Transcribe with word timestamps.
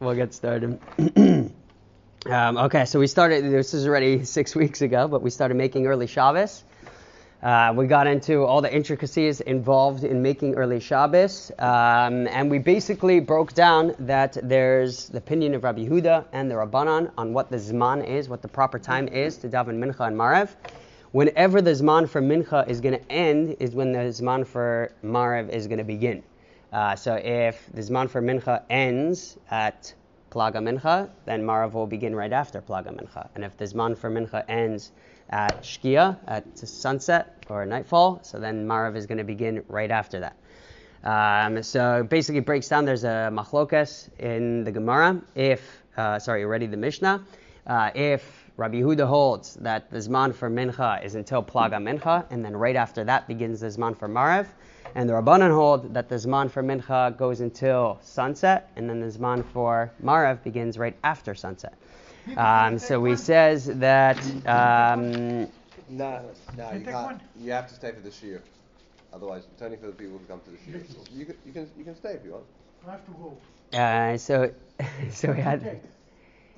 we'll 0.00 0.14
get 0.14 0.34
started. 0.34 0.78
um, 2.26 2.56
okay, 2.56 2.84
so 2.84 2.98
we 2.98 3.06
started. 3.06 3.44
This 3.44 3.74
is 3.74 3.86
already 3.86 4.24
six 4.24 4.54
weeks 4.54 4.82
ago, 4.82 5.08
but 5.08 5.22
we 5.22 5.30
started 5.30 5.56
making 5.56 5.86
early 5.86 6.06
Shabbos. 6.06 6.64
Uh, 7.42 7.72
we 7.76 7.86
got 7.86 8.08
into 8.08 8.42
all 8.42 8.60
the 8.60 8.74
intricacies 8.74 9.40
involved 9.40 10.02
in 10.02 10.20
making 10.20 10.56
early 10.56 10.80
Shabbos, 10.80 11.52
um, 11.60 12.26
and 12.26 12.50
we 12.50 12.58
basically 12.58 13.20
broke 13.20 13.54
down 13.54 13.94
that 14.00 14.36
there's 14.42 15.08
the 15.08 15.18
opinion 15.18 15.54
of 15.54 15.62
Rabbi 15.62 15.86
Huda 15.86 16.24
and 16.32 16.50
the 16.50 16.56
Rabbanan 16.56 17.12
on 17.16 17.32
what 17.32 17.48
the 17.48 17.56
Zman 17.56 18.04
is, 18.04 18.28
what 18.28 18.42
the 18.42 18.48
proper 18.48 18.80
time 18.80 19.06
is 19.06 19.36
to 19.38 19.48
daven 19.48 19.78
Mincha 19.78 20.08
and 20.08 20.16
Marev. 20.16 20.50
Whenever 21.12 21.62
the 21.62 21.70
Zman 21.70 22.08
for 22.08 22.20
Mincha 22.20 22.68
is 22.68 22.80
going 22.80 22.98
to 22.98 23.12
end, 23.12 23.56
is 23.60 23.70
when 23.70 23.92
the 23.92 24.00
Zman 24.00 24.44
for 24.44 24.90
Marev 25.04 25.48
is 25.50 25.68
going 25.68 25.78
to 25.78 25.84
begin. 25.84 26.24
Uh, 26.72 26.94
so 26.94 27.14
if 27.14 27.66
the 27.72 27.80
Zman 27.80 28.10
for 28.10 28.20
Mincha 28.20 28.62
ends 28.68 29.38
at 29.50 29.94
Plaga 30.30 30.56
Mincha, 30.56 31.08
then 31.24 31.42
Marev 31.42 31.72
will 31.72 31.86
begin 31.86 32.14
right 32.14 32.32
after 32.32 32.60
Plaga 32.60 32.94
Mincha. 32.94 33.28
And 33.34 33.44
if 33.44 33.56
the 33.56 33.64
Zman 33.64 33.96
for 33.96 34.10
Mincha 34.10 34.44
ends 34.48 34.92
at 35.30 35.62
Shkia, 35.62 36.18
at 36.26 36.58
sunset 36.58 37.44
or 37.48 37.64
nightfall, 37.64 38.20
so 38.22 38.38
then 38.38 38.66
Marev 38.66 38.96
is 38.96 39.06
going 39.06 39.18
to 39.18 39.24
begin 39.24 39.64
right 39.68 39.90
after 39.90 40.20
that. 40.20 40.36
Um, 41.04 41.62
so 41.62 42.02
basically 42.02 42.40
breaks 42.40 42.68
down, 42.68 42.84
there's 42.84 43.04
a 43.04 43.30
machlokas 43.32 44.08
in 44.18 44.64
the 44.64 44.72
Gemara, 44.72 45.22
if, 45.34 45.82
uh, 45.96 46.18
sorry, 46.18 46.44
already 46.44 46.66
the 46.66 46.76
Mishnah, 46.76 47.24
uh, 47.66 47.90
if 47.94 48.50
Rabbi 48.56 48.80
Yehuda 48.80 49.06
holds 49.06 49.54
that 49.56 49.90
the 49.90 49.98
Zman 49.98 50.34
for 50.34 50.50
Mincha 50.50 51.04
is 51.04 51.14
until 51.14 51.42
Plaga 51.42 51.76
Mincha, 51.76 52.26
and 52.30 52.44
then 52.44 52.56
right 52.56 52.76
after 52.76 53.04
that 53.04 53.28
begins 53.28 53.60
the 53.60 53.68
Zman 53.68 53.96
for 53.96 54.08
Marev, 54.08 54.46
and 54.94 55.08
the 55.08 55.14
Rabbanan 55.14 55.52
hold 55.52 55.94
that 55.94 56.08
the 56.08 56.16
Zman 56.16 56.50
for 56.50 56.62
Mincha 56.62 57.16
goes 57.16 57.40
until 57.40 57.98
sunset, 58.02 58.70
and 58.76 58.88
then 58.88 59.00
the 59.00 59.06
Zman 59.06 59.44
for 59.52 59.92
Marev 60.02 60.42
begins 60.42 60.78
right 60.78 60.96
after 61.04 61.34
sunset. 61.34 61.74
Um, 62.36 62.78
so 62.78 63.02
he 63.04 63.16
says 63.16 63.66
that. 63.66 64.18
Um, 64.46 65.48
No, 65.88 66.20
no, 66.56 66.72
you 66.72 66.84
can't. 66.84 67.20
You 67.40 67.52
have 67.52 67.66
to 67.68 67.74
stay 67.74 67.92
for 67.92 68.00
the 68.00 68.10
shiur. 68.10 68.42
Otherwise, 69.12 69.44
it's 69.50 69.62
only 69.62 69.78
for 69.78 69.86
the 69.86 69.92
people 69.92 70.18
who 70.18 70.24
come 70.26 70.40
to 70.40 70.50
the 70.50 70.58
shiur. 70.58 71.16
You 71.16 71.24
can, 71.24 71.36
you 71.46 71.52
can, 71.52 71.70
you 71.78 71.84
can 71.84 71.96
stay 71.96 72.10
if 72.10 72.24
you 72.24 72.32
want. 72.32 72.44
I 72.86 72.90
have 72.90 73.06
to 73.06 73.12
go. 73.12 73.38
uh, 73.78 74.18
so, 74.18 74.52
so 75.10 75.32
we 75.32 75.40
had, 75.40 75.80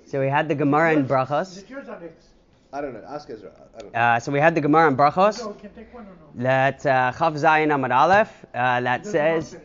so 0.07 0.21
we 0.21 0.29
had 0.29 0.49
the 0.49 0.57
Gemara 0.57 0.95
in 0.95 1.05
Is 1.05 2.40
Brachos. 2.73 2.75
it 2.75 2.75
yours, 2.75 2.75
Alex? 2.75 2.75
I 2.75 2.81
don't 2.81 2.93
know. 2.95 3.03
Ask 3.09 3.31
Ezra. 3.31 3.51
I 3.77 3.81
don't 3.81 3.93
know. 3.93 3.99
Uh, 4.01 4.21
so 4.21 4.33
we 4.33 4.39
had 4.41 4.55
the 4.55 4.61
Gemara 4.61 4.89
in 4.89 4.97
Brachos 4.97 5.39
No, 5.41 5.49
we 5.49 5.61
can 5.61 5.71
take 5.71 5.93
one 5.95 6.05
or 6.05 6.17
no? 6.37 6.43
that 6.43 6.87
uh, 6.87 7.13
Chav 7.13 7.35
Zayin 7.35 7.69
Amad 7.69 7.95
Aleph 7.95 8.47
uh, 8.55 8.81
that 8.81 9.07
says 9.07 9.55
uh, 9.55 9.59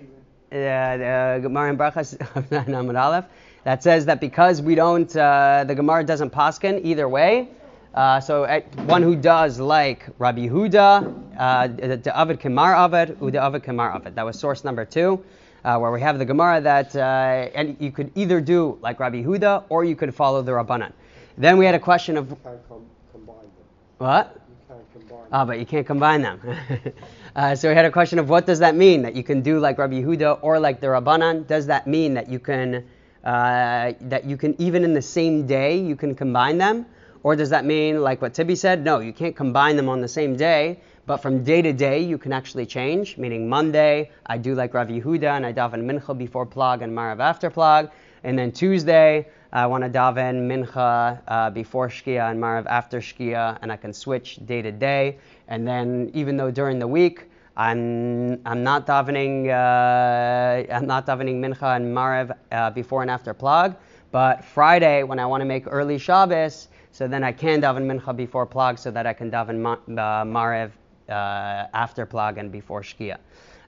the 0.52 1.39
Gemara 1.42 1.70
in 1.70 1.78
Brachos 1.78 2.17
Chav 2.34 2.47
Zayin 2.50 2.67
Amad 2.67 3.00
Aleph 3.00 3.25
that 3.64 3.81
says 3.81 4.06
that 4.06 4.20
because 4.22 4.62
we 4.62 4.75
don't, 4.75 5.16
uh, 5.16 5.64
the 5.67 5.73
Gemara 5.73 6.03
doesn't 6.03 6.31
paskin 6.31 6.86
either 6.86 7.09
way. 7.09 7.50
Uh, 7.95 8.20
so 8.20 8.44
uh, 8.44 8.59
one 8.86 9.02
who 9.02 9.16
does 9.16 9.59
like 9.59 10.06
Rabbi 10.19 10.47
Huda, 10.47 11.14
uh, 11.38 11.67
the 11.67 11.97
the 11.97 12.17
Avid 12.17 12.40
Kamar 12.42 12.75
Avid, 12.75 13.17
Uda 13.19 13.38
Avid 13.38 13.64
Kamar 13.64 13.95
Avid. 13.95 14.16
That 14.16 14.25
was 14.25 14.38
source 14.38 14.64
number 14.66 14.84
two, 14.86 15.23
uh, 15.64 15.78
where 15.80 15.92
we 15.92 16.02
have 16.02 16.19
the 16.19 16.25
Gemara 16.25 16.59
that 16.62 16.94
uh, 16.95 17.00
and 17.56 17.78
you 17.80 17.92
could 17.92 18.12
either 18.16 18.42
do 18.42 18.78
like 18.81 19.00
Rabbi 19.00 19.23
Huda 19.23 19.64
or 19.69 19.86
you 19.86 19.95
could 19.95 20.14
follow 20.14 20.42
the 20.42 20.52
Rabbanan. 20.52 20.92
Then 21.38 21.58
we 21.58 21.66
had 21.66 21.73
a 21.75 21.80
question 21.80 22.17
of 22.17 22.30
You 22.30 22.38
can't 22.44 22.67
com- 22.67 22.86
combine 23.14 23.38
them. 23.38 23.66
What? 23.98 24.42
Ah, 25.32 25.46
but 25.46 25.60
you 25.60 25.66
can't 25.66 25.86
combine 25.86 26.22
them. 26.22 26.40
uh, 27.36 27.56
so 27.56 27.70
we 27.70 27.76
had 27.76 27.86
a 27.86 27.92
question 27.92 28.20
of 28.20 28.30
what 28.30 28.46
does 28.46 28.60
that 28.60 28.76
mean 28.76 29.02
that 29.02 29.16
you 29.16 29.24
can 29.24 29.42
do 29.42 29.60
like 29.60 29.78
Rabbi 29.78 30.02
Yehuda 30.02 30.40
or 30.42 30.60
like 30.60 30.80
the 30.80 30.88
Rabbanan? 30.88 31.48
Does 31.48 31.66
that 31.68 31.88
mean 31.88 32.14
that 32.14 32.30
you 32.30 32.40
can 32.40 32.86
uh, 33.24 33.94
that 34.02 34.26
you 34.26 34.38
can 34.38 34.60
even 34.62 34.84
in 34.84 34.94
the 34.94 35.02
same 35.02 35.48
day 35.48 35.78
you 35.78 35.96
can 35.96 36.14
combine 36.14 36.58
them, 36.58 36.86
or 37.24 37.36
does 37.36 37.50
that 37.50 37.66
mean 37.66 38.02
like 38.02 38.22
what 38.22 38.34
Tibi 38.34 38.56
said? 38.56 38.84
No, 38.84 39.00
you 39.00 39.14
can't 39.14 39.36
combine 39.36 39.76
them 39.76 39.90
on 39.90 40.02
the 40.02 40.08
same 40.08 40.36
day. 40.36 40.80
But 41.08 41.18
from 41.18 41.44
day 41.44 41.62
to 41.62 41.72
day, 41.72 42.00
you 42.02 42.18
can 42.18 42.34
actually 42.34 42.66
change. 42.66 43.18
Meaning 43.18 43.48
Monday, 43.48 44.09
I 44.25 44.40
do 44.40 44.56
like 44.56 44.74
Rabbi 44.74 45.00
Yehuda 45.00 45.38
and 45.38 45.46
I 45.46 45.53
daven 45.53 45.84
mincha 45.84 46.18
before 46.18 46.48
plag 46.48 46.81
and 46.81 46.92
marav 46.92 47.19
after 47.19 47.52
plag, 47.52 47.92
and 48.24 48.38
then 48.38 48.52
Tuesday 48.52 49.28
I 49.56 49.66
want 49.68 49.86
to 49.86 49.90
daven 49.90 50.48
mincha 50.52 51.22
uh, 51.30 51.50
before 51.50 51.88
shkia 51.88 52.30
and 52.30 52.38
marav 52.44 52.66
after 52.66 53.00
shkia, 53.00 53.58
and 53.62 53.72
I 53.72 53.78
can 53.78 53.94
switch 53.94 54.46
day 54.46 54.62
to 54.62 54.70
day. 54.70 55.18
And 55.48 55.66
then 55.66 56.12
even 56.14 56.36
though 56.36 56.52
during 56.52 56.78
the 56.78 56.88
week 56.88 57.30
I'm 57.56 58.42
I'm 58.46 58.64
not 58.64 58.86
davening 58.86 59.48
uh, 59.48 60.74
I'm 60.74 60.86
not 60.86 61.06
davening 61.06 61.40
mincha 61.40 61.78
and 61.78 61.86
marav 61.96 62.36
uh, 62.52 62.72
before 62.72 63.02
and 63.02 63.10
after 63.10 63.34
plag, 63.34 63.78
but 64.12 64.44
Friday 64.44 65.04
when 65.04 65.20
I 65.20 65.26
want 65.26 65.40
to 65.40 65.46
make 65.46 65.64
early 65.68 66.00
Shabbos, 66.00 66.68
so 66.92 67.08
then 67.08 67.24
I 67.24 67.32
can 67.32 67.62
daven 67.62 67.86
mincha 67.86 68.14
before 68.14 68.46
plag, 68.46 68.78
so 68.78 68.92
that 68.92 69.08
I 69.08 69.14
can 69.14 69.32
daven 69.32 69.60
ma- 69.60 69.72
uh, 69.88 70.26
marav 70.26 70.72
uh, 71.08 71.68
after 71.74 72.06
plag 72.06 72.40
and 72.40 72.52
before 72.52 72.82
shkia. 72.82 73.20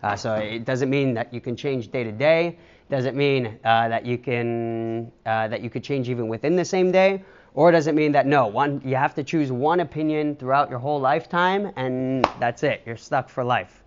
Uh, 0.04 0.16
so 0.18 0.36
it 0.36 0.66
doesn't 0.66 0.90
mean 0.90 1.14
that 1.14 1.34
you 1.34 1.40
can 1.40 1.56
change 1.56 1.92
day 1.92 2.04
to 2.04 2.12
day. 2.12 2.58
Does 2.90 3.06
it 3.06 3.16
mean 3.16 3.60
uh, 3.64 3.90
that 3.90 4.06
you 4.06 4.18
can 4.18 5.12
uh, 5.26 5.48
that 5.50 5.62
you 5.62 5.70
could 5.70 5.84
change 5.84 6.10
even 6.10 6.28
within 6.28 6.56
the 6.56 6.66
same 6.66 6.92
day, 6.92 7.24
or 7.54 7.72
does 7.72 7.88
it 7.88 7.96
mean 7.96 8.12
that 8.14 8.26
no 8.26 8.48
one 8.48 8.82
you 8.86 8.96
have 8.96 9.14
to 9.16 9.24
choose 9.24 9.52
one 9.52 9.82
opinion 9.82 10.36
throughout 10.36 10.70
your 10.70 10.80
whole 10.80 11.00
lifetime 11.00 11.72
and 11.76 12.26
that's 12.40 12.64
it? 12.64 12.84
You're 12.86 12.98
stuck 12.98 13.30
for 13.30 13.44
life. 13.44 13.84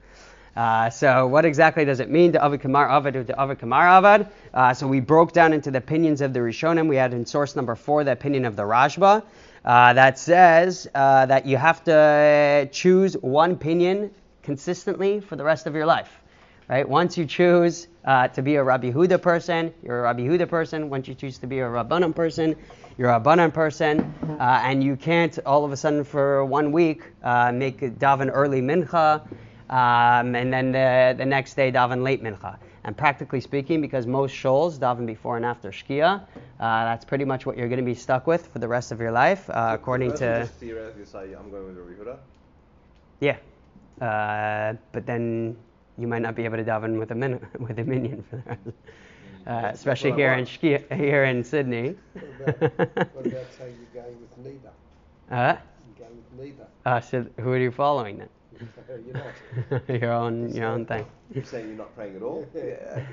Uh, 0.57 0.91
so 0.91 1.27
what 1.27 1.45
exactly 1.45 1.85
does 1.85 2.01
it 2.01 2.11
mean 2.11 2.33
to 2.33 2.59
Kamar 2.59 2.89
Avad 2.89 3.15
or 3.15 3.25
to 3.25 3.57
Kamar 3.57 4.03
Avad? 4.03 4.31
Uh, 4.53 4.75
so 4.75 4.87
we 4.87 5.01
broke 5.01 5.33
down 5.33 5.53
into 5.53 5.71
the 5.71 5.79
opinions 5.79 6.21
of 6.21 6.33
the 6.33 6.41
Rishonim. 6.41 6.89
We 6.89 6.97
had 6.97 7.15
in 7.15 7.25
source 7.25 7.57
number 7.57 7.75
four 7.77 8.05
the 8.05 8.13
opinion 8.13 8.45
of 8.45 8.57
the 8.57 8.65
Rashba 8.65 9.23
uh, 9.65 9.93
that 9.93 10.19
says 10.19 10.89
uh, 10.95 11.27
that 11.27 11.47
you 11.47 11.57
have 11.57 11.85
to 11.85 12.69
choose 12.73 13.15
one 13.15 13.53
opinion 13.53 14.11
consistently 14.43 15.21
for 15.21 15.37
the 15.37 15.45
rest 15.45 15.67
of 15.67 15.75
your 15.75 15.87
life. 15.87 16.20
Right? 16.71 16.89
Once 16.89 17.19
you 17.19 17.27
choose 17.27 17.89
uh, 18.05 18.29
to 18.29 18.43
be 18.43 18.55
a 18.55 18.63
Rabbi 18.63 18.93
Huda 18.93 19.21
person, 19.21 19.75
you're 19.83 19.99
a 19.99 20.03
Rabbi 20.03 20.21
Huda 20.21 20.49
person. 20.49 20.89
Once 20.89 21.09
you 21.09 21.17
choose 21.17 21.37
to 21.39 21.49
be 21.49 21.59
a 21.59 21.65
Rabbanan 21.65 22.15
person, 22.15 22.55
you're 22.97 23.11
a 23.11 23.19
Rabbanan 23.19 23.53
person. 23.53 24.15
Uh, 24.39 24.61
and 24.63 24.85
you 24.85 24.95
can't 24.95 25.37
all 25.45 25.65
of 25.65 25.73
a 25.73 25.77
sudden 25.77 26.05
for 26.05 26.45
one 26.45 26.71
week 26.71 27.03
uh, 27.25 27.51
make 27.51 27.81
daven 27.99 28.31
early 28.33 28.63
mincha, 28.63 29.21
um, 29.69 30.37
and 30.37 30.53
then 30.53 30.71
the, 30.71 31.17
the 31.19 31.27
next 31.27 31.55
day 31.55 31.73
daven 31.73 32.05
late 32.05 32.23
mincha. 32.23 32.57
And 32.85 32.97
practically 32.97 33.41
speaking, 33.41 33.81
because 33.81 34.07
most 34.07 34.33
shuls 34.33 34.79
daven 34.79 35.07
before 35.07 35.37
and 35.37 35.45
after 35.45 35.73
shkia, 35.73 36.21
uh, 36.21 36.25
that's 36.61 37.05
pretty 37.05 37.25
much 37.25 37.47
what 37.47 37.57
you're 37.59 37.69
going 37.69 37.81
to 37.81 37.85
be 37.85 37.97
stuck 37.97 38.29
with 38.29 38.47
for 38.47 38.61
the 38.61 38.69
rest 38.69 38.93
of 38.93 39.01
your 39.01 39.11
life, 39.11 39.51
uh, 39.51 39.73
according 39.75 40.11
The 40.11 40.15
person 40.19 40.35
to 40.35 40.41
Just 40.45 40.61
theoretically 40.61 41.05
say, 41.05 41.33
I'm 41.33 41.51
going 41.51 41.67
with 41.67 41.79
Rabbi 41.79 42.11
Huda. 42.11 42.19
yeah. 43.19 43.39
Uh, 44.01 44.75
but 44.93 45.05
then 45.05 45.57
you 46.01 46.07
might 46.09 46.23
not 46.23 46.35
be 46.35 46.45
able 46.45 46.57
to 46.57 46.65
daven 46.65 46.99
with 46.99 47.11
a 47.11 47.15
min- 47.15 47.47
with 47.59 47.79
a 47.79 47.85
minion 47.85 48.25
for 48.31 48.43
that. 48.47 48.59
Uh, 49.47 49.71
especially 49.73 50.13
here 50.13 50.33
in. 50.35 50.45
Shkia, 50.45 50.93
here 50.95 51.25
in 51.25 51.43
Sydney. 51.45 51.97
What 52.13 52.25
about, 52.59 53.15
what 53.15 53.27
about 53.27 53.47
saying 53.59 53.77
you're 53.93 54.03
going 54.03 54.17
with 54.21 54.39
neither? 54.39 54.73
uh, 55.31 55.57
You're 55.99 56.09
going 56.09 56.17
with 56.17 56.45
neither. 56.47 56.67
uh, 56.87 57.01
so 57.01 57.27
who 57.41 57.51
are 57.53 57.59
you 57.59 57.71
following 57.71 58.19
then? 58.19 58.29
you're 59.07 59.15
not. 59.15 59.89
your 60.03 60.13
own 60.13 60.55
your 60.55 60.67
own 60.67 60.85
thing. 60.87 61.07
You're 61.35 61.45
saying 61.45 61.69
you're 61.69 61.77
not 61.77 61.95
praying 61.97 62.17
at 62.17 62.23
all? 62.23 62.47
Yeah. 62.55 63.05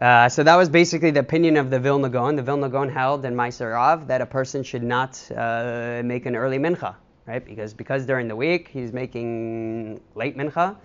Uh, 0.00 0.28
so 0.28 0.44
that 0.44 0.54
was 0.54 0.68
basically 0.68 1.10
the 1.10 1.20
opinion 1.20 1.56
of 1.56 1.70
the 1.70 1.80
Vilna 1.80 2.08
Gaon. 2.08 2.36
The 2.36 2.42
Vilna 2.42 2.68
Gaon 2.68 2.88
held 2.88 3.24
in 3.24 3.34
Maaseh 3.34 3.72
Rav 3.72 4.06
that 4.06 4.20
a 4.20 4.26
person 4.26 4.62
should 4.62 4.82
not 4.84 5.20
uh, 5.36 6.02
make 6.04 6.24
an 6.26 6.36
early 6.36 6.58
mincha, 6.58 6.94
right? 7.26 7.44
Because 7.44 7.74
because 7.74 8.06
during 8.06 8.28
the 8.28 8.36
week 8.36 8.68
he's 8.68 8.92
making 8.92 10.00
late 10.14 10.36
mincha. 10.36 10.76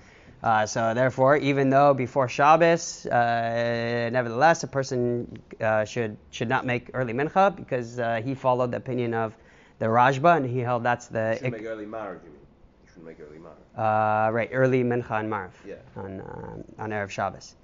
Uh, 0.43 0.65
so 0.65 0.93
therefore, 0.93 1.37
even 1.37 1.69
though 1.69 1.93
before 1.93 2.27
Shabbos, 2.27 3.05
uh, 3.05 4.09
nevertheless, 4.11 4.63
a 4.63 4.67
person 4.67 5.41
uh, 5.61 5.85
should 5.85 6.17
should 6.31 6.49
not 6.49 6.65
make 6.65 6.89
early 6.93 7.13
mincha 7.13 7.55
because 7.55 7.97
uh, 7.97 8.21
he 8.23 8.35
followed 8.35 8.71
the 8.71 8.77
opinion 8.77 9.13
of 9.13 9.37
the 9.79 9.85
Rashba 9.85 10.35
and 10.35 10.45
he 10.45 10.59
held 10.59 10.83
that's 10.83 11.07
You 11.07 11.13
the 11.13 11.35
shouldn't 11.37 11.53
make 11.53 11.65
early 11.65 11.85
Marav, 11.85 12.19
you 12.25 12.31
mean? 12.31 12.39
You 12.83 12.87
shouldn't 12.89 13.05
make 13.05 13.19
early 13.21 13.39
Marav. 13.39 14.27
uh, 14.27 14.31
right 14.33 14.49
early 14.51 14.83
mincha 14.83 15.17
and 15.21 15.29
marv 15.31 15.51
Yeah. 15.65 15.75
on 15.95 16.19
uh, 16.19 16.81
on 16.83 16.89
erev 16.91 17.09
Shabbos. 17.09 17.55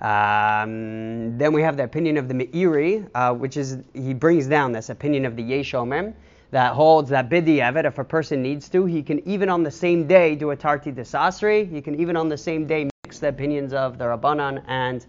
Um, 0.00 1.38
then 1.38 1.52
we 1.52 1.62
have 1.62 1.76
the 1.76 1.84
opinion 1.84 2.16
of 2.18 2.28
the 2.28 2.34
Meiri, 2.34 3.08
uh, 3.14 3.32
which 3.34 3.56
is 3.56 3.78
he 3.94 4.14
brings 4.14 4.46
down 4.46 4.72
this 4.72 4.90
opinion 4.90 5.24
of 5.26 5.36
the 5.36 5.42
Yesh 5.42 5.72
Omrim 5.72 6.12
that 6.56 6.72
holds 6.72 7.10
that 7.10 7.28
bidi 7.28 7.60
evet, 7.60 7.84
if 7.84 7.98
a 7.98 8.04
person 8.04 8.40
needs 8.40 8.70
to, 8.70 8.86
he 8.86 9.02
can 9.02 9.20
even 9.28 9.50
on 9.50 9.62
the 9.62 9.70
same 9.70 10.06
day 10.06 10.34
do 10.34 10.52
a 10.52 10.56
tarti 10.56 10.90
desasri. 10.90 11.70
He 11.70 11.82
can 11.82 12.00
even 12.00 12.16
on 12.16 12.30
the 12.30 12.38
same 12.38 12.66
day 12.66 12.88
mix 13.04 13.18
the 13.18 13.28
opinions 13.28 13.74
of 13.74 13.98
the 13.98 14.04
Rabbanan 14.04 14.62
and 14.66 15.04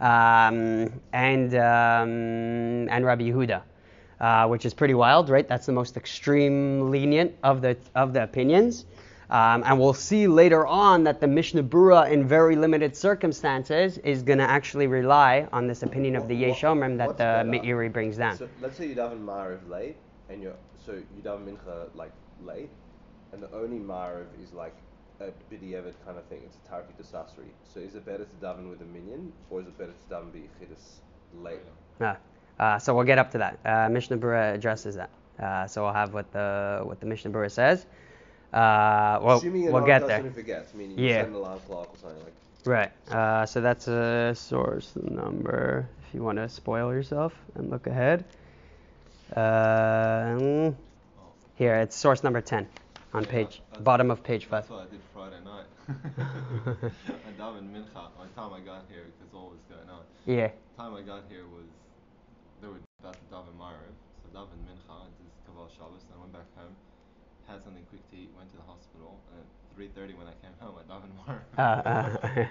um, 0.00 0.90
and 1.12 1.54
um, 1.54 2.88
and 2.88 3.04
Rabbi 3.04 3.24
Yehuda, 3.24 3.60
uh, 4.20 4.46
which 4.48 4.64
is 4.64 4.72
pretty 4.72 4.94
wild, 4.94 5.28
right? 5.28 5.46
That's 5.46 5.66
the 5.66 5.72
most 5.72 5.98
extreme 5.98 6.90
lenient 6.90 7.34
of 7.42 7.60
the 7.60 7.76
of 7.94 8.14
the 8.14 8.22
opinions. 8.22 8.86
Um, 9.28 9.64
and 9.66 9.78
we'll 9.78 9.92
see 9.92 10.26
later 10.26 10.66
on 10.66 11.04
that 11.04 11.20
the 11.20 11.26
Mishnah 11.26 11.64
Berurah, 11.64 12.10
in 12.10 12.26
very 12.26 12.56
limited 12.56 12.96
circumstances, 12.96 13.98
is 13.98 14.22
going 14.22 14.38
to 14.38 14.48
actually 14.48 14.86
rely 14.86 15.46
on 15.52 15.66
this 15.66 15.82
opinion 15.82 16.16
of 16.16 16.26
the 16.26 16.34
Yesh 16.34 16.62
Omrim 16.62 16.96
that 16.96 17.18
the? 17.18 17.44
Meiri 17.44 17.92
brings 17.92 18.16
down. 18.16 18.38
So 18.38 18.48
let's 18.62 18.78
say 18.78 18.86
you 18.86 18.94
daven 18.94 19.22
Ma'ariv 19.22 19.68
late, 19.68 19.96
and 20.30 20.42
you're 20.42 20.54
so 20.86 20.92
you 20.92 21.22
daven 21.22 21.44
Mincha 21.44 21.88
like 21.94 22.12
late, 22.44 22.70
and 23.32 23.42
the 23.42 23.50
only 23.52 23.78
Ma'ariv 23.78 24.26
is 24.42 24.52
like 24.52 24.76
a 25.20 25.26
b'diavad 25.52 25.94
kind 26.04 26.18
of 26.18 26.24
thing. 26.26 26.40
It's 26.44 26.56
a 26.64 26.68
Tarti 26.68 26.92
Desasri. 27.00 27.50
So 27.72 27.80
is 27.80 27.94
it 27.94 28.04
better 28.06 28.24
to 28.24 28.36
daven 28.46 28.70
with 28.70 28.80
a 28.80 28.84
minion, 28.84 29.32
or 29.50 29.60
is 29.60 29.66
it 29.66 29.76
better 29.78 29.92
to 29.92 30.14
daven 30.14 30.30
B'yichidus 30.30 31.00
late? 31.34 31.60
Ah, 32.00 32.16
uh, 32.60 32.78
so 32.78 32.94
we'll 32.94 33.04
get 33.04 33.18
up 33.18 33.30
to 33.32 33.38
that. 33.38 33.58
Uh, 33.64 33.88
Mishnah 33.90 34.18
Brura 34.18 34.54
addresses 34.54 34.94
that. 34.94 35.10
Uh, 35.38 35.66
so 35.66 35.82
we'll 35.84 35.92
have 35.92 36.14
what 36.14 36.30
the 36.32 36.80
what 36.84 37.00
the 37.00 37.06
Mishnah 37.06 37.30
Brura 37.30 37.50
says. 37.50 37.86
Uh, 38.52 39.18
well, 39.22 39.38
Assuming 39.38 39.70
we'll 39.72 39.84
get 39.84 40.06
there. 40.06 40.30
forgets, 40.30 40.72
meaning 40.72 40.98
you 40.98 41.08
Yeah. 41.08 41.20
set 41.22 41.28
an 41.28 41.34
alarm 41.34 41.60
clock 41.66 41.92
or 41.92 41.98
something 41.98 42.22
like. 42.22 42.32
Right. 42.64 42.92
Uh, 43.10 43.44
so 43.46 43.60
that's 43.60 43.86
a 43.88 44.34
source 44.34 44.92
number. 44.96 45.88
If 46.02 46.14
you 46.14 46.22
want 46.22 46.38
to 46.38 46.48
spoil 46.48 46.92
yourself 46.92 47.34
and 47.54 47.70
look 47.70 47.86
ahead. 47.86 48.24
Uh, 49.34 50.70
here, 51.56 51.74
it's 51.76 51.96
source 51.96 52.22
number 52.22 52.40
10 52.40 52.68
on 53.14 53.24
Yeah, 53.24 53.30
page 53.30 53.62
that's- 53.70 53.82
bottom 53.82 54.10
of 54.10 54.22
page 54.22 54.44
five. 54.46 54.68
That's 54.68 54.70
what 54.70 54.86
I 54.86 54.90
did 54.90 55.00
Friday 55.12 55.40
night. 55.44 55.66
I 55.88 57.30
davened 57.40 57.70
mincha. 57.74 57.94
By 58.18 58.26
the 58.26 58.34
time 58.34 58.52
I 58.52 58.60
got 58.60 58.84
here, 58.90 59.06
because 59.18 59.32
all 59.34 59.50
was 59.50 59.62
going 59.70 59.88
on. 59.90 60.02
Yeah. 60.26 60.50
The 60.76 60.82
time 60.82 60.94
I 60.94 61.02
got 61.02 61.24
here 61.30 61.46
was 61.50 61.66
they 62.62 62.68
were 62.68 62.78
about 63.00 63.14
to 63.14 63.26
daven 63.32 63.54
Maariv, 63.58 63.94
so 64.22 64.26
davened 64.34 64.62
mincha, 64.66 64.94
I 64.94 65.08
did 65.18 65.30
Kaval 65.46 65.70
Shabbos, 65.74 66.02
and 66.06 66.12
I 66.14 66.20
went 66.20 66.32
back 66.32 66.46
home, 66.58 66.74
had 67.48 67.62
something 67.64 67.82
quick 67.90 68.02
to 68.10 68.16
eat, 68.16 68.30
went 68.36 68.50
to 68.50 68.58
the 68.58 68.66
hospital, 68.68 69.18
and 69.34 69.46
3:30 69.78 70.16
when 70.16 70.26
I 70.26 70.32
came 70.42 70.52
home, 70.60 70.74
I 70.78 70.82
davened 70.90 71.14
Maariv. 71.18 71.40
Uh, 71.58 71.62
uh, 71.62 72.46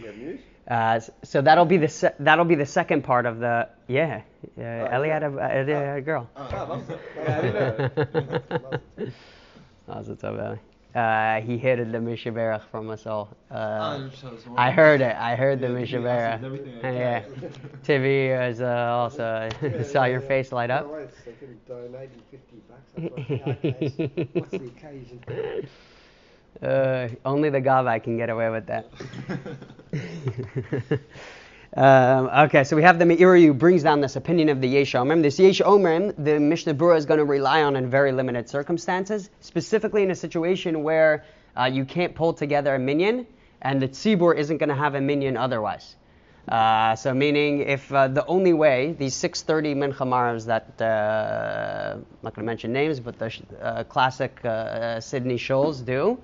You 0.00 0.06
have 0.06 0.16
news? 0.16 0.40
uh, 0.68 1.00
so 1.24 1.40
that'll 1.42 1.64
be 1.64 1.76
the 1.78 1.88
se- 1.88 2.14
that'll 2.20 2.44
be 2.44 2.54
the 2.54 2.66
second 2.66 3.02
part 3.02 3.26
of 3.26 3.38
the 3.38 3.68
yeah. 3.88 4.22
Uh, 4.58 4.62
Ellie 4.62 5.08
had 5.08 5.22
a, 5.22 5.26
uh, 5.36 5.48
had 5.48 5.68
a, 5.68 5.94
a 5.96 6.00
girl. 6.00 6.28
Oh, 6.36 6.48
Ah, 6.52 6.70
okay. 6.72 7.32
I 7.32 7.40
didn't 7.40 8.50
know. 8.62 8.80
Mazel 9.88 10.16
tov, 10.16 10.38
Ellie. 10.38 10.60
Uh, 10.94 11.40
he 11.46 11.56
hid 11.56 11.78
the 11.92 11.98
Mishaberach 11.98 12.62
from 12.70 12.90
us 12.90 13.06
all. 13.06 13.36
Uh, 13.50 13.54
I'm 13.54 14.12
so. 14.14 14.36
I 14.56 14.70
heard 14.72 15.00
it. 15.00 15.14
I 15.16 15.36
heard 15.36 15.60
the 15.60 15.68
Yeah, 15.68 15.74
Tivi 15.74 15.86
Mishaberach. 15.86 16.42
answers 16.44 16.84
I 16.84 16.90
Yeah. 16.90 17.20
can. 17.20 17.32
Tivi 17.86 18.48
was 18.48 18.60
uh, 18.60 18.66
also 19.00 19.48
saw 19.84 20.04
your 20.04 20.20
face 20.20 20.50
light 20.52 20.70
up. 20.70 20.86
All 20.86 20.96
right, 20.96 21.08
I 21.26 21.32
can 21.32 22.22
50 22.30 22.62
bucks. 22.68 22.90
I 22.96 23.00
thought, 23.00 23.18
okay, 23.20 24.28
what's 24.34 24.50
the 24.50 24.66
occasion? 24.66 25.20
Uh, 26.62 27.08
only 27.24 27.50
the 27.50 27.60
Gabbai 27.60 28.02
can 28.02 28.16
get 28.16 28.30
away 28.30 28.50
with 28.50 28.66
that. 28.66 28.86
um, 31.76 32.28
okay, 32.46 32.64
so 32.64 32.76
we 32.76 32.82
have 32.82 32.98
the 32.98 33.04
Meiri 33.04 33.44
who 33.46 33.54
brings 33.54 33.82
down 33.82 34.00
this 34.00 34.16
opinion 34.16 34.48
of 34.48 34.60
the 34.60 34.68
Yesh 34.68 34.92
Omrim. 34.92 35.22
This 35.22 35.38
Yesh 35.38 35.60
Omrim, 35.60 36.14
the 36.22 36.38
Mishnah 36.38 36.74
Brura 36.74 36.96
is 36.96 37.06
going 37.06 37.18
to 37.18 37.24
rely 37.24 37.62
on 37.62 37.76
in 37.76 37.88
very 37.88 38.12
limited 38.12 38.48
circumstances, 38.48 39.30
specifically 39.40 40.02
in 40.02 40.10
a 40.10 40.14
situation 40.14 40.82
where 40.82 41.24
uh, 41.56 41.64
you 41.64 41.84
can't 41.84 42.14
pull 42.14 42.32
together 42.32 42.74
a 42.74 42.78
minion 42.78 43.26
and 43.62 43.80
the 43.80 43.88
Tzibur 43.88 44.36
isn't 44.36 44.58
going 44.58 44.68
to 44.68 44.74
have 44.74 44.94
a 44.94 45.00
minion 45.00 45.36
otherwise. 45.36 45.96
Uh, 46.50 46.96
so 46.96 47.14
meaning 47.14 47.60
if 47.60 47.92
uh, 47.92 48.08
the 48.08 48.26
only 48.26 48.52
way 48.52 48.92
these 48.98 49.14
630 49.14 49.74
mincha 49.76 50.04
maravs 50.04 50.44
that 50.46 50.82
uh, 50.82 51.94
I'm 51.94 52.06
not 52.24 52.34
going 52.34 52.44
to 52.44 52.46
mention 52.46 52.72
names, 52.72 52.98
but 52.98 53.16
the 53.20 53.32
uh, 53.62 53.84
classic 53.84 54.44
uh, 54.44 54.98
Sydney 55.00 55.36
shuls 55.36 55.84
do, 55.84 56.18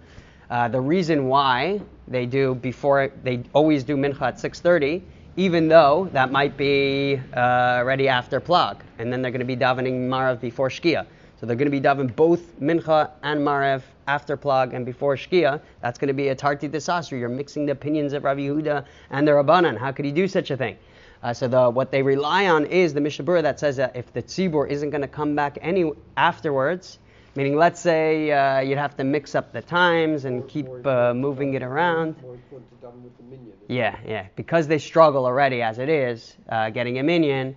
the 0.51 0.81
reason 0.81 1.29
why 1.29 1.81
they 2.09 2.27
do 2.27 2.57
before 2.57 3.13
they 3.23 3.45
always 3.53 3.85
do 3.85 3.97
mincha 3.97 4.23
at 4.23 4.37
6:30, 4.39 5.03
even 5.37 5.69
though 5.69 6.09
that 6.13 6.33
might 6.33 6.57
be 6.57 7.21
ready 7.35 8.09
after 8.09 8.41
plag, 8.41 8.81
and 8.99 9.13
then 9.13 9.23
they're 9.23 9.31
going 9.31 9.47
to 9.47 9.47
be 9.47 9.57
davening 9.57 10.09
marav 10.09 10.41
before 10.41 10.69
shkia. 10.69 11.07
So 11.39 11.45
they're 11.45 11.57
going 11.57 11.71
to 11.71 11.81
be 11.81 11.81
davening 11.81 12.17
both 12.17 12.59
mincha 12.61 13.11
and 13.23 13.41
marav 13.41 13.83
after 14.07 14.37
plag 14.37 14.75
and 14.75 14.87
before 14.87 15.17
shkia. 15.17 15.61
That's 15.83 15.99
going 15.99 16.09
to 16.09 16.15
be 16.15 16.29
a 16.29 16.35
tarti 16.35 16.69
desasri. 16.69 17.21
You're 17.21 17.29
mixing 17.29 17.67
the 17.67 17.73
opinions 17.73 18.15
of 18.15 18.25
Rabbi 18.25 18.41
Yehuda 18.41 18.87
and 19.11 19.29
the 19.29 19.33
Rabbanan. 19.33 19.77
How 19.77 19.93
could 19.93 20.07
he 20.07 20.13
do 20.13 20.29
such 20.29 20.51
a 20.51 20.57
thing? 20.57 20.79
Uh, 21.23 21.35
so 21.35 21.49
the, 21.49 21.69
what 21.69 21.91
they 21.91 22.03
rely 22.03 22.47
on 22.47 22.65
is 22.67 22.95
the 22.95 23.01
Mishnah 23.01 23.25
Berurah 23.25 23.43
that 23.43 23.61
says 23.61 23.77
that 23.77 23.97
if 23.97 24.13
the 24.13 24.23
tzibur 24.23 24.69
isn't 24.69 24.91
going 24.91 25.03
to 25.03 25.09
come 25.09 25.35
back 25.35 25.59
any 25.61 25.91
afterwards, 26.17 26.99
meaning 27.35 27.57
let's 27.57 27.81
say 27.81 28.31
uh, 28.31 28.61
you'd 28.61 28.79
have 28.79 28.97
to 28.97 29.05
mix 29.05 29.35
up 29.35 29.53
the 29.53 29.63
times 29.63 30.25
and 30.25 30.49
keep 30.49 30.69
uh, 30.87 31.13
moving 31.13 31.55
it 31.55 31.63
around. 31.63 32.21
More 32.23 32.35
important 32.35 32.71
to 32.81 32.87
daven 32.87 33.03
with 33.03 33.17
the 33.17 33.23
minion. 33.25 33.53
isn't 33.53 33.69
Yeah, 33.69 33.99
yeah. 34.07 34.27
Because 34.37 34.69
they 34.69 34.79
struggle 34.79 35.27
already 35.27 35.61
as 35.63 35.79
it 35.79 35.89
is, 35.89 36.37
uh, 36.49 36.71
getting 36.71 36.99
a 36.99 37.03
minion. 37.03 37.57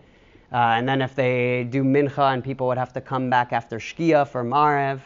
Uh, 0.51 0.77
and 0.77 0.89
then 0.89 1.01
if 1.01 1.15
they 1.15 1.63
do 1.69 1.83
mincha 1.83 2.33
and 2.33 2.43
people 2.43 2.67
would 2.67 2.77
have 2.77 2.93
to 2.93 3.01
come 3.01 3.29
back 3.29 3.53
after 3.53 3.77
shkia 3.77 4.27
for 4.27 4.43
marev, 4.43 4.99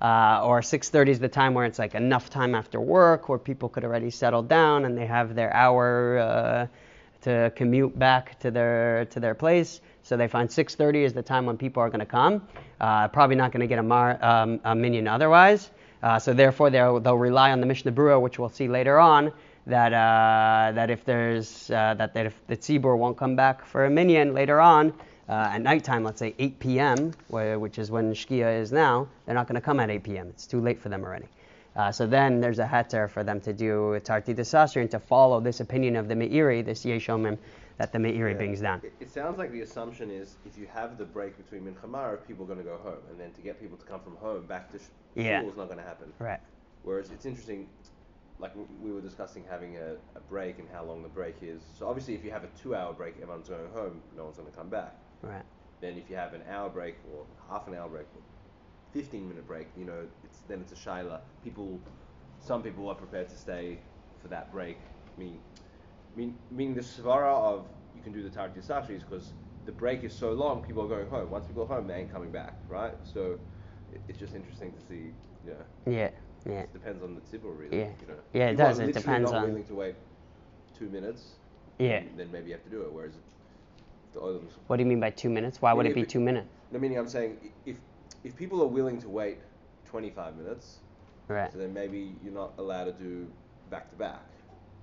uh, 0.00 0.42
or 0.44 0.60
6.30 0.60 1.08
is 1.08 1.18
the 1.18 1.28
time 1.28 1.54
where 1.54 1.64
it's 1.64 1.78
like 1.78 1.94
enough 1.94 2.28
time 2.28 2.54
after 2.54 2.80
work 2.80 3.28
where 3.28 3.38
people 3.38 3.68
could 3.68 3.84
already 3.84 4.10
settle 4.10 4.42
down 4.42 4.84
and 4.84 4.98
they 4.98 5.06
have 5.06 5.34
their 5.34 5.52
hour 5.54 6.18
uh, 6.18 6.66
to 7.22 7.50
commute 7.56 7.98
back 7.98 8.38
to 8.40 8.50
their 8.50 9.06
to 9.06 9.18
their 9.18 9.34
place. 9.34 9.80
So 10.02 10.16
they 10.18 10.28
find 10.28 10.50
6:30 10.50 11.04
is 11.04 11.12
the 11.14 11.22
time 11.22 11.46
when 11.46 11.56
people 11.56 11.82
are 11.82 11.88
going 11.88 12.00
to 12.00 12.06
come. 12.06 12.46
Uh, 12.78 13.08
probably 13.08 13.36
not 13.36 13.50
going 13.50 13.62
to 13.62 13.66
get 13.66 13.78
a, 13.78 13.82
mar, 13.82 14.18
um, 14.22 14.60
a 14.64 14.74
minion 14.74 15.08
otherwise. 15.08 15.70
Uh, 16.02 16.18
so 16.18 16.34
therefore 16.34 16.68
they'll, 16.68 17.00
they'll 17.00 17.16
rely 17.16 17.50
on 17.50 17.60
the 17.60 17.66
Mishnah 17.66 17.92
Brura, 17.92 18.20
which 18.20 18.38
we'll 18.38 18.50
see 18.50 18.68
later 18.68 18.98
on, 19.00 19.32
that 19.66 19.92
uh, 19.92 20.72
that 20.72 20.90
if 20.90 21.04
there's 21.04 21.70
uh, 21.70 21.94
that, 21.94 22.14
that 22.14 22.26
if 22.26 22.46
the 22.46 22.56
tzibur 22.56 22.96
won't 22.98 23.16
come 23.16 23.34
back 23.36 23.64
for 23.64 23.86
a 23.86 23.90
minion 23.90 24.34
later 24.34 24.60
on 24.60 24.92
uh, 25.28 25.32
at 25.52 25.62
nighttime, 25.62 26.04
let's 26.04 26.18
say 26.18 26.34
8 26.38 26.58
p.m., 26.58 27.12
where, 27.28 27.58
which 27.58 27.78
is 27.78 27.90
when 27.90 28.12
Shkia 28.12 28.60
is 28.60 28.72
now, 28.72 29.08
they're 29.24 29.34
not 29.34 29.46
going 29.48 29.54
to 29.54 29.60
come 29.62 29.80
at 29.80 29.88
8 29.88 30.02
p.m. 30.02 30.28
It's 30.28 30.46
too 30.46 30.60
late 30.60 30.78
for 30.78 30.90
them 30.90 31.02
already. 31.02 31.26
Uh, 31.76 31.90
so 31.90 32.06
then 32.06 32.40
there's 32.40 32.58
a 32.60 32.66
heter 32.66 33.10
for 33.10 33.24
them 33.24 33.40
to 33.40 33.52
do 33.52 33.98
tarti 34.04 34.34
desasri 34.34 34.82
and 34.82 34.90
to 34.90 35.00
follow 35.00 35.40
this 35.40 35.60
opinion 35.60 35.96
of 35.96 36.08
the 36.08 36.14
Meiri, 36.14 36.64
this 36.64 36.84
yesh 36.84 37.06
omrim 37.08 37.38
that 37.78 37.90
the 37.90 37.98
Meiri 37.98 38.30
Yeah. 38.30 38.36
brings 38.36 38.60
down. 38.60 38.80
It, 38.84 38.92
it 39.00 39.10
sounds 39.10 39.38
like 39.38 39.50
the 39.50 39.62
assumption 39.62 40.10
is 40.10 40.36
if 40.46 40.56
you 40.56 40.66
have 40.72 40.98
the 40.98 41.04
break 41.04 41.36
between 41.36 41.62
Mincha 41.62 41.88
Marav, 41.90 42.24
people 42.28 42.44
are 42.44 42.48
going 42.48 42.58
to 42.58 42.64
go 42.64 42.76
home, 42.76 43.00
and 43.10 43.18
then 43.18 43.32
to 43.32 43.40
get 43.40 43.58
people 43.60 43.76
to 43.78 43.84
come 43.86 43.98
from 44.00 44.14
home 44.16 44.46
back 44.46 44.70
to 44.72 44.78
sh- 44.78 44.82
Yeah. 45.16 45.38
school 45.40 45.50
is 45.50 45.56
not 45.56 45.66
going 45.66 45.78
to 45.78 45.84
happen. 45.84 46.12
Right. 46.20 46.38
Whereas 46.82 47.10
it's 47.10 47.24
interesting, 47.26 47.66
like 48.38 48.52
we 48.82 48.90
were 48.90 49.00
discussing 49.00 49.44
having 49.48 49.76
a, 49.76 49.94
a 50.16 50.20
break 50.28 50.58
and 50.58 50.68
how 50.72 50.84
long 50.84 51.02
the 51.02 51.08
break 51.08 51.36
is. 51.42 51.62
So 51.78 51.88
obviously, 51.88 52.14
if 52.14 52.24
you 52.24 52.30
have 52.30 52.44
a 52.44 52.48
two-hour 52.60 52.92
break, 52.94 53.14
everyone's 53.22 53.48
going 53.48 53.70
home, 53.72 54.02
no 54.16 54.24
one's 54.24 54.36
going 54.36 54.50
to 54.50 54.56
come 54.56 54.68
back. 54.68 54.96
Right. 55.22 55.44
Then 55.80 55.96
if 55.96 56.10
you 56.10 56.16
have 56.16 56.34
an 56.34 56.42
hour 56.50 56.68
break 56.68 56.96
or 57.12 57.24
half 57.48 57.68
an 57.68 57.74
hour 57.74 57.88
break 57.88 58.06
or 58.14 58.22
15 58.92 59.28
minute 59.28 59.46
break, 59.46 59.68
you 59.76 59.84
know, 59.84 60.06
it's 60.24 60.38
then 60.48 60.60
it's 60.60 60.72
a 60.72 60.74
shaila. 60.74 61.20
People, 61.42 61.80
some 62.40 62.62
people 62.62 62.88
are 62.88 62.94
prepared 62.94 63.28
to 63.28 63.36
stay 63.36 63.78
for 64.20 64.28
that 64.28 64.50
break. 64.50 64.78
Meaning, 65.16 65.40
mean, 66.16 66.36
meaning 66.50 66.74
the 66.74 66.80
svara 66.80 67.32
of 67.32 67.66
you 67.94 68.02
can 68.02 68.12
do 68.12 68.22
the 68.22 68.30
tarot 68.30 68.52
is 68.56 69.02
because 69.02 69.32
the 69.64 69.72
break 69.72 70.04
is 70.04 70.12
so 70.14 70.32
long, 70.32 70.62
people 70.62 70.82
are 70.82 70.88
going 70.88 71.08
home. 71.08 71.30
Once 71.30 71.46
people 71.46 71.64
go 71.66 71.74
home, 71.74 71.86
they 71.86 71.94
ain't 71.94 72.12
coming 72.12 72.30
back, 72.30 72.58
right? 72.68 72.94
So 73.04 73.38
it, 73.92 74.00
it's 74.08 74.18
just 74.18 74.34
interesting 74.34 74.72
to 74.72 74.80
see. 74.80 75.12
You 75.44 75.52
know, 75.52 75.92
Yeah. 75.92 76.10
Yeah. 76.46 76.60
it 76.60 76.72
depends 76.72 77.02
on 77.02 77.14
the 77.14 77.20
tzibur 77.22 77.58
really. 77.58 77.78
Yeah. 77.78 77.84
You 78.00 78.06
know, 78.08 78.14
Yeah, 78.32 78.46
it 78.48 78.50
People 78.52 78.64
are 78.66 78.68
does. 78.68 78.78
It 78.78 78.86
literally 78.86 78.92
depends 78.92 79.32
not 79.32 79.42
on- 79.42 79.48
willing 79.48 79.64
to 79.64 79.74
wait 79.74 79.94
two 80.78 80.88
minutes. 80.88 81.34
Yeah. 81.78 82.02
Then 82.16 82.30
maybe 82.30 82.48
you 82.48 82.52
have 82.52 82.64
to 82.64 82.70
do 82.70 82.82
it. 82.82 82.92
Whereas 82.92 83.12
the 84.12 84.20
oilers 84.20 84.52
What 84.66 84.76
do 84.76 84.82
you 84.82 84.88
mean 84.88 85.00
by 85.00 85.10
two 85.10 85.30
minutes? 85.30 85.60
Why 85.62 85.72
would 85.72 85.86
it 85.86 85.94
be 85.94 86.04
two 86.04 86.20
minutes? 86.20 86.46
no, 86.70 86.78
meaning 86.78 86.98
I'm 86.98 87.08
saying 87.08 87.38
if 87.66 87.76
if 88.24 88.34
people 88.36 88.62
are 88.62 88.66
willing 88.68 88.98
to 89.00 89.08
wait 89.08 89.38
25 89.86 90.36
minutes, 90.36 90.78
Right. 91.28 91.52
so 91.52 91.58
then 91.58 91.72
maybe 91.74 92.14
you're 92.22 92.32
not 92.32 92.52
allowed 92.58 92.84
to 92.84 92.92
do 92.92 93.26
back 93.70 93.90
to 93.90 93.96
back. 93.96 94.22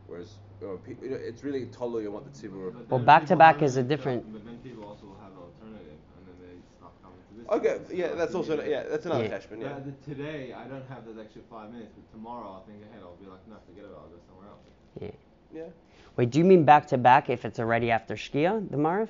Whereas 0.08 0.38
you 0.62 0.68
know, 0.68 0.77
pe- 0.77 0.96
you 1.01 1.10
know, 1.12 1.15
it's 1.15 1.44
really 1.44 1.65
totally 1.68 2.06
on 2.08 2.13
what 2.13 2.24
the 2.25 2.30
tzibur. 2.32 2.88
Well, 2.89 3.00
back 3.00 3.25
to 3.27 3.36
back 3.36 3.62
is 3.62 3.77
a 3.77 3.84
different- 3.84 4.32
But 4.32 4.46
then 4.46 4.58
people 4.60 4.84
also 4.86 5.06
have 5.22 5.32
an 5.32 5.38
alternative, 5.39 5.98
and 6.18 6.27
then 6.27 6.36
they 6.41 6.56
stop 6.77 6.94
coming 7.01 7.18
to 7.18 7.31
this. 7.31 7.31
Okay, 7.50 7.80
yeah, 7.92 8.14
that's 8.16 8.32
doing 8.32 8.44
also 8.44 8.58
it. 8.60 8.70
yeah, 8.70 8.84
that's 8.84 9.06
another 9.06 9.24
Yeah. 9.24 9.30
attachment. 9.30 9.62
Yeah. 9.62 9.70
Yeah. 9.70 9.80
the- 9.86 10.14
today 10.14 10.54
I 10.54 10.66
don't 10.68 10.88
have 10.88 11.06
those 11.06 11.18
extra 11.18 11.42
five 11.50 11.72
minutes, 11.72 11.92
but 11.96 12.10
tomorrow 12.12 12.48
I'll 12.48 12.64
think 12.64 12.82
ahead. 12.84 13.02
I'll 13.04 13.16
be 13.16 13.26
like, 13.28 13.46
no, 13.48 13.56
forget 13.68 13.86
about 13.86 13.98
it. 13.98 14.02
I'll 14.04 14.10
go 14.10 14.18
somewhere 14.28 14.48
else. 14.48 14.62
Yeah. 15.00 15.12
Yeah. 15.54 15.70
Wait, 16.18 16.30
do 16.30 16.40
you 16.40 16.46
mean 16.46 16.64
back 16.66 16.88
to 16.88 16.98
back 16.98 17.30
if 17.30 17.46
it's 17.46 17.60
already 17.60 17.92
after 17.92 18.16
Shkia, 18.16 18.70
the 18.70 18.78
Marv? 18.78 19.10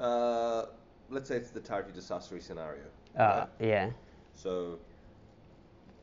Uh, 0.00 0.66
let's 1.10 1.28
say 1.28 1.36
it's 1.36 1.50
the 1.50 1.60
Tarti 1.60 1.92
Desasri 1.92 2.42
scenario. 2.42 2.84
Uh, 3.16 3.22
right? 3.22 3.48
yeah. 3.60 3.90
So, 4.34 4.78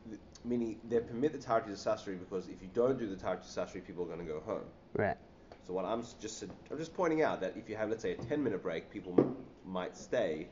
th- 0.08 0.20
meaning 0.46 0.80
they 0.88 1.00
permit 1.00 1.32
the 1.34 1.40
Tarti 1.40 1.72
Desasri 1.72 2.18
because 2.20 2.48
if 2.48 2.62
you 2.62 2.70
don't 2.74 2.98
do 3.00 3.08
the 3.08 3.16
Tarti 3.16 3.44
Desasri, 3.48 3.84
people 3.86 4.04
are 4.04 4.08
going 4.08 4.20
to 4.20 4.26
go 4.26 4.40
home. 4.40 4.66
Right. 4.96 5.18
So 5.66 5.74
what 5.74 5.86
I'm 5.86 6.00
s- 6.02 6.14
just 6.20 6.40
su- 6.40 6.50
I'm 6.72 6.78
just 6.78 6.94
pointing 6.96 7.22
out 7.22 7.42
that 7.42 7.56
if 7.58 7.70
you 7.70 7.76
have 7.76 7.90
let's 7.90 8.02
say 8.02 8.12
a 8.14 8.16
10 8.18 8.44
minute 8.44 8.62
break, 8.64 8.90
people 8.90 9.14
m- 9.18 9.36
might 9.66 9.96
stay. 9.98 10.48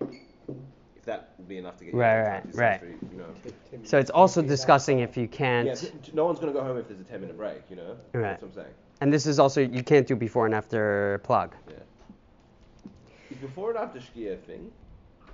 If 1.07 1.13
that 1.13 1.33
would 1.37 1.47
be 1.47 1.57
enough 1.57 1.77
to 1.77 1.85
get 1.85 1.93
you 1.93 1.99
Right, 2.01 2.19
out 2.19 2.43
of 2.43 2.55
right, 2.57 2.81
Tarty 2.81 2.89
right. 2.89 2.99
Sasri, 2.99 3.11
You 3.11 3.17
know. 3.19 3.85
So 3.85 3.97
it's 3.97 4.09
also 4.09 4.41
maybe 4.41 4.49
discussing 4.49 4.99
if 4.99 5.15
you 5.15 5.27
can't. 5.29 5.67
Yeah, 5.67 5.75
t- 5.75 5.87
t- 6.03 6.11
no 6.13 6.25
one's 6.25 6.37
gonna 6.39 6.51
go 6.51 6.61
home 6.61 6.77
if 6.77 6.89
there's 6.89 6.99
a 6.99 7.05
10 7.05 7.21
minute 7.21 7.37
break. 7.37 7.61
You 7.69 7.77
know. 7.77 7.95
Right. 8.13 8.23
That's 8.23 8.41
what 8.41 8.49
I'm 8.49 8.53
saying. 8.55 8.73
And 8.99 9.13
this 9.13 9.25
is 9.25 9.39
also 9.39 9.61
you 9.61 9.83
can't 9.83 10.05
do 10.05 10.17
before 10.17 10.45
and 10.45 10.53
after 10.53 11.21
plag. 11.23 11.51
Yeah. 11.69 11.75
Is 13.31 13.37
before 13.37 13.69
and 13.69 13.79
after 13.79 13.99
Shkia 13.99 14.33
a 14.33 14.37
thing? 14.37 14.69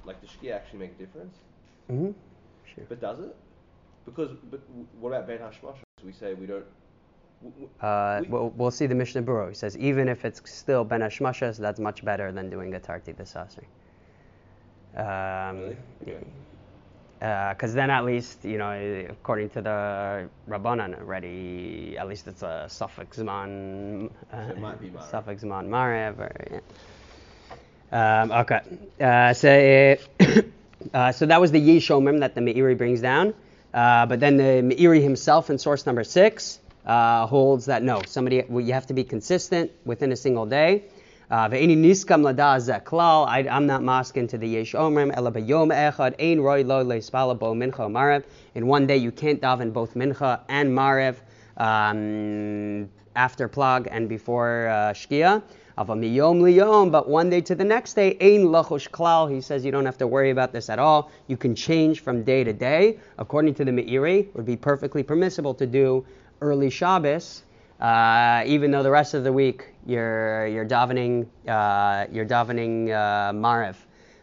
Like, 0.05 0.21
does 0.21 0.29
Shkia 0.29 0.53
actually 0.53 0.79
make 0.79 0.91
a 0.91 0.95
difference? 1.05 1.37
hmm 1.89 2.11
Sure. 2.75 2.85
But 2.87 3.01
does 3.01 3.19
it? 3.19 3.35
Because, 4.05 4.31
but 4.51 4.67
w- 4.67 4.87
what 4.99 5.09
about 5.09 5.27
Ben 5.27 5.39
Hashmashas? 5.39 6.03
We 6.03 6.11
say 6.11 6.33
we 6.35 6.45
don't. 6.45 6.65
W- 7.41 7.67
w- 7.67 7.69
Uh, 7.81 8.21
we- 8.21 8.27
we'll, 8.29 8.49
we'll 8.57 8.71
see 8.71 8.85
the 8.85 8.95
Mishnah 8.95 9.23
Berurah. 9.23 9.49
He 9.49 9.55
says 9.55 9.75
even 9.77 10.07
if 10.07 10.23
it's 10.23 10.41
still 10.49 10.83
ben 10.83 11.01
hashmashas, 11.01 11.57
that's 11.57 11.79
much 11.79 12.05
better 12.05 12.31
than 12.31 12.49
doing 12.51 12.75
a 12.75 12.79
tarti 12.79 13.13
desasri. 13.13 13.65
Um, 14.95 15.75
Really? 16.05 16.17
Okay. 16.21 16.27
Because 17.19 17.73
then 17.73 17.89
at 17.89 18.03
least, 18.03 18.43
you 18.43 18.57
know, 18.57 18.71
according 19.09 19.49
to 19.51 19.61
the 19.61 20.29
Rabbanan 20.49 20.99
already, 20.99 21.97
at 21.97 22.07
least 22.07 22.27
it's 22.27 22.43
a 22.43 22.65
suffix 22.69 23.17
zman, 23.17 24.09
So 24.31 24.37
it 24.49 24.59
might 24.59 24.81
be 24.81 24.89
Marev. 24.89 25.09
suffix 25.09 25.43
zman 25.43 25.69
marev. 25.69 26.19
Or, 26.19 26.61
yeah. 27.91 28.21
um, 28.23 28.31
okay. 28.31 28.61
Uh, 28.99 29.33
so, 29.33 29.95
uh, 30.93 31.11
so 31.13 31.25
that 31.25 31.39
was 31.39 31.51
the 31.51 31.59
Yesh 31.59 31.89
Omrim 31.89 32.19
that 32.19 32.35
the 32.35 32.41
Meiri 32.41 32.77
brings 32.77 33.01
down. 33.01 33.33
Uh, 33.73 34.05
but 34.05 34.19
then 34.19 34.37
the 34.37 34.61
Meiri 34.75 35.01
himself 35.01 35.49
in 35.49 35.57
source 35.57 35.85
number 35.85 36.03
six 36.03 36.59
uh, 36.85 37.25
holds 37.27 37.65
that 37.67 37.83
no, 37.83 38.01
somebody 38.05 38.43
well, 38.49 38.63
you 38.63 38.73
have 38.73 38.87
to 38.87 38.93
be 38.93 39.03
consistent 39.03 39.71
within 39.85 40.11
a 40.11 40.15
single 40.17 40.45
day. 40.45 40.83
I- 43.25 43.47
I'm 43.49 43.65
not 43.65 43.81
masking 43.81 44.27
to 44.27 44.37
the 44.37 44.47
yesh 44.47 44.73
marev. 47.89 48.23
In 48.53 48.67
one 48.67 48.85
day 48.85 48.97
you 48.97 49.11
can't 49.11 49.41
daven 49.41 49.73
both 49.73 49.95
mincha 49.95 50.41
and 50.47 50.77
marev 50.77 51.15
um, 51.57 52.87
after 53.15 53.49
plag 53.49 53.87
and 53.89 54.07
before 54.07 54.67
uh, 54.67 54.93
shkia. 54.93 55.41
Ava 55.79 55.95
miyom 55.95 56.39
liyom, 56.39 56.91
but 56.91 57.09
one 57.09 57.31
day 57.31 57.41
to 57.41 57.55
the 57.55 57.63
next 57.63 57.95
day, 57.95 58.15
ein 58.21 58.43
lachosh 58.43 58.87
klal. 58.91 59.33
He 59.33 59.41
says 59.41 59.65
you 59.65 59.71
don't 59.71 59.87
have 59.87 59.97
to 59.97 60.05
worry 60.05 60.29
about 60.29 60.53
this 60.53 60.69
at 60.69 60.77
all. 60.77 61.09
You 61.25 61.35
can 61.35 61.55
change 61.55 62.01
from 62.01 62.21
day 62.21 62.43
to 62.43 62.53
day. 62.53 62.99
According 63.17 63.55
to 63.55 63.65
the 63.65 63.71
Meiri, 63.71 64.19
it 64.19 64.35
would 64.35 64.45
be 64.45 64.55
perfectly 64.55 65.01
permissible 65.01 65.55
to 65.55 65.65
do 65.65 66.05
early 66.41 66.69
Shabbos, 66.69 67.41
uh, 67.83 68.43
even 68.47 68.71
though 68.71 68.81
the 68.81 68.89
rest 68.91 69.13
of 69.13 69.23
the 69.25 69.31
week 69.33 69.67
you're 69.85 70.47
you're 70.47 70.65
davening 70.65 71.27
uh, 71.47 72.05
you're 72.11 72.25
davening 72.25 72.89
uh, 72.89 73.33
Marev 73.33 73.75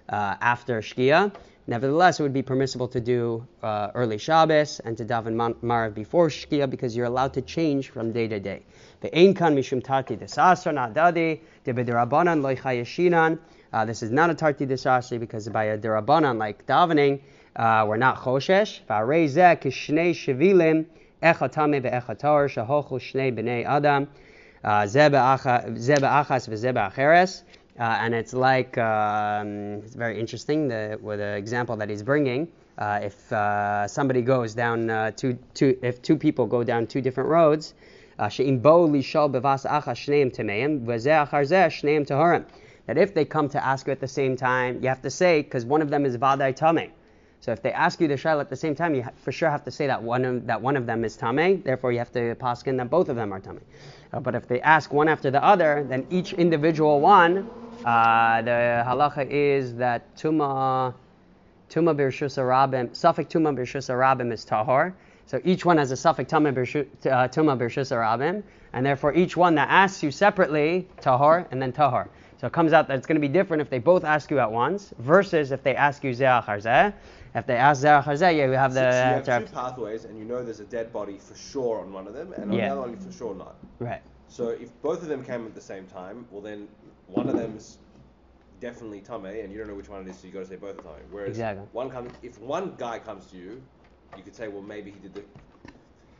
uh, 0.09 0.37
after 0.41 0.81
Shkia. 0.81 1.33
Nevertheless, 1.67 2.19
it 2.19 2.23
would 2.25 2.33
be 2.33 2.43
permissible 2.43 2.89
to 2.89 3.01
do 3.01 3.47
uh, 3.63 3.91
early 3.95 4.19
Shabbos 4.19 4.81
and 4.81 4.97
to 4.97 5.05
daven 5.05 5.35
Ma- 5.35 5.53
Marev 5.63 5.95
before 5.95 6.29
Shkia 6.29 6.69
because 6.69 6.97
you're 6.97 7.07
allowed 7.07 7.35
to 7.35 7.43
change 7.43 7.91
from 7.91 8.11
day 8.13 8.27
to 8.27 8.41
day. 8.41 8.63
Uh, 13.73 13.85
This 13.85 14.03
is 14.03 14.11
not 14.11 14.31
a 14.31 14.35
Tarti 14.35 14.67
Desasri 14.67 15.21
because 15.21 15.49
by 15.51 15.65
a 15.65 15.79
Derabanan 15.79 16.39
like 16.39 16.67
davening, 16.67 17.21
uh, 17.55 17.85
we're 17.87 17.99
not 17.99 18.17
Choshesh. 18.17 18.81
Echad 21.23 21.53
Tameh 21.53 21.83
Ve'echad 21.83 22.19
Tor 22.19 22.49
Shahochu 22.49 22.99
Shnei 22.99 23.35
B'nei 23.35 23.67
Adam. 23.67 24.09
Uh, 24.65 24.87
be'acha- 24.87 25.77
Zeh 25.77 26.01
be'achas 26.01 26.49
v'zeh. 26.49 27.43
Uh, 27.79 27.83
and 28.01 28.15
it's 28.15 28.35
like, 28.35 28.77
um, 28.79 29.81
it's 29.85 29.95
very 29.95 30.19
interesting 30.19 30.69
the, 30.69 30.99
with 31.01 31.19
the 31.19 31.37
example 31.37 31.77
that 31.77 31.89
he's 31.89 32.03
bringing. 32.03 32.49
Uh, 32.79 33.01
if 33.03 33.33
uh, 33.33 33.87
somebody 33.87 34.23
goes 34.23 34.55
down 34.55 34.91
uh, 34.91 35.11
two, 35.11 35.39
two, 35.55 35.79
if 35.83 36.03
two 36.03 36.17
people 36.17 36.47
go 36.47 36.65
down 36.65 36.87
two 36.87 37.01
different 37.01 37.29
roads, 37.29 37.75
uh, 38.19 38.27
achas. 38.27 38.63
That 42.87 42.99
if 42.99 43.15
they 43.15 43.25
come 43.25 43.49
to 43.51 43.65
ask 43.65 43.87
you 43.87 43.93
at 43.93 44.01
the 44.01 44.09
same 44.09 44.37
time, 44.37 44.83
you 44.83 44.89
have 44.89 45.03
to 45.03 45.11
say, 45.11 45.43
because 45.43 45.65
one 45.65 45.81
of 45.81 45.91
them 45.91 46.05
is 46.05 46.17
vadai 46.17 46.57
tameh. 46.57 46.91
So 47.41 47.53
if 47.53 47.63
they 47.63 47.73
ask 47.73 48.01
you 48.01 48.09
the 48.09 48.15
shayla 48.15 48.41
at 48.41 48.51
the 48.51 48.57
same 48.57 48.75
time, 48.75 48.95
you 48.95 49.05
for 49.17 49.33
sure 49.33 49.51
have 49.51 49.65
to 49.65 49.71
say 49.71 49.87
that 49.87 50.03
one 50.03 50.25
of, 50.27 50.47
that 50.47 50.61
one 50.61 50.77
of 50.77 50.85
them 50.85 51.05
is 51.05 51.17
tameh. 51.17 51.65
Therefore, 51.65 51.91
you 51.91 51.99
have 51.99 52.13
to 52.13 52.35
paskin 52.35 52.77
that 52.77 52.91
both 52.91 53.09
of 53.09 53.17
them 53.17 53.33
are 53.33 53.41
tameh. 53.41 53.63
Uh, 54.13 54.21
but 54.21 54.35
if 54.35 54.47
they 54.47 54.61
ask 54.61 54.93
one 54.93 55.09
after 55.09 55.31
the 55.31 55.43
other, 55.43 55.87
then 55.89 56.07
each 56.11 56.35
individual 56.35 57.01
one, 57.01 57.49
uh, 57.85 58.43
the 58.43 58.85
halacha 58.87 59.27
is 59.31 59.75
that 59.77 60.15
tuma 60.17 60.93
tuma 61.71 61.97
birshus 61.97 62.37
arabim, 62.37 62.95
suffix 62.95 63.33
tuma 63.33 63.57
birshus 63.57 63.89
arabim 63.89 64.33
is 64.33 64.45
tahor. 64.45 64.93
So 65.25 65.41
each 65.43 65.65
one 65.65 65.79
has 65.79 65.93
a 65.93 65.97
suffix 65.97 66.31
tuma 66.31 66.51
uh, 66.51 66.53
birshus 66.53 67.91
arabim, 67.91 68.43
and 68.75 68.85
therefore 68.85 69.15
each 69.15 69.35
one 69.35 69.55
that 69.55 69.69
asks 69.71 70.03
you 70.03 70.11
separately 70.11 70.89
tahor 71.01 71.47
and 71.51 71.63
then 71.63 71.73
tahor. 71.73 72.09
So 72.41 72.47
it 72.47 72.53
comes 72.53 72.73
out 72.73 72.89
that 72.89 72.97
it's 72.97 73.07
going 73.07 73.21
to 73.21 73.27
be 73.27 73.29
different 73.29 73.61
if 73.61 73.71
they 73.71 73.79
both 73.79 74.03
ask 74.03 74.31
you 74.31 74.39
at 74.41 74.51
once 74.51 74.93
versus 74.99 75.53
if 75.53 75.63
they 75.63 75.77
ask 75.77 76.03
you 76.03 76.13
zeh 76.13 76.43
achar 76.43 76.61
zeh. 76.61 76.93
If 77.35 77.47
they 77.47 77.57
ask 77.57 77.83
zeh 77.85 78.03
achar 78.03 78.15
zeh, 78.15 78.35
you 78.35 78.53
have 78.53 78.75
the 78.75 78.91
so 79.25 79.31
you 79.33 79.33
have 79.33 79.49
two 79.49 79.55
pathways, 79.55 80.05
and 80.05 80.19
you 80.19 80.25
know 80.25 80.43
there's 80.43 80.61
a 80.61 80.65
dead 80.65 80.93
body 80.93 81.19
for 81.19 81.35
sure 81.37 81.81
on 81.81 81.93
one 81.93 82.07
of 82.09 82.15
them, 82.15 82.33
and 82.33 82.51
on 82.51 82.57
Yeah. 82.59 82.69
the 82.69 82.73
other 82.73 82.81
one 82.91 82.97
for 82.97 83.13
sure 83.13 83.35
not. 83.35 83.55
right. 83.79 84.03
So 84.29 84.49
if 84.49 84.71
both 84.83 85.03
of 85.03 85.09
them 85.09 85.25
came 85.25 85.45
at 85.47 85.55
the 85.55 85.61
same 85.61 85.87
time, 85.87 86.27
well 86.31 86.41
then 86.43 86.69
one 87.07 87.29
of 87.29 87.37
them's 87.37 87.79
definitely 88.61 89.01
Tame, 89.01 89.25
and 89.27 89.51
you 89.53 89.59
don't 89.59 89.69
know 89.69 89.75
which 89.75 89.89
one 89.89 90.03
it 90.03 90.09
is, 90.11 90.19
so 90.19 90.27
you 90.27 90.33
got 90.33 90.41
to 90.41 90.47
say 90.47 90.57
both 90.57 90.79
are 90.79 90.83
Tame. 90.83 91.07
Whereas 91.11 91.31
Exactly. 91.31 91.67
one 91.73 91.91
comes, 91.91 92.13
if 92.23 92.39
one 92.41 92.75
guy 92.79 92.99
comes 92.99 93.27
to 93.27 93.37
you, 93.37 93.63
you 94.17 94.23
could 94.23 94.35
say, 94.37 94.49
well 94.49 94.63
maybe 94.63 94.91
he 94.91 94.99
did 94.99 95.15
the. 95.15 95.23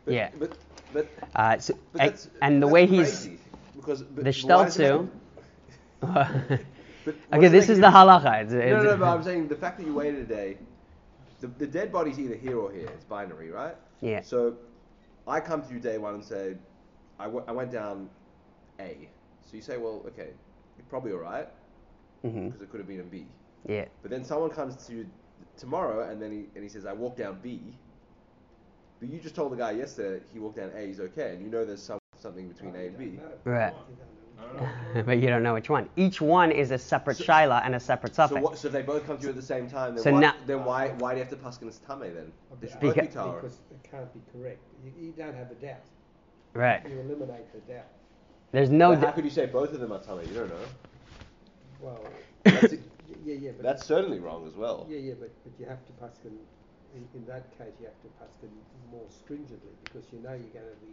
But, 0.05 0.15
Yeah. 0.15 0.31
But 0.39 0.53
but, 0.93 1.07
Uh, 1.37 1.59
so, 1.59 1.75
but 1.93 2.01
and, 2.03 2.11
that's, 2.13 2.29
and 2.43 2.63
the 2.63 2.67
way 2.69 2.87
he's 2.87 3.29
because 3.77 4.03
but, 4.03 4.25
the 4.25 4.33
but 4.47 4.59
why 4.59 4.65
does 4.65 4.79
it 4.79 4.83
shtelzu. 4.83 5.09
make- 6.01 6.61
But 7.05 7.15
what 7.29 7.39
okay, 7.39 7.49
this 7.49 7.69
is 7.69 7.79
the 7.79 7.87
halacha. 7.87 8.43
It's, 8.43 8.53
No, 8.53 8.59
it's, 8.59 8.85
no, 8.85 8.91
no, 8.91 8.97
but 8.97 9.07
I'm 9.09 9.23
saying 9.23 9.49
the 9.49 9.57
fact 9.57 9.79
that 9.79 9.87
you 9.87 9.95
waited 9.95 10.21
a 10.21 10.25
day, 10.25 10.59
the, 11.41 11.49
the 11.49 11.67
dead 11.67 11.93
body's 11.93 12.19
either 12.19 12.37
here 12.37 12.59
or 12.59 12.71
here. 12.73 12.89
It's 12.89 13.05
binary, 13.05 13.51
right? 13.51 13.77
yeah. 14.01 14.21
So 14.23 14.57
I 15.27 15.41
come 15.41 15.63
to 15.63 15.73
you 15.73 15.81
day 15.81 15.99
one 15.99 16.15
and 16.15 16.25
say, 16.25 16.57
I, 17.19 17.25
w- 17.25 17.45
I 17.47 17.53
went 17.53 17.71
down 17.71 18.09
A. 18.79 19.09
So 19.43 19.57
you 19.57 19.63
say, 19.63 19.77
well, 19.79 20.03
okay, 20.07 20.31
you're 20.77 20.87
probably 20.89 21.13
all 21.13 21.19
right 21.19 21.49
mm-hmm. 22.25 22.47
because 22.47 22.63
it 22.63 22.71
could 22.71 22.81
have 22.81 22.89
been 22.89 23.01
a 23.01 23.05
B. 23.05 23.27
Yeah. 23.67 23.87
But 24.03 24.11
then 24.11 24.25
someone 24.25 24.51
comes 24.51 24.87
to 24.87 24.93
you 24.93 25.07
tomorrow 25.57 26.11
and 26.11 26.21
then 26.21 26.31
he, 26.31 26.47
and 26.55 26.63
he 26.63 26.69
says, 26.69 26.87
I 26.87 26.93
walked 26.93 27.19
down 27.19 27.39
B. 27.43 27.61
But 29.01 29.09
you 29.09 29.19
just 29.19 29.35
told 29.35 29.53
the 29.53 29.57
guy 29.57 29.73
yesterday 29.73 30.23
he 30.33 30.39
walked 30.39 30.57
down 30.57 30.71
A, 30.77 30.87
he's 30.87 31.01
okay, 31.01 31.33
and 31.33 31.43
you 31.43 31.49
know 31.49 31.65
there's 31.65 31.83
some, 31.83 31.99
something 32.17 32.49
between 32.49 32.77
A 32.77 32.87
and 32.87 32.99
B. 32.99 33.19
Right. 33.45 33.73
I 34.95 35.03
but 35.07 35.19
you 35.19 35.29
don't 35.29 35.43
know 35.43 35.55
which 35.55 35.69
one. 35.71 35.89
Each 35.97 36.21
one 36.21 36.51
is 36.51 36.71
a 36.71 36.79
separate 36.79 37.17
So- 37.19 37.25
shaila 37.25 37.65
and 37.65 37.75
a 37.75 37.81
separate 37.81 38.15
So, 38.15 38.23
suffix. 38.27 38.41
what, 38.43 38.59
so 38.59 38.69
if 38.69 38.73
they 38.73 38.83
both 38.83 39.07
come 39.07 39.17
to 39.19 39.23
you 39.25 39.29
at 39.31 39.37
the 39.37 39.43
same 39.43 39.69
time, 39.69 39.95
then, 39.95 40.05
So 40.05 40.13
why, 40.13 40.21
now- 40.21 40.35
then 40.47 40.65
why 40.65 40.89
why 40.99 41.13
do 41.13 41.19
you 41.19 41.25
have 41.25 41.31
to 41.33 41.37
paskin 41.45 41.69
as 41.69 41.79
tame 41.79 42.01
then? 42.15 42.33
They 42.61 42.67
Because- 42.69 42.81
be 42.81 42.91
Because 42.91 43.59
it 43.71 43.83
can't 43.91 44.13
be 44.13 44.21
correct. 44.33 44.61
You, 44.85 44.93
you 45.07 45.13
don't 45.13 45.35
have 45.35 45.51
a 45.51 45.55
doubt. 45.55 45.85
Right. 46.55 46.83
You 46.89 47.01
eliminate 47.01 47.53
the 47.53 47.61
doubt. 47.73 47.87
There's 48.53 48.71
no. 48.71 48.91
But 48.91 48.99
how 49.01 49.07
di- 49.07 49.13
could 49.13 49.25
you 49.25 49.31
say 49.31 49.47
both 49.47 49.73
of 49.73 49.81
them 49.81 49.93
are 49.93 50.01
tame? 50.01 50.21
You 50.29 50.35
don't 50.41 50.49
know. 50.49 50.67
Well, 51.81 52.05
That's, 52.45 52.73
yeah, 53.25 53.35
yeah, 53.35 53.51
but 53.57 53.63
that's 53.63 53.87
certainly 53.87 54.19
wrong 54.19 54.47
as 54.47 54.55
well. 54.55 54.87
yeah, 54.91 54.99
yeah, 54.99 55.15
but, 55.19 55.31
but 55.45 55.53
you 55.59 55.67
have 55.67 55.85
to 55.87 55.93
paskin. 55.93 56.35
In, 56.97 57.07
in 57.15 57.25
that 57.27 57.47
case, 57.57 57.73
you 57.81 57.87
have 57.87 58.01
to 58.03 58.09
paskin 58.19 58.51
more 58.91 59.07
stringently 59.09 59.71
because 59.85 60.05
you 60.13 60.19
know 60.19 60.31
you're 60.31 60.51
going 60.53 60.67
to 60.67 60.81
be. 60.85 60.93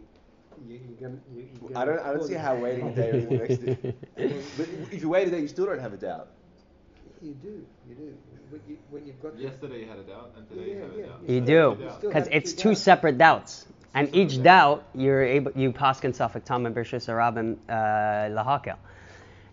You, 0.66 0.80
you're 0.88 1.08
going 1.08 1.20
you, 1.34 1.48
you're 1.68 1.76
I 1.76 1.84
gonna 1.84 1.96
don't 1.96 2.00
I 2.06 2.12
don't 2.12 2.24
see 2.24 2.34
how 2.34 2.54
waiting 2.56 2.88
a 2.88 2.92
day 2.92 3.12
really 3.12 3.36
makes 3.36 3.54
it. 3.62 3.94
But 4.56 4.68
if 4.92 5.02
you 5.02 5.08
wait 5.08 5.28
a 5.28 5.30
day, 5.30 5.40
you 5.40 5.48
still 5.48 5.66
don't 5.66 5.80
have 5.80 5.92
a 5.92 5.96
doubt. 5.96 6.28
You 7.20 7.34
do, 7.34 7.66
you 7.88 7.94
do. 7.94 8.14
When, 8.50 8.60
you, 8.66 8.78
when 8.90 9.06
you've 9.06 9.20
got 9.20 9.38
Yesterday 9.38 9.80
you 9.80 9.88
had 9.88 9.98
a 9.98 10.02
doubt, 10.02 10.32
and 10.36 10.48
today 10.48 10.70
you 10.70 10.78
have 10.80 10.90
yeah, 10.96 11.04
a 11.04 11.08
doubt. 11.08 11.20
you 11.28 11.34
You 11.34 11.40
do, 11.40 11.70
have- 11.70 11.80
you 11.80 11.90
still 11.90 12.10
because 12.10 12.28
it's 12.32 12.52
two 12.52 12.62
two 12.62 12.68
doubts. 12.70 12.80
separate 12.80 13.18
doubts, 13.18 13.66
and 13.94 14.14
each 14.14 14.30
doubts. 14.30 14.44
doubt 14.44 14.84
you're 14.94 15.22
able 15.22 15.52
you 15.54 15.72
paskin 15.72 16.14
suffix 16.14 16.46
tam 16.48 16.66
and 16.66 16.74
bershus 16.74 17.08
arabim 17.08 17.56
uh, 17.68 18.30
lahakel. 18.38 18.76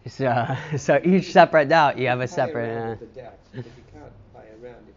So, 0.08 0.56
so 0.78 1.00
each 1.04 1.32
separate 1.32 1.70
doubt 1.70 1.98
you 1.98 2.08
have 2.08 2.22
a 2.22 2.28
separate. 2.28 2.70
around 2.70 2.94
Uh, 2.94 2.96
the 3.00 3.08
doubts, 3.08 3.50
but 3.64 3.72
you 3.78 3.84
can't 3.92 4.14
play 4.34 4.48
around 4.62 4.88
if 4.88 4.96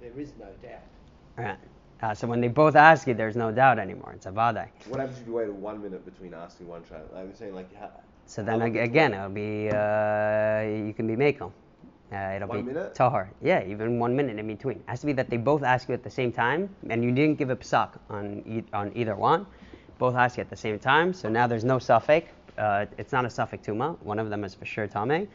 there 0.00 0.18
is 0.20 0.32
no 0.38 0.46
doubt. 0.62 0.80
right. 1.36 1.58
Uh, 2.02 2.14
so 2.14 2.26
when 2.26 2.40
they 2.40 2.48
both 2.48 2.76
ask 2.76 3.06
you, 3.06 3.14
there's 3.14 3.36
no 3.36 3.50
doubt 3.50 3.78
anymore. 3.78 4.12
It's 4.14 4.26
a 4.26 4.30
vadai. 4.30 4.68
What 4.88 5.00
happens 5.00 5.18
if 5.20 5.26
you 5.26 5.32
wait 5.32 5.50
one 5.52 5.82
minute 5.82 6.04
between 6.04 6.34
asking 6.34 6.68
one 6.68 6.84
child? 6.84 7.08
I'm 7.16 7.34
saying 7.34 7.54
like 7.54 7.74
how, 7.74 7.90
So 8.26 8.42
then 8.42 8.60
ag- 8.62 8.76
again, 8.76 9.14
it'll 9.14 9.30
be 9.30 9.70
uh, 9.70 10.86
you 10.86 10.92
can 10.94 11.06
be 11.06 11.16
makel. 11.16 11.52
Uh, 12.12 12.34
it'll 12.36 12.48
One 12.48 12.58
be 12.60 12.66
minute? 12.72 12.94
tahar. 12.94 13.30
Yeah, 13.42 13.64
even 13.66 13.98
one 13.98 14.14
minute 14.14 14.38
in 14.38 14.46
between. 14.46 14.76
It 14.76 14.84
has 14.86 15.00
to 15.00 15.06
be 15.06 15.12
that 15.14 15.28
they 15.28 15.38
both 15.38 15.62
ask 15.64 15.88
you 15.88 15.94
at 15.94 16.04
the 16.04 16.10
same 16.10 16.30
time, 16.32 16.68
and 16.90 17.02
you 17.02 17.10
didn't 17.10 17.36
give 17.36 17.50
a 17.50 17.56
psak 17.56 17.98
on 18.10 18.42
e- 18.46 18.64
on 18.72 18.92
either 18.94 19.16
one. 19.16 19.46
Both 19.98 20.14
ask 20.14 20.36
you 20.36 20.42
at 20.42 20.50
the 20.50 20.56
same 20.56 20.78
time, 20.78 21.12
so 21.14 21.28
now 21.28 21.46
there's 21.46 21.64
no 21.64 21.78
suffix. 21.78 22.30
Uh, 22.58 22.86
it's 22.98 23.12
not 23.12 23.24
a 23.24 23.30
suffix 23.30 23.66
tuma. 23.66 23.96
One 24.02 24.18
of 24.18 24.30
them 24.30 24.44
is 24.44 24.54
for 24.54 24.66
sure 24.66 24.86
tame. 24.86 25.28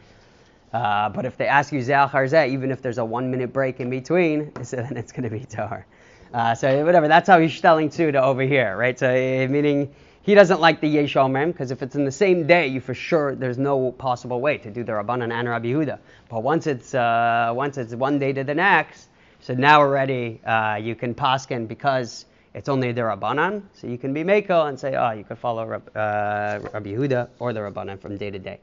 Uh, 0.72 1.08
but 1.10 1.26
if 1.26 1.36
they 1.36 1.46
ask 1.46 1.72
you 1.72 1.80
Charzeh, 1.80 2.48
even 2.48 2.70
if 2.70 2.80
there's 2.80 2.98
a 2.98 3.04
one 3.04 3.30
minute 3.30 3.52
break 3.52 3.80
in 3.80 3.90
between, 3.90 4.50
so 4.64 4.76
then 4.76 4.96
it's 4.96 5.12
going 5.12 5.24
to 5.28 5.30
be 5.30 5.44
Tahar. 5.44 5.86
Uh, 6.32 6.54
so 6.54 6.84
whatever, 6.84 7.08
that's 7.08 7.28
how 7.28 7.38
he's 7.38 7.60
telling 7.60 7.90
Tzuda 7.90 8.22
over 8.22 8.42
here, 8.42 8.76
right? 8.76 8.98
So 8.98 9.08
uh, 9.08 9.48
meaning 9.48 9.94
he 10.22 10.34
doesn't 10.34 10.60
like 10.60 10.80
the 10.80 10.88
Yesh 10.88 11.14
Omer 11.16 11.48
because 11.48 11.70
if 11.70 11.82
it's 11.82 11.94
in 11.94 12.04
the 12.04 12.12
same 12.12 12.46
day, 12.46 12.68
you 12.68 12.80
for 12.80 12.94
sure 12.94 13.34
there's 13.34 13.58
no 13.58 13.92
possible 13.92 14.40
way 14.40 14.56
to 14.58 14.70
do 14.70 14.82
the 14.82 14.92
Rabbanan 14.92 15.30
and 15.30 15.48
Rabbi 15.48 15.68
Yehuda. 15.68 15.98
But 16.30 16.42
once 16.42 16.66
it's 16.66 16.94
uh, 16.94 17.52
once 17.54 17.76
it's 17.76 17.94
one 17.94 18.18
day 18.18 18.32
to 18.32 18.44
the 18.44 18.54
next, 18.54 19.08
so 19.40 19.52
now 19.52 19.80
already 19.80 20.40
uh, 20.44 20.76
you 20.76 20.94
can 20.94 21.14
paskin 21.14 21.68
because 21.68 22.24
it's 22.54 22.68
only 22.68 22.92
the 22.92 23.02
Rabbanan, 23.02 23.62
so 23.74 23.86
you 23.86 23.98
can 23.98 24.14
be 24.14 24.24
Mako 24.24 24.66
and 24.66 24.78
say, 24.78 24.94
oh, 24.94 25.10
you 25.10 25.24
could 25.24 25.38
follow 25.38 25.66
Rab, 25.66 25.90
uh, 25.96 26.60
Rabbi 26.72 26.92
Yehuda 26.92 27.28
or 27.40 27.52
the 27.52 27.60
Rabbanan 27.60 28.00
from 28.00 28.16
day 28.16 28.30
to 28.30 28.38
day. 28.38 28.58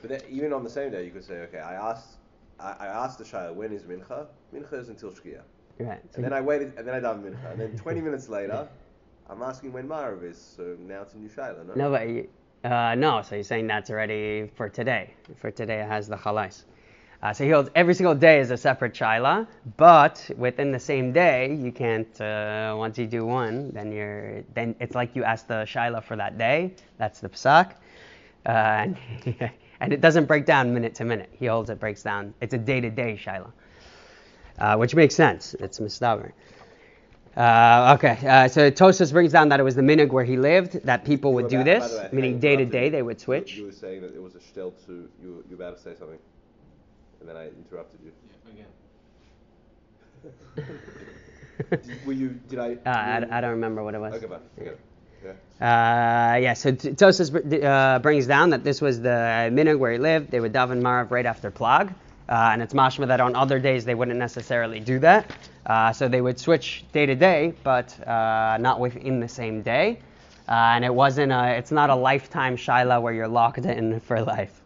But 0.00 0.24
even 0.30 0.52
on 0.54 0.64
the 0.64 0.70
same 0.70 0.90
day, 0.90 1.04
you 1.04 1.10
could 1.10 1.24
say, 1.24 1.40
okay, 1.40 1.58
I 1.58 1.74
asked, 1.74 2.16
I, 2.58 2.72
I 2.80 2.86
asked 2.86 3.18
the 3.18 3.24
Shayla, 3.24 3.54
when 3.54 3.72
is 3.72 3.82
Mincha? 3.82 4.26
Mincha 4.54 4.74
is 4.74 4.88
until 4.88 5.10
Shkia. 5.10 5.42
Right. 5.80 6.00
So 6.10 6.16
And 6.16 6.24
then 6.24 6.32
I 6.32 6.40
waited, 6.40 6.74
and 6.76 6.86
then 6.86 6.94
I 6.94 7.00
done 7.00 7.22
Mincha. 7.22 7.52
And 7.52 7.60
then 7.60 7.76
20 7.76 8.00
minutes 8.08 8.28
later, 8.28 8.68
I'm 9.28 9.42
asking 9.42 9.72
when 9.72 9.88
Marav 9.88 10.22
is, 10.24 10.40
so 10.40 10.76
now 10.80 11.02
it's 11.02 11.14
a 11.14 11.18
new 11.18 11.28
Shayla, 11.28 11.66
no? 11.66 11.74
No, 11.74 11.90
but 11.90 12.08
you- 12.08 12.28
uh, 12.64 12.94
no. 12.94 13.22
So 13.22 13.36
you're 13.36 13.44
saying 13.44 13.66
that's 13.68 13.90
already 13.90 14.50
for 14.54 14.68
today. 14.68 15.14
For 15.36 15.50
today, 15.50 15.80
it 15.80 15.86
has 15.88 16.08
the 16.08 16.16
chalais. 16.16 16.64
Uh, 17.22 17.32
so 17.32 17.44
he 17.44 17.50
holds 17.50 17.70
every 17.74 17.94
single 17.94 18.14
day 18.14 18.40
is 18.40 18.50
a 18.50 18.56
separate 18.56 18.94
shaila, 18.94 19.46
but 19.76 20.30
within 20.38 20.72
the 20.72 20.80
same 20.80 21.12
day, 21.12 21.54
you 21.54 21.70
can't. 21.70 22.20
Uh, 22.20 22.74
once 22.78 22.98
you 22.98 23.06
do 23.06 23.26
one, 23.26 23.70
then 23.72 23.92
you're 23.92 24.42
then 24.54 24.74
it's 24.80 24.94
like 24.94 25.14
you 25.14 25.22
ask 25.24 25.46
the 25.46 25.64
shaila 25.66 26.02
for 26.02 26.16
that 26.16 26.38
day. 26.38 26.72
That's 26.98 27.20
the 27.20 27.28
psak, 27.28 27.72
uh, 28.46 28.48
and, 28.48 28.96
and 29.80 29.92
it 29.92 30.00
doesn't 30.00 30.26
break 30.26 30.46
down 30.46 30.72
minute 30.72 30.94
to 30.96 31.04
minute. 31.04 31.28
He 31.38 31.46
holds 31.46 31.68
it 31.70 31.78
breaks 31.78 32.02
down. 32.02 32.34
It's 32.40 32.54
a 32.54 32.58
day 32.58 32.80
to 32.80 32.90
day 32.90 33.18
shaila, 33.22 33.50
uh, 34.60 34.76
which 34.76 34.94
makes 34.94 35.14
sense. 35.14 35.54
It's 35.54 35.78
mistaber. 35.80 36.32
Uh, 37.36 37.96
okay, 37.96 38.18
uh, 38.26 38.48
so 38.48 38.70
Tosfos 38.70 39.12
brings 39.12 39.32
down 39.32 39.48
that 39.50 39.60
it 39.60 39.62
was 39.62 39.74
the 39.76 39.82
minhag 39.82 40.08
where 40.10 40.24
he 40.24 40.36
lived 40.36 40.84
that 40.84 41.04
people 41.04 41.32
would 41.34 41.44
You 41.44 41.50
do 41.50 41.56
were 41.58 41.62
about- 41.62 41.80
by 41.80 41.88
this, 41.88 41.98
way, 41.98 42.08
meaning 42.12 42.40
day 42.40 42.56
to 42.56 42.64
day 42.66 42.88
they 42.88 43.02
would 43.02 43.20
switch. 43.20 43.56
You, 43.56 43.66
were 43.66 43.72
saying 43.72 44.02
that 44.02 44.14
it 44.14 44.22
was 44.22 44.34
a 44.34 44.38
shtel 44.40 44.72
to, 44.86 45.08
you, 45.22 45.44
you 45.48 45.56
were 45.56 45.64
about 45.64 45.76
to 45.76 45.82
say 45.82 45.94
something, 45.98 46.18
and 47.20 47.28
then 47.28 47.36
I 47.36 47.46
interrupted 47.46 48.00
you. 48.04 48.12
Yeah, 48.56 48.64
again. 50.64 51.90
Were 52.06 52.12
you, 52.12 52.30
did 52.48 52.58
I? 52.58 52.72
Uh, 52.74 52.78
I, 52.86 53.38
I 53.38 53.40
don't 53.40 53.50
remember 53.52 53.84
what 53.84 53.94
it 53.94 54.00
was. 54.00 54.14
Okay, 54.14 54.26
but, 54.26 54.42
okay. 54.60 54.72
Yeah. 55.24 55.32
Uh, 55.60 56.36
yeah, 56.36 56.54
so 56.54 56.72
T- 56.72 56.90
Tosfos 56.90 57.30
br- 57.30 57.64
uh, 57.64 57.98
brings 58.00 58.26
down 58.26 58.50
that 58.50 58.64
this 58.64 58.80
was 58.80 59.00
the 59.00 59.48
minhag 59.52 59.78
where 59.78 59.92
he 59.92 59.98
lived. 59.98 60.30
They 60.30 60.40
would 60.40 60.52
daven 60.52 60.80
Marav 60.82 61.10
right 61.10 61.26
after 61.26 61.50
Plag. 61.50 61.94
Uh, 62.30 62.50
and 62.52 62.62
it's 62.62 62.74
mashma 62.74 63.08
that 63.08 63.20
on 63.20 63.34
other 63.34 63.58
days 63.58 63.84
they 63.84 63.96
wouldn't 63.96 64.18
necessarily 64.18 64.78
do 64.78 65.00
that. 65.00 65.28
Uh, 65.66 65.92
so 65.92 66.06
they 66.06 66.20
would 66.20 66.38
switch 66.38 66.84
day 66.92 67.04
to 67.04 67.16
day, 67.16 67.52
but 67.64 67.98
uh, 68.06 68.56
not 68.60 68.78
within 68.78 69.18
the 69.18 69.28
same 69.28 69.62
day. 69.62 69.98
Uh, 70.48 70.74
and 70.74 70.84
it 70.84 70.94
wasn't 70.94 71.30
a, 71.30 71.56
it's 71.56 71.72
not 71.72 71.90
a 71.90 71.94
lifetime 71.94 72.56
shaila 72.56 73.02
where 73.02 73.12
you're 73.12 73.28
locked 73.28 73.58
in 73.58 73.98
for 74.08 74.22
life. 74.22 74.60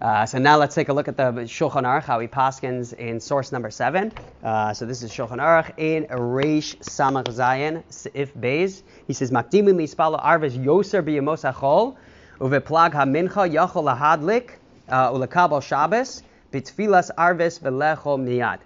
Uh, 0.00 0.24
so 0.24 0.38
now 0.38 0.56
let's 0.56 0.74
take 0.74 0.88
a 0.88 0.92
look 0.92 1.06
at 1.06 1.16
the 1.16 1.24
Shulchan 1.24 1.84
Aruch, 1.84 2.04
how 2.04 2.18
he 2.18 2.26
paskins 2.26 2.94
in 2.94 3.20
source 3.20 3.52
number 3.52 3.70
seven. 3.70 4.10
Uh, 4.42 4.72
so 4.72 4.86
this 4.86 5.02
is 5.02 5.10
Shulchan 5.12 5.36
Aruch 5.36 5.78
in 5.78 6.06
Reish 6.06 6.76
Samach 6.78 7.24
Zayin 7.24 7.82
If 8.14 8.34
Beis. 8.34 8.82
He 9.06 9.12
says, 9.12 9.30
"Makdimin 9.30 9.76
lispalo 9.76 10.18
arves 10.20 10.56
yoser 10.56 11.02
biyamos 11.02 11.50
achol 11.50 11.96
uveplag 12.40 12.92
hamincha 12.92 13.46
yachol 13.52 13.84
lahadlik 13.84 14.52
ulekabel 14.88 15.62
Shabbos 15.62 16.22
bitfilas 16.52 17.10
arves 17.16 17.58
miyad." 17.58 18.58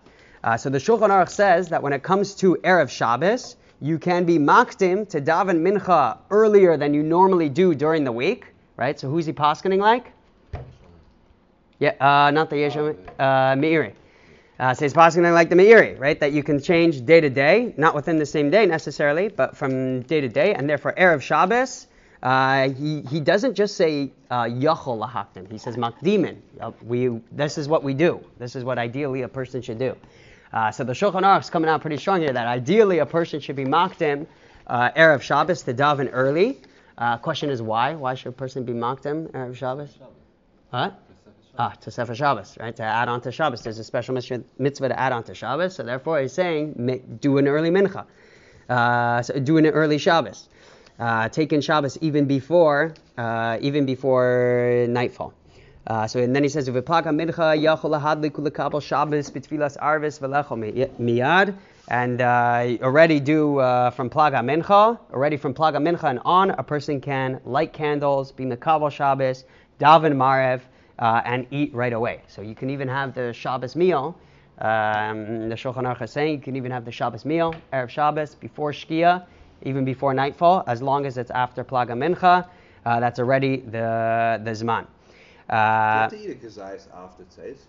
Uh, 0.44 0.56
so 0.56 0.70
the 0.70 0.78
Shulchan 0.78 1.08
Aruch 1.10 1.30
says 1.30 1.68
that 1.68 1.82
when 1.82 1.92
it 1.92 2.02
comes 2.02 2.34
to 2.36 2.56
erev 2.62 2.88
Shabbos, 2.90 3.56
you 3.80 3.98
can 3.98 4.24
be 4.24 4.38
makdim 4.38 5.08
to 5.08 5.20
daven 5.20 5.60
mincha 5.60 6.18
earlier 6.30 6.76
than 6.76 6.94
you 6.94 7.02
normally 7.02 7.48
do 7.48 7.74
during 7.74 8.04
the 8.04 8.12
week, 8.12 8.46
right? 8.76 8.98
So 8.98 9.08
who's 9.10 9.26
he 9.26 9.32
paskening 9.32 9.80
like? 9.80 10.12
Yeah, 11.78 11.94
uh, 12.00 12.30
not 12.30 12.48
the 12.48 12.56
Yeshua, 12.56 12.96
uh, 13.18 13.24
Meiri. 13.54 13.92
Uh, 14.58 14.72
so 14.72 14.86
he's 14.86 14.94
paskening 14.94 15.34
like 15.34 15.50
the 15.50 15.56
Meiri, 15.56 15.98
right? 15.98 16.18
That 16.18 16.32
you 16.32 16.42
can 16.42 16.60
change 16.62 17.04
day 17.04 17.20
to 17.20 17.28
day, 17.28 17.74
not 17.76 17.94
within 17.94 18.16
the 18.16 18.24
same 18.24 18.48
day 18.48 18.64
necessarily, 18.64 19.28
but 19.28 19.56
from 19.56 20.02
day 20.02 20.22
to 20.22 20.28
day, 20.28 20.54
and 20.54 20.68
therefore 20.68 20.94
erev 20.96 21.20
Shabbos. 21.20 21.86
Uh, 22.26 22.70
he, 22.70 23.02
he 23.02 23.20
doesn't 23.20 23.54
just 23.54 23.76
say 23.76 24.10
uh, 24.30 24.42
yachol 24.42 24.98
lahakdim. 24.98 25.48
He 25.48 25.58
says 25.58 25.76
makdimin. 25.76 26.38
Uh, 26.60 26.72
we 26.82 27.20
this 27.30 27.56
is 27.56 27.68
what 27.68 27.84
we 27.84 27.94
do. 27.94 28.20
This 28.40 28.56
is 28.56 28.64
what 28.64 28.78
ideally 28.78 29.22
a 29.22 29.28
person 29.28 29.62
should 29.62 29.78
do. 29.78 29.94
Uh, 30.52 30.72
so 30.72 30.82
the 30.82 30.92
Shulchan 30.92 31.22
Aruch 31.22 31.42
is 31.42 31.50
coming 31.50 31.70
out 31.70 31.82
pretty 31.82 31.98
strong 31.98 32.20
here 32.20 32.32
that 32.32 32.48
ideally 32.48 32.98
a 32.98 33.06
person 33.06 33.38
should 33.38 33.54
be 33.54 33.64
makdim 33.64 34.26
uh, 34.66 34.90
erev 34.96 35.22
Shabbos 35.22 35.62
to 35.62 35.72
daven 35.72 36.10
early. 36.12 36.58
Uh, 36.98 37.16
question 37.16 37.48
is 37.48 37.62
why? 37.62 37.94
Why 37.94 38.16
should 38.16 38.30
a 38.30 38.32
person 38.32 38.64
be 38.64 38.72
makdim 38.72 39.30
erev 39.30 39.54
Shabbos? 39.54 39.96
What? 40.70 41.00
Ah, 41.56 41.74
to 41.80 41.92
Sefer 41.92 42.16
Shabbos, 42.16 42.58
right? 42.58 42.74
To 42.74 42.82
add 42.82 43.08
on 43.08 43.20
to 43.20 43.30
Shabbos. 43.30 43.62
There's 43.62 43.78
a 43.78 43.84
special 43.84 44.18
mitzvah 44.58 44.88
to 44.88 44.98
add 44.98 45.12
on 45.12 45.22
to 45.22 45.34
Shabbos, 45.34 45.76
so 45.76 45.84
therefore 45.84 46.20
he's 46.22 46.32
saying 46.32 47.18
do 47.20 47.38
an 47.38 47.46
early 47.46 47.70
mincha. 47.70 48.04
Uh, 48.68 49.22
so 49.22 49.38
do 49.38 49.58
an 49.58 49.66
early 49.66 49.98
Shabbos. 49.98 50.48
Uh, 50.98 51.28
take 51.28 51.52
in 51.52 51.60
Shabbos 51.60 51.98
even 52.00 52.24
before, 52.24 52.94
uh, 53.18 53.58
even 53.60 53.84
before 53.84 54.86
nightfall. 54.88 55.34
Uh, 55.86 56.06
so 56.06 56.20
and 56.20 56.34
then 56.34 56.42
he 56.42 56.48
says, 56.48 56.68
"V'plaga 56.68 57.12
mincha 57.14 57.56
yachol 57.56 57.90
lahadli 57.90 58.30
kulakabel 58.30 58.82
Shabbos 58.82 59.30
b'tfilas 59.30 59.76
arvis 59.78 60.18
v'lecho 60.18 60.58
mi- 60.58 60.86
miyad." 60.98 61.54
And 61.88 62.20
uh, 62.20 62.82
already 62.82 63.20
do 63.20 63.58
uh, 63.58 63.90
from 63.90 64.10
plaga 64.10 64.40
mincha, 64.42 64.98
already 65.12 65.36
from 65.36 65.54
plaga 65.54 65.76
mincha 65.76 66.10
and 66.10 66.18
on, 66.24 66.50
a 66.50 66.62
person 66.62 67.00
can 67.00 67.40
light 67.44 67.72
candles, 67.72 68.32
be 68.32 68.44
makabel 68.44 68.90
Shabbos, 68.90 69.44
daven 69.78 70.14
marev, 70.14 70.62
uh, 70.98 71.22
and 71.24 71.46
eat 71.52 71.72
right 71.72 71.92
away. 71.92 72.22
So 72.26 72.42
you 72.42 72.56
can 72.56 72.70
even 72.70 72.88
have 72.88 73.14
the 73.14 73.32
Shabbos 73.32 73.76
meal. 73.76 74.16
Um, 74.58 75.50
the 75.50 75.54
Shulchan 75.54 75.84
Aruch 75.84 76.02
is 76.02 76.10
saying 76.10 76.32
you 76.32 76.40
can 76.40 76.56
even 76.56 76.72
have 76.72 76.84
the 76.86 76.90
Shabbos 76.90 77.24
meal, 77.26 77.54
erev 77.72 77.90
Shabbos, 77.90 78.34
before 78.34 78.72
Shkia, 78.72 79.24
even 79.62 79.84
before 79.84 80.14
nightfall, 80.14 80.64
as 80.66 80.82
long 80.82 81.06
as 81.06 81.16
it's 81.18 81.30
after 81.30 81.64
plaga 81.64 81.92
mincha. 81.94 82.46
Uh, 82.84 83.00
that's 83.00 83.18
already 83.18 83.56
the 83.58 84.40
the 84.44 84.50
zman. 84.52 84.86
Do 85.46 85.54
you 85.54 85.56
Uh, 85.56 86.00
have 86.00 86.10
to 86.10 86.16
eat 86.18 86.30
a 86.30 86.34
kazayas 86.34 86.88
after 86.94 87.24
tzeis? 87.24 87.66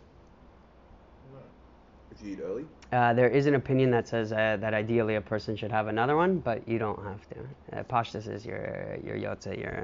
If 2.12 2.21
you 2.21 2.34
eat 2.34 2.39
early? 2.41 2.65
uh, 2.91 3.13
there 3.13 3.30
is 3.30 3.45
an 3.47 3.56
opinion 3.56 3.91
that 3.91 4.08
says 4.08 4.32
uh, 4.32 4.58
that 4.60 4.73
ideally 4.73 5.15
a 5.15 5.21
person 5.21 5.56
should 5.56 5.71
have 5.71 5.88
another 5.88 6.15
one, 6.15 6.39
but 6.39 6.67
you 6.67 6.80
don't 6.80 7.02
have 7.04 7.28
to. 7.30 7.80
Uh, 7.80 7.84
Pashtus 7.84 8.28
is 8.28 8.45
your 8.45 8.97
your 9.04 9.17
yotze, 9.17 9.58
your 9.58 9.84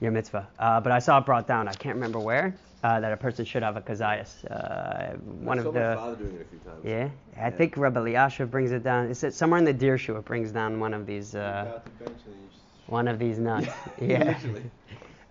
your 0.00 0.10
mitzvah. 0.10 0.48
Uh, 0.58 0.80
but 0.80 0.92
I 0.92 0.98
saw 0.98 1.18
it 1.18 1.26
brought 1.26 1.46
down. 1.46 1.68
I 1.68 1.72
can't 1.74 1.94
remember 1.94 2.18
where 2.20 2.54
uh, 2.84 3.00
that 3.00 3.12
a 3.12 3.16
person 3.16 3.44
should 3.46 3.62
have 3.62 3.76
a 3.76 3.80
kazayas. 3.80 4.44
Uh, 4.44 5.16
one 5.50 5.58
of 5.58 5.64
the 5.64 5.70
doing 6.18 6.34
it 6.36 6.42
a 6.42 6.44
few 6.44 6.58
times. 6.58 6.84
yeah, 6.84 7.08
I 7.36 7.48
Yeah. 7.48 7.50
think 7.50 7.76
Rabbi 7.78 7.98
Eliashiv 8.00 8.50
brings 8.50 8.72
it 8.72 8.82
down. 8.84 9.06
It's 9.10 9.24
somewhere 9.36 9.58
in 9.58 9.64
the 9.64 9.72
Dirshu. 9.74 10.18
It 10.18 10.24
brings 10.26 10.52
down 10.52 10.78
one 10.78 10.92
of 10.92 11.06
these 11.06 11.34
uh, 11.34 11.38
About 11.66 11.86
eventually 12.00 12.34
you 12.34 12.48
just- 12.52 12.62
one 12.86 13.08
of 13.08 13.18
these 13.18 13.38
notes. 13.38 13.68
yeah. 14.00 14.38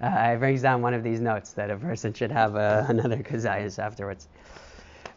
Uh, 0.02 0.34
it 0.34 0.40
brings 0.40 0.62
down 0.64 0.82
one 0.82 0.96
of 0.96 1.04
these 1.04 1.22
notes 1.22 1.52
that 1.54 1.70
a 1.70 1.78
person 1.78 2.12
should 2.12 2.32
have 2.32 2.56
uh, 2.56 2.86
another 2.90 3.18
kazayas 3.18 3.78
afterwards. 3.78 4.28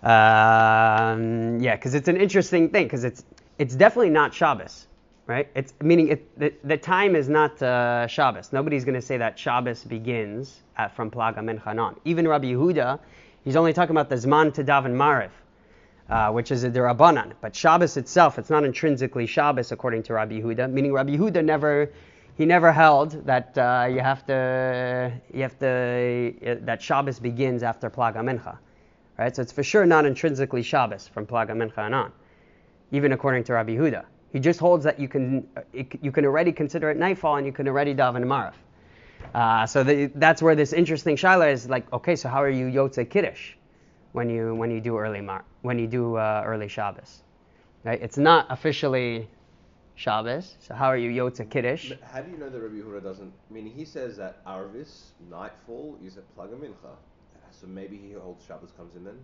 Um, 0.02 1.58
yeah, 1.60 1.74
because 1.74 1.94
it's 1.94 2.08
an 2.08 2.18
interesting 2.18 2.68
thing 2.68 2.84
because 2.84 3.04
it's 3.04 3.24
it's 3.58 3.74
definitely 3.74 4.10
not 4.10 4.34
Shabbos, 4.34 4.86
right? 5.26 5.48
It's 5.54 5.74
meaning 5.82 6.08
it, 6.08 6.38
the, 6.38 6.52
the 6.64 6.76
time 6.76 7.16
is 7.16 7.28
not 7.28 7.60
uh, 7.62 8.06
Shabbos. 8.06 8.52
Nobody's 8.52 8.84
going 8.84 8.94
to 8.94 9.02
say 9.02 9.16
that 9.16 9.38
Shabbos 9.38 9.84
begins 9.84 10.62
at, 10.76 10.94
from 10.94 11.10
Plaga 11.10 11.38
Mincha 11.38 11.78
on. 11.78 11.96
Even 12.04 12.28
Rabbi 12.28 12.46
Yehuda, 12.46 12.98
he's 13.44 13.56
only 13.56 13.72
talking 13.72 13.90
about 13.92 14.08
the 14.08 14.16
Zman 14.16 14.54
to 14.54 14.64
daven 14.64 14.92
Mariv. 14.92 15.30
Uh, 16.08 16.30
which 16.30 16.52
is 16.52 16.62
a 16.62 16.70
derabanan, 16.70 17.32
but 17.40 17.52
Shabbos 17.52 17.96
itself, 17.96 18.38
it's 18.38 18.48
not 18.48 18.62
intrinsically 18.62 19.26
Shabbos 19.26 19.72
according 19.72 20.04
to 20.04 20.12
Rabbi 20.12 20.40
Yehuda. 20.40 20.70
Meaning 20.70 20.92
Rabbi 20.92 21.16
Yehuda 21.16 21.44
never, 21.44 21.90
he 22.38 22.46
never 22.46 22.70
held 22.70 23.26
that 23.26 23.58
uh, 23.58 23.88
you 23.90 23.98
have 23.98 24.24
to, 24.26 25.12
you 25.34 25.42
have 25.42 25.58
to, 25.58 26.32
uh, 26.46 26.54
that 26.64 26.80
Shabbos 26.80 27.18
begins 27.18 27.64
after 27.64 27.90
Plaga 27.90 28.18
Mincha, 28.18 28.56
right? 29.18 29.34
So 29.34 29.42
it's 29.42 29.50
for 29.50 29.64
sure 29.64 29.84
not 29.84 30.06
intrinsically 30.06 30.62
Shabbos 30.62 31.08
from 31.08 31.26
Plaga 31.26 31.56
Mincha 31.56 31.78
and 31.78 31.92
on, 31.92 32.12
even 32.92 33.10
according 33.10 33.42
to 33.42 33.54
Rabbi 33.54 33.72
Yehuda. 33.72 34.04
He 34.32 34.40
just 34.40 34.60
holds 34.60 34.84
that 34.84 34.98
you 34.98 35.08
can, 35.08 35.46
uh, 35.56 35.62
you 36.02 36.12
can 36.12 36.24
already 36.24 36.52
consider 36.52 36.90
it 36.90 36.96
nightfall 36.96 37.36
and 37.36 37.46
you 37.46 37.52
can 37.52 37.68
already 37.68 37.94
daven 37.94 38.24
Marav. 38.24 38.54
Uh, 39.34 39.66
so 39.66 39.82
the, 39.82 40.06
that's 40.16 40.42
where 40.42 40.54
this 40.54 40.72
interesting 40.72 41.16
shaila 41.16 41.52
is 41.52 41.68
like, 41.68 41.90
okay, 41.92 42.16
so 42.16 42.28
how 42.28 42.42
are 42.42 42.50
you 42.50 42.66
Yotze 42.66 43.08
Kiddush 43.08 43.54
when 44.12 44.30
you 44.30 44.54
when 44.54 44.70
you 44.70 44.80
do 44.80 44.98
early 44.98 45.20
Mar- 45.20 45.44
when 45.62 45.78
you 45.78 45.86
do 45.86 46.16
uh, 46.16 46.42
early 46.46 46.68
Shabbos? 46.68 47.22
Right? 47.84 48.00
It's 48.02 48.18
not 48.18 48.46
officially 48.50 49.28
Shabbos, 49.94 50.56
so 50.60 50.74
how 50.74 50.86
are 50.86 50.96
you 50.96 51.10
Yotze 51.10 51.48
Kiddush? 51.48 51.92
How 52.02 52.20
do 52.20 52.30
you 52.30 52.36
know 52.36 52.50
that 52.50 52.60
Rabbi 52.60 52.76
Yehuda 52.76 53.02
doesn't? 53.02 53.32
I 53.50 53.52
mean, 53.52 53.66
he 53.66 53.84
says 53.84 54.16
that 54.18 54.44
Arvis 54.44 55.12
nightfall 55.30 55.98
is 56.04 56.18
a 56.18 56.22
plag 56.38 56.50
mincha. 56.50 56.94
So 57.50 57.66
maybe 57.66 57.96
he 57.96 58.12
holds 58.12 58.44
Shabbos 58.44 58.72
comes 58.76 58.94
in 58.96 59.04
then. 59.04 59.18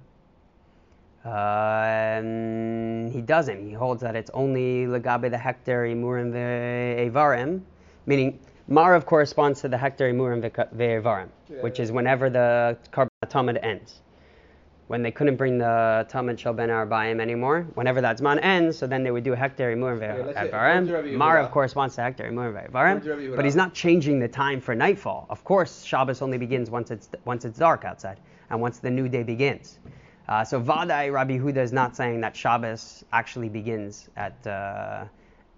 Um, 1.25 3.13
he 3.13 3.21
doesn't. 3.21 3.65
He 3.65 3.73
holds 3.73 4.03
that 4.03 4.17
it's 4.17 4.31
only 4.35 4.87
legabe 4.87 5.31
the 5.31 5.37
hekter 5.37 5.87
imurim 5.89 6.33
ve'evarim, 6.33 7.61
meaning 8.07 8.41
marav 8.69 9.05
corresponds 9.05 9.61
to 9.61 9.69
the 9.69 9.77
hekter 9.77 10.13
imurim 10.13 10.43
ve'evarim, 10.75 11.29
which 11.61 11.79
is 11.79 11.93
whenever 11.93 12.29
the 12.29 12.77
tamid 13.27 13.59
ends. 13.63 14.01
When 14.89 15.03
they 15.03 15.13
couldn't 15.13 15.37
bring 15.37 15.59
the 15.59 16.07
tamid 16.11 16.41
shel 16.41 16.55
ben 16.55 16.69
arbaim 16.71 17.21
anymore, 17.21 17.69
whenever 17.75 18.01
that 18.01 18.19
zman 18.19 18.43
ends, 18.43 18.77
so 18.77 18.89
then 18.89 19.05
they 19.05 19.13
would 19.13 19.23
do 19.23 19.37
hekter 19.37 19.73
imurim 19.73 20.27
let's 20.27 20.37
say, 20.37 20.49
according 20.49 20.89
to 20.89 20.93
Rabbi 20.95 21.09
ve'evarim. 21.09 21.17
Marav 21.17 21.51
corresponds 21.53 21.95
to 21.95 22.01
hekter 22.01 22.29
imurim 22.29 22.69
ve'evarim, 22.69 23.37
but 23.37 23.45
he's 23.45 23.55
not 23.55 23.75
changing 23.75 24.19
the 24.19 24.27
time 24.29 24.61
for 24.61 24.75
nightfall. 24.75 25.27
Of 25.31 25.45
course, 25.45 25.85
Shabbos 25.85 26.21
only 26.21 26.37
begins 26.37 26.69
once 26.69 26.91
it's 26.91 27.09
once 27.25 27.45
it's 27.45 27.61
dark 27.61 27.85
outside 27.85 28.19
and 28.51 28.61
once 28.61 28.81
the 28.81 28.91
new 28.91 29.09
day 29.09 29.23
begins. 29.23 29.79
Uh, 30.29 30.45
so 30.45 30.61
Vadai 30.61 31.13
Rabbi 31.13 31.39
Huda 31.39 31.59
is 31.59 31.73
not 31.73 31.97
saying 31.97 32.21
that 32.21 32.37
Shabbos 32.37 33.05
actually 33.13 33.49
begins 33.49 34.09
at 34.17 34.47
uh, 34.47 35.05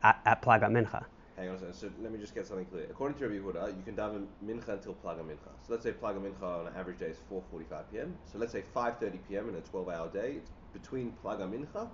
at, 0.03 0.21
at 0.25 0.43
Plaga 0.43 0.69
Mincha. 0.71 1.05
Hang 1.37 1.49
on 1.49 1.57
a 1.57 1.59
second. 1.59 1.75
So 1.75 1.91
let 2.01 2.13
me 2.13 2.19
just 2.19 2.35
get 2.35 2.47
something 2.47 2.67
clear. 2.67 2.87
According 2.89 3.19
to 3.19 3.29
Rabbi 3.29 3.41
Huda, 3.45 3.77
you 3.77 3.83
can 3.83 3.97
daven 3.97 4.27
mincha 4.45 4.69
until 4.69 4.95
plaga 4.95 5.23
mincha. 5.25 5.51
So 5.63 5.73
let's 5.73 5.83
say 5.83 5.93
plaga 5.93 6.21
mincha 6.21 6.43
on 6.43 6.67
an 6.69 6.75
average 6.77 6.99
day 6.99 7.07
is 7.07 7.19
4:45 7.31 7.91
p.m. 7.91 8.19
So 8.25 8.39
let's 8.39 8.53
say 8.53 8.63
5:30 8.63 9.19
p.m. 9.27 9.49
in 9.49 9.57
a 9.57 9.61
12-hour 9.61 10.11
day, 10.13 10.35
it's 10.37 10.51
between 10.73 11.13
plaga 11.23 11.49
mincha 11.49 11.89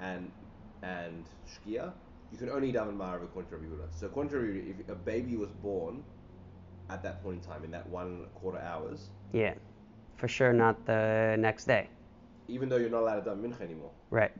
and 0.00 0.32
and 0.82 1.28
shkia. 1.46 1.92
You 2.30 2.38
can 2.38 2.48
only 2.48 2.72
daven 2.72 2.96
marav 2.96 3.22
according 3.22 3.50
to 3.50 3.56
Rabbi 3.56 3.68
Yehuda. 3.68 3.88
So 3.92 4.06
according 4.06 4.30
to 4.30 4.38
Rabbi 4.38 4.58
Yehuda, 4.58 4.80
if 4.80 4.88
a 4.88 4.94
baby 4.96 5.36
was 5.36 5.50
born 5.50 6.02
at 6.90 7.02
that 7.04 7.22
point 7.22 7.36
in 7.36 7.42
time, 7.52 7.64
in 7.64 7.70
that 7.70 7.88
one 7.88 8.06
and 8.06 8.24
a 8.24 8.28
quarter 8.30 8.58
hours, 8.58 9.10
Yeah, 9.32 9.54
for 10.16 10.28
sure 10.28 10.52
not 10.52 10.84
the 10.86 11.36
next 11.38 11.66
day. 11.66 11.88
Even 12.48 12.68
though 12.68 12.76
you're 12.76 12.90
not 12.90 13.00
allowed 13.02 13.20
to 13.24 13.30
daven 13.30 13.40
mincha 13.42 13.60
anymore, 13.62 13.90
Right. 14.10 14.32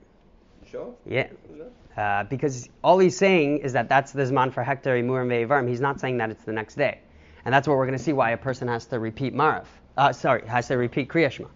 you 0.62 0.68
sure? 0.68 0.94
Yeah. 1.06 1.28
What 1.48 1.66
is? 1.66 1.72
Uh, 1.96 2.24
because 2.24 2.68
all 2.82 2.98
he's 2.98 3.16
saying 3.16 3.58
is 3.58 3.72
that 3.74 3.88
that's 3.88 4.12
the 4.12 4.22
Zman 4.22 4.52
for 4.52 4.64
Hekter 4.64 4.98
Imurim 5.02 5.28
Ve'evarim. 5.28 5.68
He's 5.68 5.80
not 5.80 6.00
saying 6.00 6.18
that 6.18 6.30
it's 6.30 6.44
the 6.44 6.52
next 6.52 6.74
day. 6.76 7.00
And 7.44 7.52
that's 7.54 7.66
what 7.68 7.76
we're 7.76 7.86
going 7.86 7.98
to 7.98 8.02
see 8.04 8.12
why 8.12 8.30
a 8.30 8.36
person 8.36 8.68
has 8.68 8.86
to 8.86 8.98
repeat 8.98 9.34
Marav. 9.34 9.66
Uh, 9.96 10.12
sorry, 10.12 10.46
has 10.46 10.68
to 10.68 10.76
repeat 10.76 11.08
Kriyashma. 11.08 11.48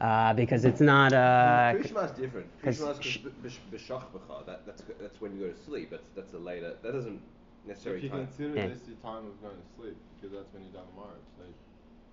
Uh, 0.00 0.34
because 0.34 0.64
it's 0.64 0.80
not. 0.80 1.12
Uh, 1.12 1.74
Krishma 1.76 2.04
is 2.04 2.10
different. 2.18 2.46
Krishma 2.62 3.00
sh- 3.02 3.18
is 3.44 3.58
b'shach 3.72 4.02
b'cha. 4.12 4.44
That 4.44 4.66
that's 4.66 4.82
that's 5.00 5.20
when 5.20 5.32
you 5.34 5.46
go 5.46 5.52
to 5.52 5.58
sleep. 5.64 5.90
That's 5.90 6.08
that's 6.14 6.34
a 6.34 6.38
later. 6.38 6.74
That 6.82 6.92
doesn't 6.92 7.20
necessarily 7.66 7.98
if 8.00 8.04
you 8.04 8.10
time. 8.10 8.26
consider 8.26 8.54
Yeah. 8.56 8.66
this 8.68 8.80
the 8.80 8.94
time 8.96 9.24
of 9.26 9.40
going 9.40 9.54
to 9.56 9.80
sleep, 9.80 9.96
because 10.20 10.36
that's 10.36 10.52
when 10.52 10.64
you 10.64 10.68
daven 10.70 10.92
Marav, 10.98 11.22
so 11.38 11.44
it 11.44 11.54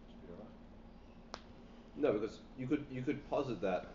should 0.08 0.22
be 0.28 0.34
alright. 0.34 0.48
No, 1.98 2.14
because 2.14 2.40
you 2.58 2.68
could 2.68 2.86
you 2.92 3.02
could 3.02 3.28
posit 3.30 3.62
that 3.62 3.88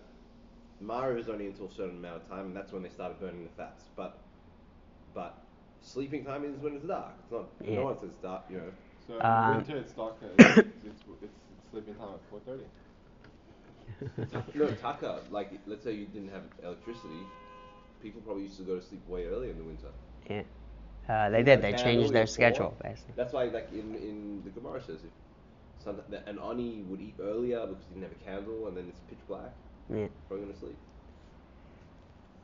Mara 0.80 1.18
is 1.18 1.28
only 1.28 1.46
until 1.46 1.66
a 1.66 1.70
certain 1.72 1.96
amount 1.98 2.22
of 2.22 2.28
time, 2.28 2.46
and 2.46 2.56
that's 2.56 2.72
when 2.72 2.82
they 2.82 2.88
started 2.90 3.18
burning 3.20 3.42
the 3.44 3.50
fats. 3.56 3.84
But 3.96 4.18
but 5.14 5.38
sleeping 5.80 6.24
time 6.24 6.44
is 6.44 6.56
when 6.58 6.74
it's 6.74 6.84
dark. 6.84 7.14
It's 7.22 7.32
not. 7.32 7.46
Yeah. 7.64 7.76
No 7.76 7.84
one 7.84 7.98
says 7.98 8.14
dark. 8.22 8.42
You 8.50 8.58
know. 8.58 8.72
So 9.06 9.20
Um, 9.20 9.56
winter 9.56 9.76
it's 9.78 9.92
dark. 9.92 10.16
It's, 10.22 10.56
it's, 10.58 10.84
it's, 10.84 11.02
it's 11.22 11.70
sleeping 11.70 11.94
time 11.94 12.14
at 12.14 12.30
4:30. 12.30 12.64
No, 14.54 14.70
taka. 14.74 15.20
Like 15.30 15.52
let's 15.66 15.82
say 15.84 15.92
you 15.92 16.06
didn't 16.06 16.30
have 16.30 16.42
electricity, 16.62 17.22
people 18.02 18.20
probably 18.22 18.44
used 18.44 18.58
to 18.58 18.64
go 18.64 18.76
to 18.76 18.82
sleep 18.82 19.06
way 19.08 19.26
earlier 19.26 19.50
in 19.50 19.58
the 19.58 19.64
winter. 19.64 19.88
yeah. 20.28 20.42
Uh, 21.08 21.30
they 21.30 21.42
did. 21.44 21.62
They 21.62 21.72
changed 21.72 22.12
their 22.12 22.26
schedule, 22.26 22.74
basically. 22.82 23.14
That's 23.16 23.32
why, 23.32 23.44
like 23.44 23.68
in 23.72 23.94
in 23.94 24.42
the 24.44 24.50
Gemara 24.50 24.82
says, 24.82 25.04
if 25.04 25.10
some, 25.86 26.00
that 26.10 26.26
an 26.28 26.38
ani 26.38 26.82
would 26.88 27.00
eat 27.00 27.14
earlier 27.22 27.66
because 27.66 27.84
he 27.88 27.94
didn't 27.94 28.10
have 28.10 28.20
a 28.20 28.24
candle, 28.24 28.66
and 28.66 28.76
then 28.76 28.84
it's 28.88 29.00
pitch 29.08 29.18
black, 29.28 29.52
Yeah. 29.88 30.08
probably 30.28 30.46
gonna 30.46 30.58
sleep. 30.58 30.76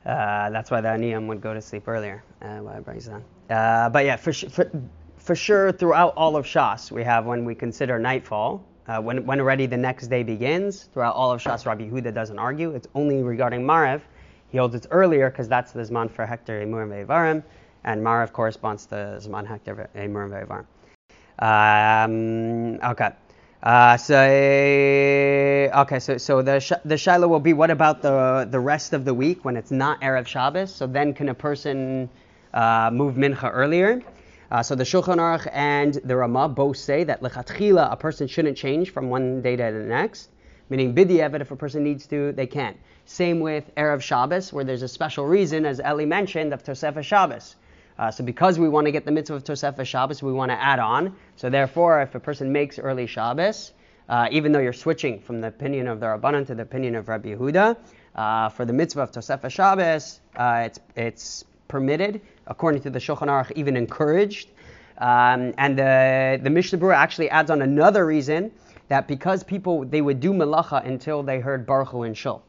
Uh, 0.06 0.50
that's 0.50 0.70
why 0.70 0.80
the 0.80 0.88
Aniyam 0.88 1.26
would 1.28 1.40
go 1.40 1.54
to 1.54 1.60
sleep 1.60 1.86
earlier. 1.86 2.22
Uh, 2.40 2.58
why 2.58 2.76
it 2.76 2.84
brings 2.84 3.06
down. 3.06 3.24
Uh, 3.50 3.88
but 3.88 4.04
yeah, 4.04 4.16
for, 4.16 4.32
for, 4.32 4.70
for 5.16 5.34
sure, 5.36 5.70
throughout 5.72 6.14
all 6.16 6.36
of 6.36 6.44
Shas, 6.44 6.90
we 6.90 7.04
have 7.04 7.24
when 7.24 7.44
we 7.44 7.54
consider 7.54 7.98
nightfall, 8.00 8.64
uh, 8.88 9.00
when, 9.00 9.24
when 9.26 9.38
already 9.40 9.66
the 9.66 9.76
next 9.76 10.08
day 10.08 10.24
begins. 10.24 10.84
Throughout 10.92 11.14
all 11.14 11.30
of 11.30 11.40
Shas, 11.40 11.66
Rabbi 11.66 11.88
Huda 11.88 12.12
doesn't 12.12 12.38
argue. 12.38 12.72
It's 12.74 12.88
only 12.96 13.22
regarding 13.22 13.62
Marev. 13.62 14.00
He 14.50 14.58
holds 14.58 14.74
it's 14.74 14.88
earlier 14.90 15.30
because 15.30 15.48
that's 15.48 15.70
the 15.72 15.82
Zman 15.82 16.10
for 16.10 16.26
Hekter 16.26 16.62
Emurim 16.66 16.90
Ve'evarim, 16.90 17.42
and 17.84 18.04
Marev 18.04 18.32
corresponds 18.32 18.86
to 18.86 19.18
Zman 19.20 19.46
Hekter 19.46 19.88
Emurim 19.94 20.30
Ve'evarim. 20.30 20.66
Um, 21.38 22.78
okay. 22.90 23.12
Uh, 23.62 23.96
so 23.96 24.18
okay, 24.20 26.00
so 26.00 26.18
so 26.18 26.42
the 26.42 26.80
the 26.84 26.96
shaila 26.96 27.28
will 27.28 27.38
be 27.38 27.52
what 27.52 27.70
about 27.70 28.02
the 28.02 28.48
the 28.50 28.58
rest 28.58 28.92
of 28.92 29.04
the 29.04 29.14
week 29.14 29.44
when 29.44 29.56
it's 29.56 29.70
not 29.70 30.00
erev 30.00 30.26
Shabbos? 30.26 30.74
So 30.74 30.84
then 30.88 31.14
can 31.14 31.28
a 31.28 31.34
person 31.34 32.10
uh, 32.54 32.90
move 32.92 33.14
mincha 33.14 33.48
earlier? 33.52 34.02
Uh, 34.50 34.64
so 34.64 34.74
the 34.74 34.82
Shulchan 34.82 35.18
Aruch 35.18 35.48
and 35.52 35.94
the 36.04 36.16
Ramah 36.16 36.48
both 36.48 36.76
say 36.76 37.04
that 37.04 37.22
lechatchila 37.22 37.92
a 37.92 37.96
person 37.96 38.26
shouldn't 38.26 38.58
change 38.58 38.90
from 38.90 39.10
one 39.10 39.40
day 39.42 39.54
to 39.54 39.62
the 39.62 39.86
next, 39.86 40.30
meaning 40.68 40.92
bidiyevit 40.92 41.40
if 41.40 41.52
a 41.52 41.56
person 41.56 41.84
needs 41.84 42.04
to, 42.08 42.32
they 42.32 42.48
can. 42.48 42.76
Same 43.04 43.38
with 43.38 43.72
erev 43.76 44.00
Shabbos, 44.02 44.52
where 44.52 44.64
there's 44.64 44.82
a 44.82 44.88
special 44.88 45.24
reason, 45.24 45.66
as 45.66 45.78
Eli 45.78 46.04
mentioned, 46.04 46.52
of 46.52 46.64
Tosefah 46.64 47.04
Shabbos. 47.04 47.54
Uh, 47.98 48.10
so 48.10 48.24
because 48.24 48.58
we 48.58 48.68
want 48.68 48.86
to 48.86 48.92
get 48.92 49.04
the 49.04 49.12
mitzvah 49.12 49.36
of 49.36 49.44
Tosefah 49.44 49.84
Shabbos, 49.84 50.22
we 50.22 50.32
want 50.32 50.50
to 50.50 50.60
add 50.60 50.78
on. 50.78 51.14
So 51.36 51.50
therefore, 51.50 52.02
if 52.02 52.14
a 52.14 52.20
person 52.20 52.52
makes 52.52 52.78
early 52.78 53.06
Shabbos, 53.06 53.72
uh, 54.08 54.28
even 54.30 54.52
though 54.52 54.58
you're 54.58 54.72
switching 54.72 55.20
from 55.20 55.40
the 55.40 55.48
opinion 55.48 55.88
of 55.88 56.00
the 56.00 56.06
Rabbanan 56.06 56.46
to 56.46 56.54
the 56.54 56.62
opinion 56.62 56.94
of 56.96 57.08
Rabbi 57.08 57.34
Yehuda, 57.34 57.76
uh, 58.14 58.48
for 58.50 58.64
the 58.64 58.72
mitzvah 58.72 59.02
of 59.02 59.12
Tosefah 59.12 59.50
Shabbos, 59.50 60.20
uh, 60.36 60.62
it's 60.66 60.80
it's 60.96 61.44
permitted, 61.68 62.20
according 62.46 62.82
to 62.82 62.90
the 62.90 62.98
Shulchan 62.98 63.28
Aruch, 63.28 63.52
even 63.52 63.76
encouraged. 63.76 64.48
Um, 64.98 65.54
and 65.58 65.78
the 65.78 66.40
the 66.42 66.50
Mishnah 66.50 66.78
Berurah 66.78 66.96
actually 66.96 67.30
adds 67.30 67.50
on 67.50 67.62
another 67.62 68.04
reason 68.04 68.52
that 68.88 69.08
because 69.08 69.42
people 69.42 69.84
they 69.84 70.02
would 70.02 70.20
do 70.20 70.32
melacha 70.32 70.84
until 70.86 71.22
they 71.22 71.40
heard 71.40 71.66
Baruch 71.66 71.88
Hu 71.88 72.02
and 72.02 72.16
Shul, 72.16 72.42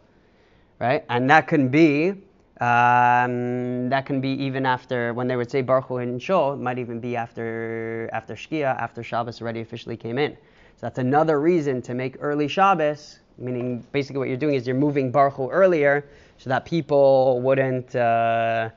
right? 0.79 1.06
And 1.10 1.29
that 1.29 1.47
can 1.47 1.69
be 1.69 2.15
um, 2.61 3.89
that 3.89 4.05
can 4.05 4.21
be 4.21 4.29
even 4.29 4.65
after 4.65 5.13
when 5.13 5.27
they 5.27 5.35
would 5.35 5.49
say 5.49 5.61
Baruch 5.61 5.85
Hu 5.85 5.97
and 5.97 6.21
Shul, 6.21 6.53
it 6.53 6.59
might 6.59 6.77
even 6.77 6.99
be 6.99 7.15
after 7.15 8.09
after 8.13 8.35
Shkia, 8.35 8.79
after 8.79 9.01
Shabbos 9.01 9.41
already 9.41 9.61
officially 9.61 9.97
came 9.97 10.19
in. 10.19 10.33
So 10.75 10.81
that's 10.81 10.99
another 10.99 11.39
reason 11.39 11.81
to 11.83 11.93
make 11.95 12.15
early 12.19 12.47
Shabbos, 12.47 13.19
meaning 13.37 13.85
basically 13.91 14.19
what 14.19 14.27
you're 14.27 14.37
doing 14.37 14.55
is 14.55 14.67
you're 14.67 14.75
moving 14.75 15.11
Baruch 15.11 15.33
Hu 15.33 15.49
earlier 15.49 16.05
so 16.37 16.49
that 16.51 16.65
people 16.65 17.41
wouldn't 17.41 17.95
uh, 17.95 18.69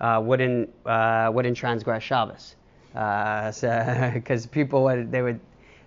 uh, 0.00 0.20
wouldn't 0.24 0.72
uh, 0.84 1.30
wouldn't 1.32 1.56
transgress 1.56 2.02
Shabbos. 2.02 2.54
Because 4.14 4.46
people 4.46 4.84
would 4.84 5.10
they 5.10 5.20
would 5.20 5.40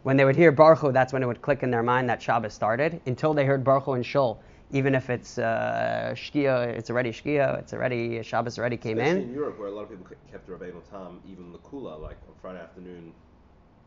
when 0.04 0.18
they 0.18 0.26
would 0.26 0.36
hear 0.36 0.52
Baruch 0.52 0.80
Hu, 0.80 0.92
that's 0.92 1.14
when 1.14 1.24
it 1.24 1.26
would 1.26 1.42
click 1.42 1.64
in 1.64 1.72
their 1.72 1.84
mind 1.84 2.10
that 2.10 2.22
Shabbos 2.22 2.54
started. 2.54 3.02
Until 3.06 3.34
they 3.34 3.46
heard 3.46 3.64
Baruch 3.64 3.84
Hu 3.86 3.94
and 3.94 4.06
Shul, 4.06 4.40
even 4.72 4.94
if 4.96 5.10
it's 5.10 5.38
uh, 5.38 6.12
Shkia, 6.16 6.68
it's 6.68 6.90
already 6.90 7.12
Shkia, 7.12 7.60
it's 7.60 7.74
already 7.74 8.22
Shabbos 8.24 8.60
already 8.60 8.78
came 8.78 9.00
Especially 9.00 9.24
in. 9.24 9.30
in 9.30 9.34
Europe, 9.36 9.60
where 9.60 9.68
a 9.68 9.72
lot 9.72 9.84
of 9.84 9.90
people 9.90 10.06
ke- 10.06 10.32
kept 10.32 10.48
Rabbeinu 10.50 10.82
Tam, 10.90 11.20
even 11.28 11.52
the 11.52 11.58
Kula, 11.60 12.00
like 12.02 12.18
on 12.28 12.36
Friday 12.42 12.60
afternoon, 12.60 13.14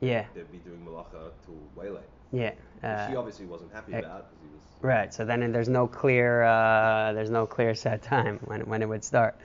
Yeah, 0.00 0.24
they'd 0.34 0.50
be 0.50 0.58
doing 0.58 0.84
malacha 0.84 1.30
till 1.44 1.54
way 1.76 1.88
late. 1.90 2.02
yeah. 2.32 2.52
Uh, 2.82 3.14
obviously 3.16 3.46
wasn't 3.46 3.72
happy 3.72 3.92
eh, 3.94 3.98
about 4.00 4.28
because 4.30 4.42
he 4.42 4.48
was. 4.48 4.60
Right. 4.82 5.14
So 5.14 5.24
then 5.24 5.52
there's 5.52 5.68
no 5.68 5.86
clear 5.86 6.42
uh, 6.42 7.12
there's 7.12 7.30
no 7.30 7.46
clear 7.46 7.74
set 7.74 8.02
time 8.02 8.40
when 8.44 8.62
when 8.62 8.82
it 8.82 8.88
would 8.88 9.04
start. 9.04 9.36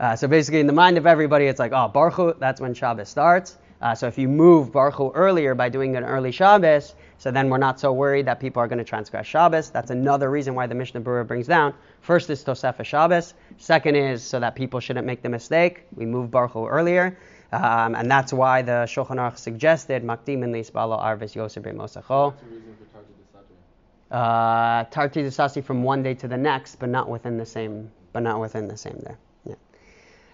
Uh, 0.00 0.16
so 0.16 0.28
basically, 0.28 0.60
in 0.60 0.66
the 0.66 0.72
mind 0.72 0.96
of 0.96 1.06
everybody, 1.06 1.46
it's 1.46 1.58
like, 1.58 1.72
oh, 1.72 1.88
Baruch 1.88 2.38
that's 2.38 2.60
when 2.60 2.72
Shabbos 2.72 3.08
starts. 3.10 3.58
Uh, 3.82 3.94
so 3.94 4.06
if 4.06 4.16
you 4.16 4.28
move 4.28 4.72
Baruch 4.72 5.12
earlier 5.14 5.54
by 5.54 5.68
doing 5.68 5.96
an 5.96 6.04
early 6.04 6.32
Shabbos, 6.32 6.94
so 7.18 7.32
then 7.32 7.50
we're 7.50 7.58
not 7.58 7.80
so 7.80 7.92
worried 7.92 8.26
that 8.26 8.38
people 8.38 8.62
are 8.62 8.68
going 8.68 8.78
to 8.78 8.84
transgress 8.84 9.26
Shabbos. 9.26 9.70
That's 9.70 9.90
another 9.90 10.30
reason 10.30 10.54
why 10.54 10.68
the 10.68 10.74
Mishnah 10.76 11.00
Berurah 11.00 11.26
brings 11.26 11.48
down. 11.48 11.74
First 12.00 12.30
is 12.30 12.44
Tosefah 12.44 12.84
Shabbos. 12.84 13.34
Second 13.56 13.96
is 13.96 14.22
so 14.22 14.38
that 14.38 14.54
people 14.54 14.78
shouldn't 14.78 15.04
make 15.04 15.22
the 15.22 15.28
mistake. 15.28 15.82
We 15.94 16.06
move 16.06 16.30
Baruch 16.30 16.52
Hu 16.52 16.66
earlier. 16.66 17.18
Um, 17.50 17.94
and 17.96 18.10
that's 18.10 18.32
why 18.32 18.62
the 18.62 18.86
Shulchan 18.86 19.16
Aruch 19.16 19.38
suggested 19.38 20.04
Makdim 20.04 20.44
in 20.44 20.52
Lispalo 20.52 21.02
Arvis 21.02 21.34
Yosef 21.34 21.64
Mosacho. 21.64 22.34
That's 22.34 22.42
the 22.42 22.50
reason 22.50 22.76
for 22.78 22.84
Tarti 22.92 23.12
Desasri. 23.34 24.80
Uh, 24.80 24.84
Tarti 24.84 25.22
Desasri 25.22 25.64
from 25.64 25.82
one 25.82 26.02
day 26.02 26.14
to 26.14 26.28
the 26.28 26.36
next, 26.36 26.76
but 26.76 26.88
not 26.88 27.08
within 27.08 27.36
the 27.36 27.46
same, 27.46 27.90
but 28.12 28.22
not 28.22 28.38
within 28.40 28.68
the 28.68 28.76
same 28.76 28.98
day. 28.98 29.14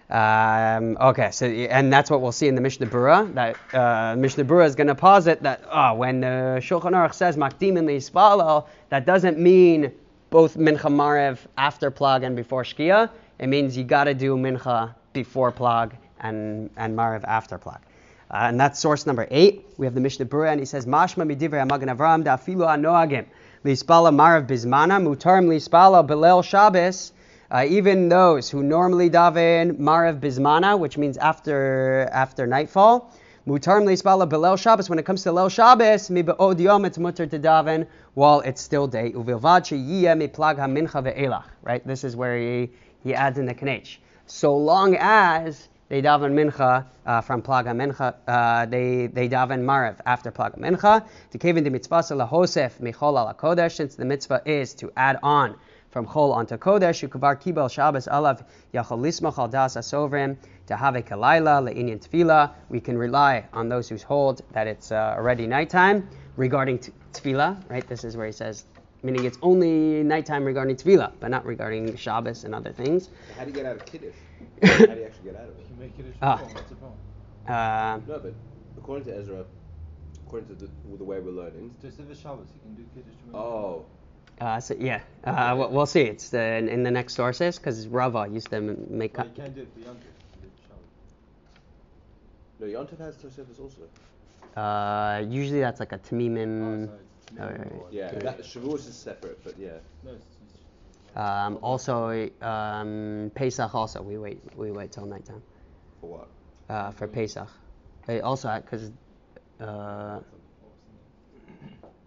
Um, 0.09 0.97
okay, 1.01 1.31
so 1.31 1.47
and 1.47 1.91
that's 1.91 2.11
what 2.11 2.21
we'll 2.21 2.31
see 2.31 2.47
in 2.47 2.53
the 2.53 2.61
Mishnah 2.61 2.85
Berurah. 2.85 3.33
That 3.33 3.57
uh, 3.73 4.15
Mishnah 4.15 4.45
Berurah 4.45 4.67
is 4.67 4.75
going 4.75 4.87
to 4.87 4.95
posit 4.95 5.41
that 5.43 5.63
oh, 5.71 5.95
when 5.95 6.21
the 6.21 6.59
Shulchan 6.61 6.91
Aruch 6.91 7.13
says 7.13 7.37
Makdim 7.37 7.77
in 7.77 8.65
that 8.89 9.05
doesn't 9.05 9.39
mean 9.39 9.91
both 10.29 10.57
Mincha 10.57 10.91
Marev 10.91 11.39
after 11.57 11.89
Plag 11.89 12.23
and 12.23 12.35
before 12.35 12.63
Shkia. 12.63 13.09
It 13.39 13.47
means 13.47 13.75
you 13.75 13.83
got 13.83 14.03
to 14.03 14.13
do 14.13 14.35
Mincha 14.35 14.93
before 15.13 15.51
Plag 15.51 15.93
and 16.19 16.69
and 16.77 16.95
Marev 16.95 17.23
after 17.23 17.57
Plag. 17.57 17.79
Uh, 18.29 18.47
and 18.49 18.59
that's 18.59 18.79
source 18.79 19.07
number 19.07 19.27
eight. 19.31 19.65
We 19.77 19.85
have 19.87 19.95
the 19.95 20.01
Mishnah 20.01 20.25
Berurah, 20.25 20.51
and 20.51 20.59
he 20.59 20.65
says, 20.65 20.85
Mashma 20.85 21.25
midivrei 21.25 21.67
Magen 21.67 21.89
Avram 21.89 22.23
da'afilu 22.23 22.67
anoagim 22.67 23.25
lispala 23.63 24.13
marav 24.13 24.45
bizmana 24.47 25.01
mutarim 25.01 25.47
lispala 25.47 26.05
belel 26.05 26.43
Shabbos. 26.43 27.11
Uh, 27.51 27.63
even 27.69 28.09
those 28.09 28.49
who 28.49 28.63
normally 28.63 29.07
daven 29.07 29.77
marav 29.77 30.19
Bismana, 30.19 30.79
which 30.79 30.97
means 30.97 31.15
after 31.17 32.09
after 32.11 32.47
nightfall, 32.47 33.13
mutarim 33.47 33.85
lispala 33.85 34.27
belel 34.27 34.57
Shabbos. 34.57 34.89
When 34.89 34.97
it 34.97 35.05
comes 35.05 35.21
to 35.23 35.31
lel 35.31 35.49
Shabbos, 35.49 36.09
mi 36.09 36.23
be'od 36.23 36.59
yom 36.59 36.85
it's 36.85 36.97
mutter 36.97 37.27
to 37.27 37.37
daven 37.37 37.85
while 38.15 38.39
it's 38.39 38.61
still 38.61 38.87
day. 38.87 39.11
Uvilvad 39.11 39.61
sheyiyeh 39.61 40.27
miplag 40.27 40.57
hamincha 40.57 41.03
ve'elach. 41.03 41.43
Right. 41.61 41.85
This 41.85 42.03
is 42.03 42.15
where 42.15 42.35
he, 42.35 42.71
he 43.03 43.13
adds 43.13 43.37
in 43.37 43.45
the 43.45 43.53
knech. 43.53 43.97
So 44.25 44.57
long 44.57 44.97
as 44.99 45.67
they 45.89 46.01
daven 46.01 46.33
mincha 46.33 46.85
uh, 47.05 47.21
from 47.21 47.43
plaga 47.43 47.75
mincha. 47.75 48.15
Uh, 48.27 48.65
they 48.65 49.05
they 49.05 49.29
daven 49.29 49.63
marav 49.63 49.97
after 50.07 50.31
plaga 50.31 50.57
mincha. 50.57 51.05
To 51.29 51.37
kevin 51.37 51.63
the 51.63 51.69
mitzvah 51.69 51.97
lahosef 51.97 52.79
michol 52.81 53.11
ala 53.11 53.35
kodesh. 53.37 53.73
Since 53.73 53.93
the 53.93 54.05
mitzvah 54.05 54.41
is 54.47 54.73
to 54.73 54.91
add 54.97 55.19
on 55.21 55.55
from 55.95 56.05
chol 56.05 56.33
onto 56.35 56.57
kodesh, 56.57 57.07
ukuvar 57.07 57.41
kibel 57.41 57.71
shabbos 57.71 58.05
alav 58.07 58.43
yachol 58.73 58.99
lismach 58.99 59.37
al 59.37 59.47
das 59.47 59.77
asovrim 59.77 60.35
to 60.67 60.75
have 60.75 60.97
a 60.97 61.01
kalayla 61.01 61.63
le'inyan 61.63 62.05
tefila. 62.05 62.51
We 62.67 62.81
can 62.81 62.97
rely 62.97 63.45
on 63.53 63.69
those 63.69 63.87
who 63.87 63.95
hold 63.95 64.41
that 64.51 64.67
it's 64.67 64.91
uh, 64.91 65.15
already 65.17 65.47
nighttime 65.47 66.09
regarding 66.35 66.79
t- 66.79 66.91
tefillah. 67.13 67.69
Right. 67.69 67.87
This 67.87 68.03
is 68.03 68.17
where 68.17 68.25
he 68.25 68.33
says. 68.33 68.65
Meaning 69.03 69.23
it's 69.23 69.37
only 69.41 70.03
nighttime 70.03 70.43
regarding 70.43 70.75
tefillah, 70.75 71.13
but 71.21 71.29
not 71.31 71.45
regarding 71.45 71.95
Shabbos 71.95 72.43
and 72.43 72.53
other 72.53 72.73
things. 72.73 73.09
How 73.37 73.45
do 73.45 73.51
you 73.51 73.55
get 73.55 73.65
out 73.65 73.77
of 73.77 73.85
kiddush? 73.85 74.15
How 74.63 74.93
do 74.95 74.99
you 74.99 75.05
actually 75.05 75.23
get 75.31 75.35
out 75.37 75.47
of 75.47 75.57
it? 75.59 75.65
You 75.69 75.75
make 75.79 75.97
it 75.97 76.07
a 76.07 76.13
Ah. 76.21 76.35
problem, 76.35 76.55
what's 76.55 76.69
the 76.71 76.75
problem? 76.75 76.99
Uh, 77.47 77.99
No, 78.05 78.19
but 78.19 78.33
according 78.77 79.05
to 79.05 79.15
Ezra, 79.17 79.45
according 80.27 80.49
to 80.49 80.55
the, 80.55 80.69
the 80.97 81.03
way 81.05 81.19
we're 81.21 81.31
learning, 81.31 81.73
To 81.83 81.89
Siva 81.89 82.13
Shabbos, 82.15 82.47
you 82.53 82.59
can 82.59 82.75
do 82.75 82.83
Kiddush 82.93 83.15
to 83.31 83.37
oh, 83.37 83.85
Uh, 84.41 84.59
so 84.59 84.75
yeah, 84.77 85.01
uh, 85.23 85.55
we'll, 85.57 85.69
we'll 85.71 85.85
see. 85.85 86.01
It's 86.01 86.29
the, 86.29 86.41
in, 86.57 86.67
in 86.67 86.83
the 86.83 86.91
next 86.91 87.13
sources 87.15 87.57
because 87.57 87.87
Rava 87.87 88.27
used 88.29 88.49
to 88.49 88.57
m- 88.57 88.85
make. 88.89 89.17
Well, 89.17 89.27
up 89.27 89.35
you 89.35 89.41
can't 89.43 89.55
do 89.55 89.61
it 89.61 89.69
for 89.73 89.79
Yom 89.79 89.95
Tov, 89.95 90.03
you 90.03 90.41
do 90.41 90.47
it 90.47 90.51
for 92.59 92.67
Shabbos. 92.67 92.89
no, 92.89 92.97
Yontif 92.97 92.99
has 92.99 93.15
Tosefos 93.15 93.59
also. 93.61 94.59
Uh, 94.59 95.23
usually 95.29 95.59
that's 95.61 95.79
like 95.79 95.93
a 95.93 95.97
tamimim. 95.99 96.83
oh, 96.83 96.85
sorry, 96.85 96.99
it's 97.21 97.39
oh, 97.39 97.43
Tefillah 97.43 97.59
right. 97.59 97.71
or- 97.71 97.87
Yeah, 97.91 98.11
Yeah. 98.13 98.19
that 98.19 98.39
Shavuos 98.41 98.87
is 98.89 98.95
separate, 98.95 99.41
but 99.43 99.57
yeah. 99.57 99.69
No, 100.03 100.11
it's, 100.11 100.25
it's 100.43 101.17
Um, 101.17 101.57
also, 101.61 102.29
um, 102.41 103.31
Pesach 103.35 103.73
also 103.73 104.01
we 104.01 104.17
wait 104.17 104.41
we 104.57 104.71
wait 104.71 104.91
till 104.91 105.05
nighttime 105.05 105.41
For 106.01 106.09
what? 106.09 106.27
uh, 106.69 106.91
for 106.91 107.07
Pesach. 107.07 107.47
They 108.05 108.19
also 108.19 108.53
because 108.61 108.91
uh, 109.61 110.19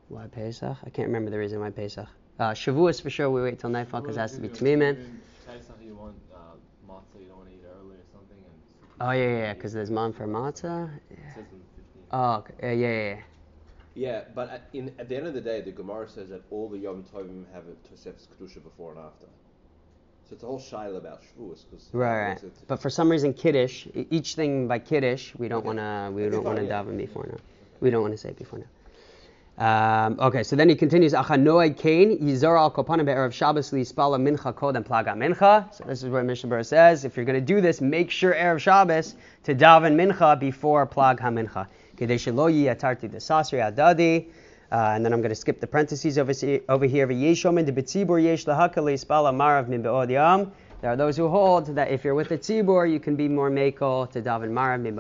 why 0.09 0.27
Pesach? 0.27 0.77
I 0.85 0.91
can't 0.91 1.09
remember 1.09 1.31
the 1.31 1.39
reason 1.39 1.59
why 1.61 1.71
Pesach. 1.71 2.07
Uh, 2.39 2.53
Shavuos 2.53 3.03
for 3.03 3.11
sure 3.11 3.29
we 3.31 3.43
wait 3.43 3.59
till 3.59 3.71
nightfall 3.71 4.01
because 4.01 4.17
it 4.17 4.21
has 4.21 4.35
to 4.35 4.41
be 4.41 4.49
tamimin. 4.49 4.97
Pesach, 5.45 5.77
you 5.85 5.95
want 5.97 6.15
uh, 6.33 6.39
matzah, 6.89 7.21
you 7.21 7.27
don't 7.27 7.39
want 7.39 7.49
to 7.49 7.55
eat 7.55 7.65
early 7.67 7.97
or 7.97 8.07
something. 8.13 8.39
And 8.39 9.09
Oh 9.09 9.11
yeah 9.11 9.39
yeah 9.39 9.55
because 9.55 9.73
there's 9.73 9.91
man 9.91 10.13
for 10.13 10.27
matzah. 10.27 10.89
It 11.11 11.19
says 11.35 11.45
in 11.53 11.61
15. 11.77 12.03
Oh 12.13 12.35
okay. 12.37 12.55
yeah 12.63 12.73
yeah 12.73 13.09
yeah. 13.15 13.21
Yeah, 13.95 14.23
but 14.33 14.51
at, 14.51 14.69
in, 14.73 14.93
at 15.01 15.09
the 15.09 15.17
end 15.17 15.27
of 15.27 15.35
the 15.35 15.41
day, 15.41 15.61
the 15.61 15.73
Gemara 15.73 16.09
says 16.09 16.29
that 16.29 16.43
all 16.53 16.69
the 16.69 16.79
Yom 16.79 17.05
Tovim 17.13 17.45
have 17.53 17.65
a 17.67 17.75
Tosefos 17.89 18.29
Kedusha 18.29 18.63
before 18.63 18.93
and 18.93 19.01
after. 19.01 19.27
So 20.29 20.35
it's 20.35 20.45
a 20.45 20.47
whole 20.47 20.61
shaila 20.61 20.99
about 20.99 21.23
Shavuos. 21.23 21.65
Cause 21.71 21.89
Right, 21.93 22.29
right. 22.29 22.45
But 22.69 22.81
for 22.81 22.91
some 22.91 23.11
reason, 23.11 23.33
kiddush, 23.35 23.89
each 24.11 24.37
thing 24.37 24.69
by 24.69 24.79
kiddush, 24.79 25.35
we 25.37 25.49
don't 25.49 25.59
Okay. 25.59 25.67
wanna, 25.67 26.13
we 26.15 26.23
Okay, 26.23 26.31
don't 26.31 26.45
wanna 26.45 26.63
yeah. 26.63 26.85
daven 26.85 26.97
before 26.97 27.27
now. 27.27 27.39
We 27.81 27.91
don't 27.91 28.03
wanna 28.03 28.17
say 28.19 28.29
it 28.29 28.37
before 28.37 28.61
now. 28.61 28.67
Um, 29.59 30.17
okay, 30.21 30.45
so 30.45 30.55
then 30.55 30.69
he 30.69 30.77
continues. 30.77 31.13
Kain 31.13 31.25
al 31.27 31.39
mincha 32.71 34.55
plaga. 34.85 35.75
So 35.75 35.85
this 35.85 36.05
is 36.05 36.09
where 36.09 36.23
Mishnah 36.23 36.49
Berurah 36.49 36.65
says, 36.65 37.05
if 37.05 37.17
you're 37.17 37.27
gonna 37.27 37.41
do 37.41 37.61
this, 37.61 37.81
make 37.81 38.13
sure 38.13 38.35
erev 38.35 38.61
Shabbos 38.61 39.17
to 39.43 39.57
daven 39.57 39.97
mincha 39.97 40.39
before 40.39 40.87
plag 40.87 41.19
hamincha. 41.19 41.67
Uh, 44.71 44.93
and 44.95 45.03
then 45.05 45.13
I'm 45.15 45.21
going 45.21 45.31
to 45.31 45.35
skip 45.35 45.61
the 45.61 45.67
parentheses 45.67 46.19
over, 46.19 46.33
over 46.69 46.85
here. 46.85 47.07
There 47.07 47.17
are 50.93 50.97
those 50.97 51.17
who 51.17 51.29
hold 51.29 51.75
that 51.75 51.91
if 51.91 52.05
you're 52.05 52.15
with 52.15 52.29
the 52.29 52.39
tzibur, 52.39 52.93
you 52.93 53.01
can 53.01 53.17
be 53.17 53.29
more 53.29 53.51
makel 53.51 54.09
to 54.13 54.23
daven 54.23 54.51
marav 54.51 54.83
min 54.83 54.95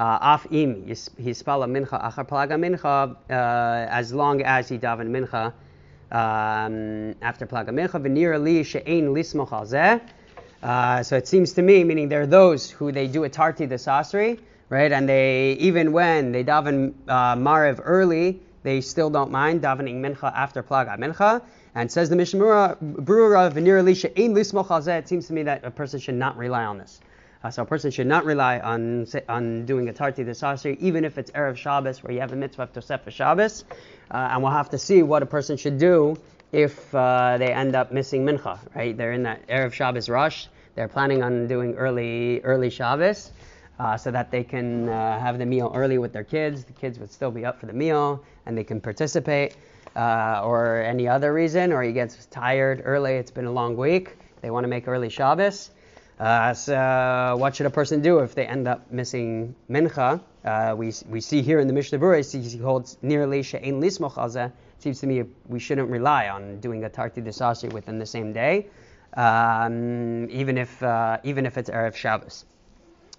Af 0.00 0.46
im 0.50 0.86
hispala 0.86 1.66
mincha 1.68 2.00
achar 2.02 2.26
plaga 2.26 2.56
mincha, 2.56 3.14
uh, 3.28 3.86
as 3.90 4.14
long 4.14 4.40
as 4.40 4.66
he 4.66 4.78
daven 4.78 5.10
mincha 5.10 5.52
um, 6.10 7.14
after 7.20 7.46
plaga 7.46 7.68
mincha. 7.68 8.00
V'nir 8.00 8.42
li 8.42 8.62
she'ein 8.62 9.08
lismoch. 9.08 10.00
Uh, 10.62 11.02
so 11.02 11.16
it 11.16 11.28
seems 11.28 11.52
to 11.52 11.60
me, 11.60 11.84
meaning 11.84 12.08
there 12.08 12.22
are 12.22 12.26
those 12.26 12.70
who 12.70 12.92
they 12.92 13.06
do 13.06 13.24
a 13.24 13.28
tarti 13.28 13.66
desasri, 13.66 14.40
right? 14.70 14.90
And 14.90 15.06
they, 15.06 15.52
even 15.60 15.92
when 15.92 16.32
they 16.32 16.44
daven 16.44 16.94
uh, 17.06 17.36
mariv 17.36 17.80
early, 17.84 18.40
they 18.62 18.80
still 18.80 19.10
don't 19.10 19.30
mind 19.30 19.60
davening 19.60 20.00
mincha 20.00 20.32
after 20.34 20.62
plaga 20.62 20.98
mincha. 20.98 21.42
And 21.74 21.92
says 21.92 22.08
the 22.08 22.16
Mishnah 22.16 22.78
Berurah 22.82 23.52
v'nir 23.52 23.78
elisha 23.78 24.18
ein 24.18 24.34
lismoch 24.34 24.70
al. 24.70 24.88
It 24.88 25.08
seems 25.08 25.26
to 25.26 25.34
me 25.34 25.42
that 25.42 25.62
a 25.62 25.70
person 25.70 26.00
should 26.00 26.14
not 26.14 26.38
rely 26.38 26.64
on 26.64 26.78
this. 26.78 27.00
Uh, 27.42 27.50
so 27.50 27.62
a 27.62 27.66
person 27.66 27.90
should 27.90 28.06
not 28.06 28.24
rely 28.24 28.58
on 28.58 29.06
on 29.28 29.64
doing 29.64 29.88
a 29.88 29.92
tarti 29.92 30.22
desasri, 30.24 30.76
even 30.78 31.04
if 31.04 31.16
it's 31.16 31.30
erev 31.30 31.56
Shabbos, 31.56 32.02
where 32.02 32.12
you 32.12 32.20
have 32.20 32.32
a 32.32 32.36
mitzvah 32.36 32.64
of 32.64 32.72
Tosefah 32.72 33.10
Shabbos. 33.10 33.64
Uh, 34.10 34.28
and 34.32 34.42
we'll 34.42 34.52
have 34.52 34.70
to 34.70 34.78
see 34.78 35.02
what 35.02 35.22
a 35.22 35.26
person 35.26 35.56
should 35.56 35.78
do 35.78 36.16
if 36.52 36.94
uh, 36.94 37.38
they 37.38 37.52
end 37.52 37.74
up 37.74 37.92
missing 37.92 38.26
mincha, 38.26 38.58
right? 38.74 38.96
They're 38.96 39.12
in 39.12 39.22
that 39.22 39.46
erev 39.48 39.72
Shabbos 39.72 40.08
rush. 40.10 40.48
They're 40.74 40.88
planning 40.88 41.22
on 41.22 41.46
doing 41.46 41.76
early 41.76 42.40
early 42.42 42.68
Shabbos, 42.68 43.32
uh, 43.78 43.96
so 43.96 44.10
that 44.10 44.30
they 44.30 44.44
can 44.44 44.90
uh, 44.90 45.18
have 45.18 45.38
the 45.38 45.46
meal 45.46 45.72
early 45.74 45.96
with 45.96 46.12
their 46.12 46.24
kids. 46.24 46.64
The 46.64 46.74
kids 46.74 46.98
would 46.98 47.10
still 47.10 47.30
be 47.30 47.46
up 47.46 47.58
for 47.58 47.66
the 47.66 47.72
meal, 47.72 48.22
and 48.44 48.56
they 48.56 48.64
can 48.64 48.80
participate. 48.80 49.56
Uh, 49.96 50.40
or 50.44 50.76
any 50.82 51.08
other 51.08 51.32
reason, 51.32 51.72
or 51.72 51.82
he 51.82 51.92
gets 51.92 52.26
tired 52.26 52.80
early. 52.84 53.14
It's 53.14 53.32
been 53.32 53.46
a 53.46 53.50
long 53.50 53.76
week. 53.76 54.16
They 54.40 54.48
want 54.48 54.62
to 54.62 54.68
make 54.68 54.86
early 54.86 55.08
Shabbos. 55.08 55.70
Uh, 56.20 56.52
so 56.52 57.36
what 57.38 57.56
should 57.56 57.64
a 57.64 57.70
person 57.70 58.02
do 58.02 58.18
if 58.18 58.34
they 58.34 58.44
end 58.46 58.68
up 58.68 58.92
missing 58.92 59.54
mincha? 59.70 60.20
Uh, 60.44 60.74
we, 60.76 60.92
we 61.08 61.18
see 61.18 61.40
here 61.40 61.60
in 61.60 61.66
the 61.66 61.72
Mishnah 61.72 61.98
Berurah, 61.98 62.50
he 62.52 62.58
holds 62.58 62.98
nearly 63.00 63.42
she'ein 63.42 63.80
lismoch 63.80 64.18
al 64.18 64.28
zeh. 64.28 64.52
Seems 64.80 65.00
to 65.00 65.06
me 65.06 65.24
we 65.48 65.58
shouldn't 65.58 65.88
rely 65.88 66.28
on 66.28 66.60
doing 66.60 66.84
a 66.84 66.90
tarti 66.90 67.22
desasri 67.22 67.72
within 67.72 67.98
the 67.98 68.04
same 68.04 68.34
day, 68.34 68.66
um, 69.14 70.28
even 70.30 70.58
if 70.58 70.82
uh, 70.82 71.16
even 71.24 71.46
if 71.46 71.56
it's 71.56 71.70
erev 71.70 71.94
Shabbos. 71.94 72.44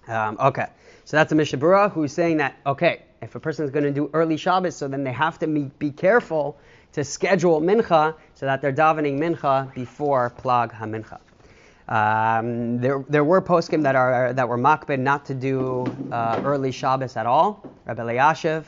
Um, 0.06 0.36
okay, 0.38 0.66
so 1.04 1.16
that's 1.16 1.32
a 1.32 1.34
Mishnah 1.34 1.58
Berurah 1.58 1.90
who's 1.90 2.12
saying 2.12 2.36
that 2.36 2.56
okay, 2.66 3.02
if 3.20 3.34
a 3.34 3.40
person 3.40 3.64
is 3.64 3.72
going 3.72 3.84
to 3.84 3.92
do 3.92 4.10
early 4.12 4.36
Shabbos, 4.36 4.76
so 4.76 4.86
then 4.86 5.02
they 5.02 5.12
have 5.12 5.40
to 5.40 5.48
be, 5.48 5.70
be 5.80 5.90
careful 5.90 6.56
to 6.92 7.02
schedule 7.02 7.60
mincha 7.60 8.14
so 8.34 8.46
that 8.46 8.62
they're 8.62 8.72
davening 8.72 9.18
mincha 9.18 9.74
before 9.74 10.32
plag 10.38 10.72
hamincha. 10.72 11.18
Um, 11.92 12.78
there, 12.78 13.04
there 13.10 13.22
were 13.22 13.42
poskim 13.42 13.82
that 13.82 13.94
are 13.94 14.32
that 14.32 14.48
were 14.48 14.56
makbid 14.56 14.98
not 14.98 15.26
to 15.26 15.34
do 15.34 15.84
uh, 16.10 16.40
early 16.42 16.72
Shabbos 16.72 17.18
at 17.18 17.26
all. 17.26 17.62
Rabbi 17.84 18.02
Eliashiv 18.02 18.64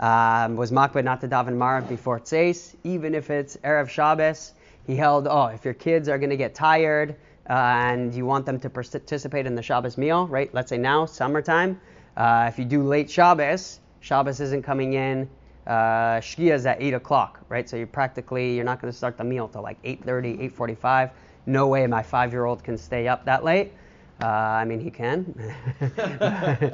um, 0.00 0.56
was 0.56 0.72
makbid 0.72 1.04
not 1.04 1.20
to 1.20 1.28
daven 1.28 1.58
Marav 1.58 1.86
before 1.86 2.18
Tzeis, 2.18 2.74
even 2.82 3.14
if 3.14 3.28
it's 3.28 3.58
erev 3.58 3.90
Shabbos. 3.90 4.54
He 4.86 4.96
held, 4.96 5.28
oh, 5.28 5.48
if 5.48 5.66
your 5.66 5.74
kids 5.74 6.08
are 6.08 6.16
going 6.16 6.30
to 6.30 6.36
get 6.38 6.54
tired 6.54 7.16
uh, 7.50 7.52
and 7.52 8.14
you 8.14 8.24
want 8.24 8.46
them 8.46 8.58
to 8.60 8.70
participate 8.70 9.44
in 9.44 9.54
the 9.54 9.62
Shabbos 9.62 9.98
meal, 9.98 10.26
right? 10.26 10.52
Let's 10.54 10.70
say 10.70 10.78
now, 10.78 11.04
summertime. 11.04 11.78
Uh, 12.16 12.46
if 12.48 12.58
you 12.58 12.64
do 12.64 12.82
late 12.82 13.10
Shabbos, 13.10 13.80
Shabbos 14.00 14.40
isn't 14.40 14.62
coming 14.62 14.94
in. 14.94 15.28
Uh, 15.66 16.20
Shkia 16.20 16.54
is 16.54 16.64
at 16.64 16.80
8 16.80 16.94
o'clock, 16.94 17.44
right? 17.50 17.68
So 17.68 17.76
you're 17.76 17.86
practically, 17.86 18.56
you're 18.56 18.64
not 18.64 18.80
going 18.80 18.90
to 18.90 18.96
start 18.96 19.18
the 19.18 19.24
meal 19.24 19.46
till 19.46 19.62
like 19.62 19.80
8.30, 19.82 20.50
8.45. 20.56 21.10
No 21.46 21.66
way 21.68 21.86
my 21.86 22.02
five-year-old 22.02 22.62
can 22.62 22.76
stay 22.78 23.08
up 23.08 23.24
that 23.24 23.44
late. 23.44 23.72
Uh, 24.20 24.26
I 24.26 24.64
mean, 24.64 24.78
he 24.78 24.90
can, 24.90 25.34
uh, 25.98 26.70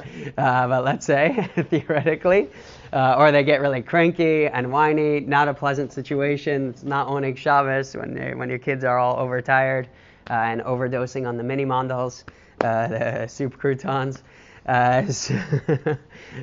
but 0.67 0.83
let's 0.83 1.03
say 1.03 1.49
theoretically, 1.69 2.47
uh, 2.93 3.15
or 3.17 3.31
they 3.31 3.43
get 3.43 3.59
really 3.61 3.81
cranky 3.81 4.45
and 4.45 4.71
whiny. 4.71 5.21
Not 5.21 5.47
a 5.47 5.53
pleasant 5.55 5.91
situation. 5.91 6.69
It's 6.69 6.83
not 6.83 7.07
owning 7.07 7.35
Shabbos 7.35 7.95
when 7.95 8.13
they- 8.13 8.35
when 8.35 8.49
your 8.49 8.59
kids 8.59 8.83
are 8.83 8.99
all 8.99 9.17
overtired 9.17 9.87
uh, 10.29 10.33
and 10.33 10.61
overdosing 10.61 11.27
on 11.27 11.37
the 11.37 11.43
mini 11.43 11.65
mandals, 11.65 12.23
uh, 12.61 12.87
the 13.23 13.27
soup 13.27 13.57
croutons. 13.57 14.21
Uh, 14.67 15.07
so, 15.07 15.35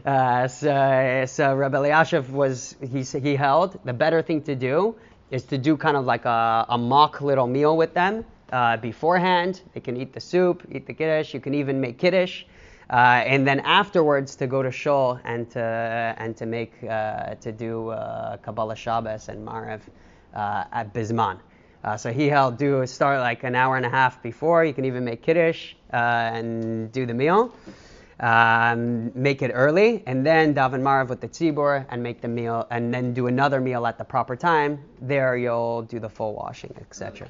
uh, 0.04 0.48
so, 0.48 1.24
so 1.28 1.54
Rabbi 1.54 1.76
Eliashiv 1.76 2.30
was 2.30 2.74
he 2.80 3.02
he 3.20 3.36
held 3.36 3.78
the 3.84 3.92
better 3.92 4.22
thing 4.22 4.42
to 4.42 4.56
do 4.56 4.96
is 5.30 5.44
to 5.44 5.58
do 5.58 5.76
kind 5.76 5.96
of 5.96 6.04
like 6.04 6.24
a, 6.24 6.66
a 6.68 6.78
mock 6.78 7.20
little 7.20 7.46
meal 7.46 7.76
with 7.76 7.94
them 7.94 8.24
uh, 8.52 8.76
beforehand. 8.76 9.62
They 9.74 9.80
can 9.80 9.96
eat 9.96 10.12
the 10.12 10.20
soup, 10.20 10.62
eat 10.70 10.86
the 10.86 10.94
kiddush. 10.94 11.34
You 11.34 11.40
can 11.40 11.54
even 11.54 11.80
make 11.80 11.98
kiddush. 11.98 12.44
Uh, 12.88 13.24
and 13.26 13.46
then 13.46 13.58
afterwards 13.60 14.36
to 14.36 14.46
go 14.46 14.62
to 14.62 14.70
shul 14.70 15.18
and 15.24 15.50
to 15.50 15.60
and 16.18 16.36
to 16.36 16.46
make 16.46 16.72
uh, 16.84 17.34
to 17.34 17.50
do 17.50 17.88
uh, 17.88 18.36
Kabbalah 18.36 18.76
Shabbos 18.76 19.28
and 19.28 19.46
Marev 19.46 19.80
uh, 20.34 20.64
at 20.72 20.94
Bisman. 20.94 21.40
Uh, 21.82 21.96
so 21.96 22.12
he 22.12 22.28
held 22.28 22.58
do 22.58 22.86
start 22.86 23.20
like 23.20 23.42
an 23.42 23.56
hour 23.56 23.76
and 23.76 23.84
a 23.84 23.90
half 23.90 24.22
before. 24.22 24.64
You 24.64 24.72
can 24.72 24.84
even 24.84 25.04
make 25.04 25.22
kiddush 25.22 25.74
uh, 25.92 25.96
and 25.96 26.92
do 26.92 27.06
the 27.06 27.14
meal. 27.14 27.52
Um, 28.18 29.12
make 29.14 29.42
it 29.42 29.50
early, 29.52 30.02
and 30.07 30.24
then 30.24 30.55
daven 30.55 30.81
Marev 30.81 31.09
with 31.09 31.20
the 31.20 31.29
tzibur 31.29 31.85
and 31.90 32.02
make 32.02 32.22
the 32.22 32.29
meal, 32.29 32.66
and 32.70 32.92
then 32.92 33.12
do 33.12 33.26
another 33.26 33.61
meal 33.61 33.87
at 33.87 33.98
the 33.98 34.05
proper 34.05 34.37
time. 34.37 34.81
There 35.02 35.37
you'll 35.37 35.83
do 35.83 36.00
the 36.00 36.09
full 36.09 36.35
washing, 36.35 36.74
etc. 36.81 37.29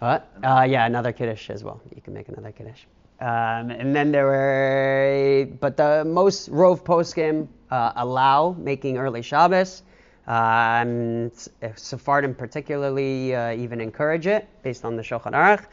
What? 0.00 0.28
Uh, 0.42 0.66
yeah, 0.68 0.86
another 0.86 1.12
kiddush 1.12 1.50
as 1.50 1.62
well. 1.62 1.80
You 1.94 2.02
can 2.02 2.12
make 2.12 2.28
another 2.28 2.50
kiddush. 2.50 2.82
Um, 3.20 3.70
and 3.70 3.94
then 3.94 4.12
there 4.12 4.26
were, 4.26 5.48
but 5.58 5.76
the 5.76 6.04
most 6.04 6.48
rove 6.48 6.84
poskim 6.84 7.48
uh, 7.70 7.92
allow 7.96 8.56
making 8.58 8.96
early 8.96 9.22
Shabbos. 9.22 9.82
Um, 10.28 11.32
Sephardim 11.74 12.34
particularly 12.34 13.34
uh, 13.34 13.54
even 13.54 13.80
encourage 13.80 14.26
it 14.26 14.46
based 14.62 14.84
on 14.84 14.94
the 14.94 15.02
Shulchan 15.02 15.32
Aruch. 15.32 15.64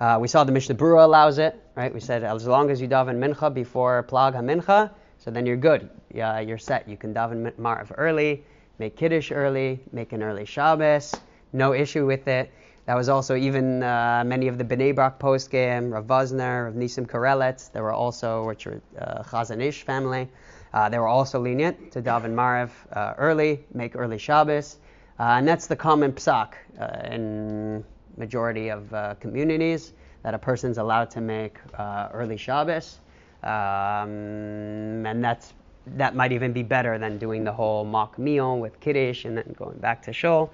Uh, 0.00 0.16
we 0.18 0.26
saw 0.26 0.44
the 0.44 0.52
Mishnah 0.52 0.76
Berurah 0.76 1.04
allows 1.04 1.38
it, 1.38 1.62
right? 1.74 1.92
We 1.92 2.00
said 2.00 2.24
as 2.24 2.46
long 2.46 2.70
as 2.70 2.80
you 2.80 2.88
daven 2.88 3.18
mincha 3.18 3.52
before 3.52 4.02
plag 4.08 4.34
hamincha, 4.34 4.90
so 5.18 5.30
then 5.30 5.44
you're 5.44 5.58
good. 5.58 5.90
Yeah, 6.14 6.40
you're 6.40 6.56
set. 6.56 6.88
You 6.88 6.96
can 6.96 7.12
daven 7.12 7.52
marv 7.58 7.92
early, 7.98 8.42
make 8.78 8.96
kiddush 8.96 9.30
early, 9.30 9.78
make 9.92 10.12
an 10.12 10.22
early 10.22 10.46
Shabbos. 10.46 11.14
No 11.52 11.74
issue 11.74 12.06
with 12.06 12.28
it. 12.28 12.50
That 12.86 12.94
was 12.94 13.10
also 13.10 13.36
even 13.36 13.82
uh, 13.82 14.24
many 14.26 14.48
of 14.48 14.56
the 14.56 14.64
Bnei 14.64 14.94
Brak 14.94 15.18
poskim, 15.18 15.92
Rav 15.92 16.06
Vosner, 16.06 16.64
Rav 16.64 16.74
Nisim 16.74 17.06
Karelitz. 17.06 17.70
There 17.70 17.82
were 17.82 17.92
also, 17.92 18.46
which 18.46 18.66
are 18.66 18.80
uh, 18.98 19.22
Chazon 19.22 19.60
Ish 19.60 19.82
family. 19.82 20.28
Uh, 20.72 20.88
they 20.88 20.98
were 20.98 21.08
also 21.08 21.38
lenient 21.38 21.92
to 21.92 22.00
daven 22.00 22.34
Marev 22.34 22.70
uh, 22.92 23.14
early, 23.18 23.64
make 23.74 23.96
early 23.96 24.16
Shabbos, 24.16 24.78
uh, 25.18 25.24
and 25.24 25.46
that's 25.46 25.66
the 25.66 25.76
common 25.76 26.12
psak 26.12 26.54
uh, 26.80 27.12
in 27.12 27.84
majority 28.16 28.68
of 28.68 28.92
uh, 28.92 29.14
communities 29.20 29.92
that 30.22 30.34
a 30.34 30.38
person's 30.38 30.78
allowed 30.78 31.10
to 31.10 31.20
make 31.20 31.58
uh, 31.78 32.08
early 32.12 32.36
Shabbos, 32.36 33.00
um, 33.42 35.06
and 35.06 35.24
that's 35.24 35.54
that 35.96 36.14
might 36.14 36.32
even 36.32 36.52
be 36.52 36.62
better 36.62 36.98
than 36.98 37.18
doing 37.18 37.42
the 37.42 37.52
whole 37.52 37.84
mock 37.84 38.18
meal 38.18 38.58
with 38.58 38.78
kiddush 38.80 39.24
and 39.24 39.36
then 39.36 39.54
going 39.58 39.78
back 39.78 40.02
to 40.02 40.12
shul. 40.12 40.52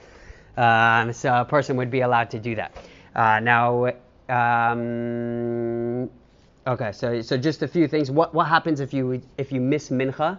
Um, 0.57 1.13
so 1.13 1.35
a 1.35 1.45
person 1.45 1.77
would 1.77 1.91
be 1.91 2.01
allowed 2.01 2.31
to 2.31 2.39
do 2.39 2.55
that. 2.55 2.77
now. 3.15 3.93
Um, 4.29 6.09
Okay, 6.67 6.91
so 6.91 7.23
so 7.23 7.37
just 7.37 7.63
a 7.63 7.69
few 7.69 7.87
things. 7.87 8.11
What 8.11 8.35
what 8.35 8.49
happens 8.49 8.81
if 8.81 8.93
you 8.93 9.23
if 9.39 9.53
you 9.53 9.61
miss 9.61 9.91
mincha? 9.91 10.39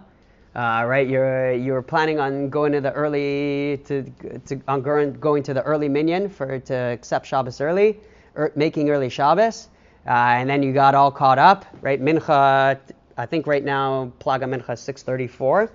Uh, 0.56 0.84
right, 0.86 1.06
you're 1.08 1.52
you're 1.52 1.82
planning 1.82 2.18
on 2.18 2.48
going 2.48 2.72
to 2.72 2.80
the 2.80 2.92
early 2.92 3.80
to 3.84 4.02
to 4.46 4.60
on 4.66 4.82
going 4.82 5.42
to 5.42 5.54
the 5.54 5.62
early 5.62 5.88
minyan 5.88 6.28
for 6.28 6.58
to 6.58 6.74
accept 6.74 7.26
Shabbos 7.26 7.60
early, 7.60 8.00
er, 8.36 8.50
making 8.56 8.90
early 8.90 9.10
Shabbos, 9.10 9.68
uh, 10.06 10.10
and 10.10 10.48
then 10.48 10.62
you 10.62 10.72
got 10.72 10.94
all 10.94 11.12
caught 11.12 11.38
up. 11.38 11.66
Right, 11.82 12.00
mincha. 12.02 12.78
I 13.16 13.26
think 13.26 13.46
right 13.46 13.64
now 13.64 14.10
plag 14.20 14.40
hamincha 14.40 14.72
is 14.72 14.80
6:34. 14.80 15.70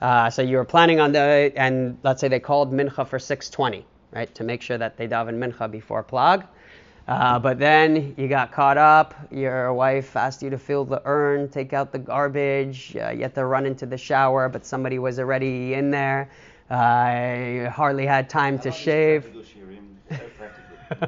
Uh, 0.00 0.30
so 0.30 0.42
you 0.42 0.56
were 0.56 0.64
planning 0.64 0.98
on 0.98 1.12
the 1.12 1.52
and 1.54 1.98
let's 2.02 2.20
say 2.20 2.28
they 2.28 2.40
called 2.40 2.72
mincha 2.72 3.06
for 3.06 3.18
6:20, 3.18 3.84
right, 4.12 4.34
to 4.34 4.44
make 4.44 4.62
sure 4.62 4.78
that 4.78 4.96
they 4.96 5.06
daven 5.06 5.38
mincha 5.38 5.70
before 5.70 6.02
plag. 6.02 6.46
Uh, 7.08 7.38
but 7.38 7.58
then 7.58 8.14
you 8.16 8.26
got 8.26 8.50
caught 8.50 8.76
up. 8.76 9.14
Your 9.30 9.72
wife 9.72 10.16
asked 10.16 10.42
you 10.42 10.50
to 10.50 10.58
fill 10.58 10.84
the 10.84 11.00
urn, 11.04 11.48
take 11.48 11.72
out 11.72 11.92
the 11.92 12.00
garbage. 12.00 12.96
Uh, 12.96 13.10
you 13.10 13.22
had 13.22 13.34
to 13.36 13.44
run 13.44 13.64
into 13.64 13.86
the 13.86 13.96
shower, 13.96 14.48
but 14.48 14.66
somebody 14.66 14.98
was 14.98 15.20
already 15.20 15.74
in 15.74 15.90
there. 15.90 16.30
Uh, 16.68 17.70
hardly 17.70 18.06
had 18.06 18.28
time 18.28 18.58
to 18.58 18.72
shave. 18.72 19.24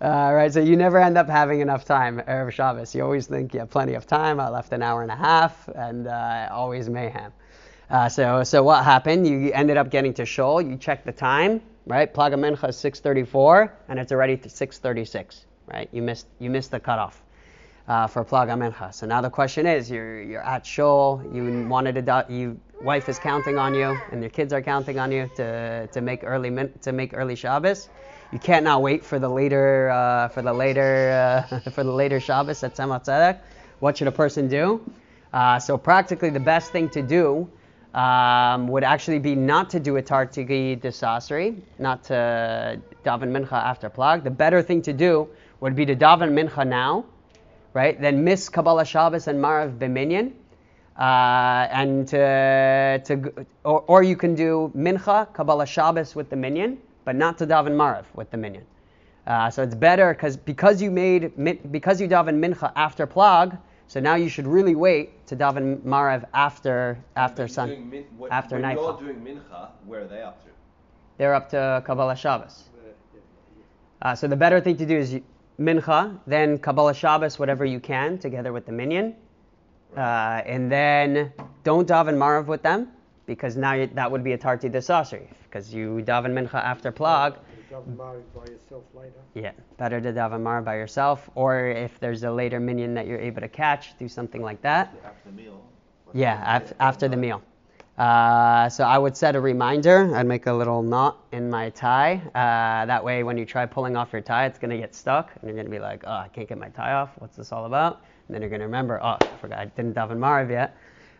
Uh, 0.00 0.32
right, 0.34 0.52
so 0.52 0.60
you 0.60 0.76
never 0.76 0.98
end 0.98 1.18
up 1.18 1.28
having 1.28 1.60
enough 1.60 1.84
time 1.84 2.20
Erev 2.20 2.52
Shabbos. 2.52 2.94
You 2.94 3.04
always 3.04 3.26
think 3.26 3.54
you 3.54 3.60
have 3.60 3.70
plenty 3.70 3.94
of 3.94 4.06
time. 4.06 4.40
I 4.40 4.48
left 4.48 4.72
an 4.72 4.82
hour 4.82 5.02
and 5.02 5.10
a 5.10 5.16
half, 5.16 5.68
and 5.68 6.08
uh, 6.08 6.48
always 6.52 6.88
mayhem. 6.88 7.32
Uh, 7.90 8.08
so, 8.08 8.44
so 8.44 8.62
what 8.62 8.84
happened? 8.84 9.26
You 9.26 9.52
ended 9.52 9.76
up 9.76 9.90
getting 9.90 10.14
to 10.14 10.26
shul. 10.26 10.62
You 10.62 10.76
check 10.76 11.04
the 11.04 11.12
time, 11.12 11.60
right? 11.86 12.12
Plag 12.12 12.32
Hamincha 12.32 12.70
is 12.70 12.76
6:34, 12.76 13.70
and 13.88 13.98
it's 13.98 14.12
already 14.12 14.36
6:36, 14.36 15.46
right? 15.66 15.88
You 15.92 16.02
missed, 16.02 16.28
you 16.40 16.50
missed 16.50 16.70
the 16.70 16.80
cutoff 16.80 17.21
uh, 17.88 18.06
for 18.06 18.24
Plag 18.24 18.48
Hamincha. 18.48 18.92
So 18.94 19.06
now 19.06 19.20
the 19.20 19.30
question 19.30 19.66
is, 19.66 19.90
you're 19.90 20.22
you're 20.22 20.44
at 20.44 20.64
shul. 20.66 21.22
You 21.32 21.66
wanted 21.68 21.94
to, 21.94 22.02
do, 22.02 22.34
you 22.34 22.60
wife 22.80 23.08
is 23.08 23.18
counting 23.18 23.58
on 23.58 23.74
you, 23.74 23.98
and 24.10 24.20
your 24.20 24.30
kids 24.30 24.52
are 24.52 24.62
counting 24.62 24.98
on 24.98 25.12
you 25.12 25.30
to 25.36 25.86
to 25.88 26.00
make 26.00 26.24
early 26.24 26.68
to 26.82 26.92
make 26.92 27.12
early 27.14 27.36
Shabbos 27.36 27.88
you 28.32 28.38
can't 28.38 28.64
now 28.64 28.80
wait 28.80 29.04
for 29.04 29.18
the 29.18 29.28
later 29.28 29.90
uh, 29.90 30.28
for 30.28 30.42
the 30.42 30.52
later 30.52 31.46
uh, 31.52 31.70
for 31.70 31.84
the 31.84 31.92
later 31.92 32.18
Shabbos 32.18 32.62
at 32.64 32.74
Tzemach 32.74 33.04
Tzedek. 33.04 33.38
What 33.80 33.98
should 33.98 34.08
a 34.08 34.12
person 34.12 34.48
do? 34.48 34.80
Uh, 35.32 35.58
so 35.58 35.76
practically 35.76 36.30
the 36.30 36.40
best 36.40 36.72
thing 36.72 36.88
to 36.90 37.02
do 37.02 37.50
um, 37.94 38.68
would 38.68 38.84
actually 38.84 39.18
be 39.18 39.34
not 39.34 39.68
to 39.70 39.80
do 39.80 39.96
a 39.96 40.02
tarti 40.02 40.76
desasri, 40.76 41.60
not 41.78 42.04
to 42.04 42.80
daven 43.04 43.30
mincha 43.30 43.52
after 43.52 43.90
plag. 43.90 44.24
The 44.24 44.30
better 44.30 44.62
thing 44.62 44.80
to 44.82 44.92
do 44.92 45.28
would 45.60 45.76
be 45.76 45.84
to 45.86 45.94
daven 45.94 46.32
mincha 46.32 46.66
now, 46.66 47.04
right? 47.74 48.00
Then 48.00 48.24
miss 48.24 48.48
Kabbalah 48.48 48.84
Shabbos 48.84 49.28
and 49.28 49.42
Marav 49.42 49.78
B'minyan. 49.78 50.32
Uh, 50.96 51.66
and 51.72 52.06
to, 52.08 53.00
to 53.06 53.46
or, 53.64 53.80
or 53.86 54.02
you 54.02 54.14
can 54.14 54.34
do 54.34 54.70
mincha 54.76 55.32
Kabbalah 55.32 55.64
Shabbos 55.66 56.14
with 56.14 56.28
the 56.28 56.36
minyan, 56.36 56.78
but 57.06 57.16
not 57.16 57.38
to 57.38 57.46
daven 57.46 57.72
Marav 57.72 58.04
with 58.14 58.30
the 58.30 58.36
minyan. 58.36 58.64
Uh, 59.26 59.48
so 59.48 59.62
it's 59.62 59.74
better 59.74 60.12
because 60.12 60.36
because 60.36 60.82
you 60.82 60.90
made 60.90 61.32
because 61.72 61.98
you 61.98 62.08
daven 62.08 62.38
mincha 62.44 62.70
after 62.76 63.06
plag, 63.06 63.58
so 63.86 64.00
now 64.00 64.16
you 64.16 64.28
should 64.28 64.46
really 64.46 64.74
wait 64.74 65.26
to 65.28 65.34
daven 65.34 65.80
Marav 65.80 66.26
after 66.34 66.98
after 67.16 67.48
sun 67.48 67.88
min, 67.88 68.04
what, 68.18 68.30
after 68.30 68.56
when 68.56 68.62
nightfall. 68.62 69.00
you're 69.02 69.14
doing 69.14 69.24
mincha, 69.24 69.70
where 69.86 70.02
are 70.02 70.06
they 70.06 70.20
up 70.20 70.42
to? 70.44 70.50
They're 71.16 71.34
up 71.34 71.48
to 71.50 71.82
Kabbalah 71.86 72.16
Shabbos. 72.16 72.64
Uh. 74.02 74.08
Uh, 74.08 74.14
so 74.14 74.26
the 74.26 74.36
better 74.36 74.60
thing 74.60 74.76
to 74.76 74.84
do 74.84 74.98
is 74.98 75.14
you- 75.14 75.24
mincha, 75.60 76.18
then 76.26 76.58
Kabbalah 76.58 76.94
Shabbos, 76.94 77.38
whatever 77.38 77.64
you 77.64 77.80
can, 77.80 78.18
together 78.18 78.52
with 78.52 78.66
the 78.66 78.72
minyan, 78.72 79.14
uh, 79.96 80.42
and 80.46 80.70
then 80.70 81.32
don't 81.64 81.86
daven 81.88 82.16
Marav 82.16 82.46
with 82.46 82.62
them 82.62 82.88
because 83.26 83.56
now 83.56 83.72
you, 83.74 83.86
that 83.94 84.10
would 84.10 84.24
be 84.24 84.32
a 84.32 84.38
tarti 84.38 84.68
desasri 84.68 85.26
because 85.44 85.72
you 85.72 86.02
daven 86.06 86.32
mincha 86.32 86.54
after 86.54 86.90
plag. 86.90 87.36
You 87.70 87.76
daven 87.76 87.96
Maariv 87.96 88.22
by 88.34 88.50
yourself 88.50 88.84
later. 88.94 89.20
Yeah, 89.34 89.52
better 89.76 90.00
to 90.00 90.12
daven 90.12 90.42
Marav 90.42 90.64
by 90.64 90.76
yourself, 90.76 91.30
or 91.34 91.68
if 91.68 92.00
there's 92.00 92.22
a 92.24 92.30
later 92.30 92.58
minyan 92.58 92.94
that 92.94 93.06
you're 93.06 93.20
able 93.20 93.40
to 93.40 93.48
catch, 93.48 93.96
do 93.98 94.08
something 94.08 94.42
like 94.42 94.60
that. 94.62 94.94
After 95.04 95.30
the 95.30 95.32
meal. 95.42 95.62
Yeah, 96.14 96.56
af- 96.56 96.74
after 96.80 97.08
the 97.08 97.16
meal. 97.16 97.42
Uh, 97.98 98.68
so 98.70 98.84
I 98.84 98.98
would 98.98 99.16
set 99.16 99.36
a 99.36 99.40
reminder. 99.40 100.14
I'd 100.16 100.26
make 100.26 100.46
a 100.46 100.52
little 100.52 100.82
knot 100.82 101.26
in 101.32 101.50
my 101.50 101.70
tie. 101.70 102.14
Uh, 102.34 102.86
that 102.86 103.04
way, 103.04 103.22
when 103.22 103.38
you 103.38 103.44
try 103.44 103.66
pulling 103.66 103.96
off 103.96 104.12
your 104.12 104.22
tie, 104.22 104.46
it's 104.46 104.58
going 104.58 104.70
to 104.70 104.78
get 104.78 104.94
stuck, 104.94 105.32
and 105.36 105.44
you're 105.44 105.54
going 105.54 105.66
to 105.66 105.70
be 105.70 105.78
like, 105.78 106.04
"Oh, 106.06 106.12
I 106.12 106.28
can't 106.28 106.48
get 106.48 106.58
my 106.58 106.70
tie 106.70 106.92
off. 106.92 107.10
What's 107.18 107.36
this 107.36 107.52
all 107.52 107.66
about?" 107.66 108.02
And 108.26 108.34
then 108.34 108.42
you're 108.42 108.50
going 108.50 108.60
to 108.60 108.66
remember, 108.66 108.98
"Oh, 109.02 109.20
I 109.30 109.36
forgot 109.36 109.58
I 109.58 109.66
didn't 109.66 109.94
daven 109.94 110.18
Marav 110.18 110.50
yet." 110.50 110.76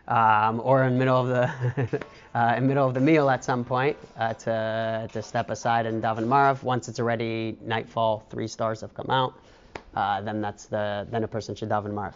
Um, 0.07 0.59
or 0.65 0.83
in 0.83 0.97
middle 0.97 1.17
of 1.17 1.27
the 1.29 2.03
uh, 2.35 2.55
in 2.57 2.67
middle 2.67 2.87
of 2.87 2.93
the 2.93 2.99
meal 3.01 3.29
at 3.29 3.43
some 3.43 3.63
point 3.63 3.97
uh, 4.17 4.33
to 4.35 5.09
to 5.13 5.21
step 5.21 5.51
aside 5.51 5.85
and 5.85 6.03
daven 6.03 6.25
Marav. 6.25 6.63
Once 6.63 6.89
it's 6.89 6.99
already 6.99 7.57
nightfall, 7.61 8.27
three 8.29 8.47
stars 8.47 8.81
have 8.81 8.93
come 8.95 9.09
out. 9.11 9.35
Uh, 9.93 10.21
then 10.21 10.41
that's 10.41 10.65
the 10.65 11.07
then 11.11 11.23
a 11.23 11.27
person 11.27 11.55
should 11.55 11.69
daven 11.69 11.93
Marav. 11.93 12.15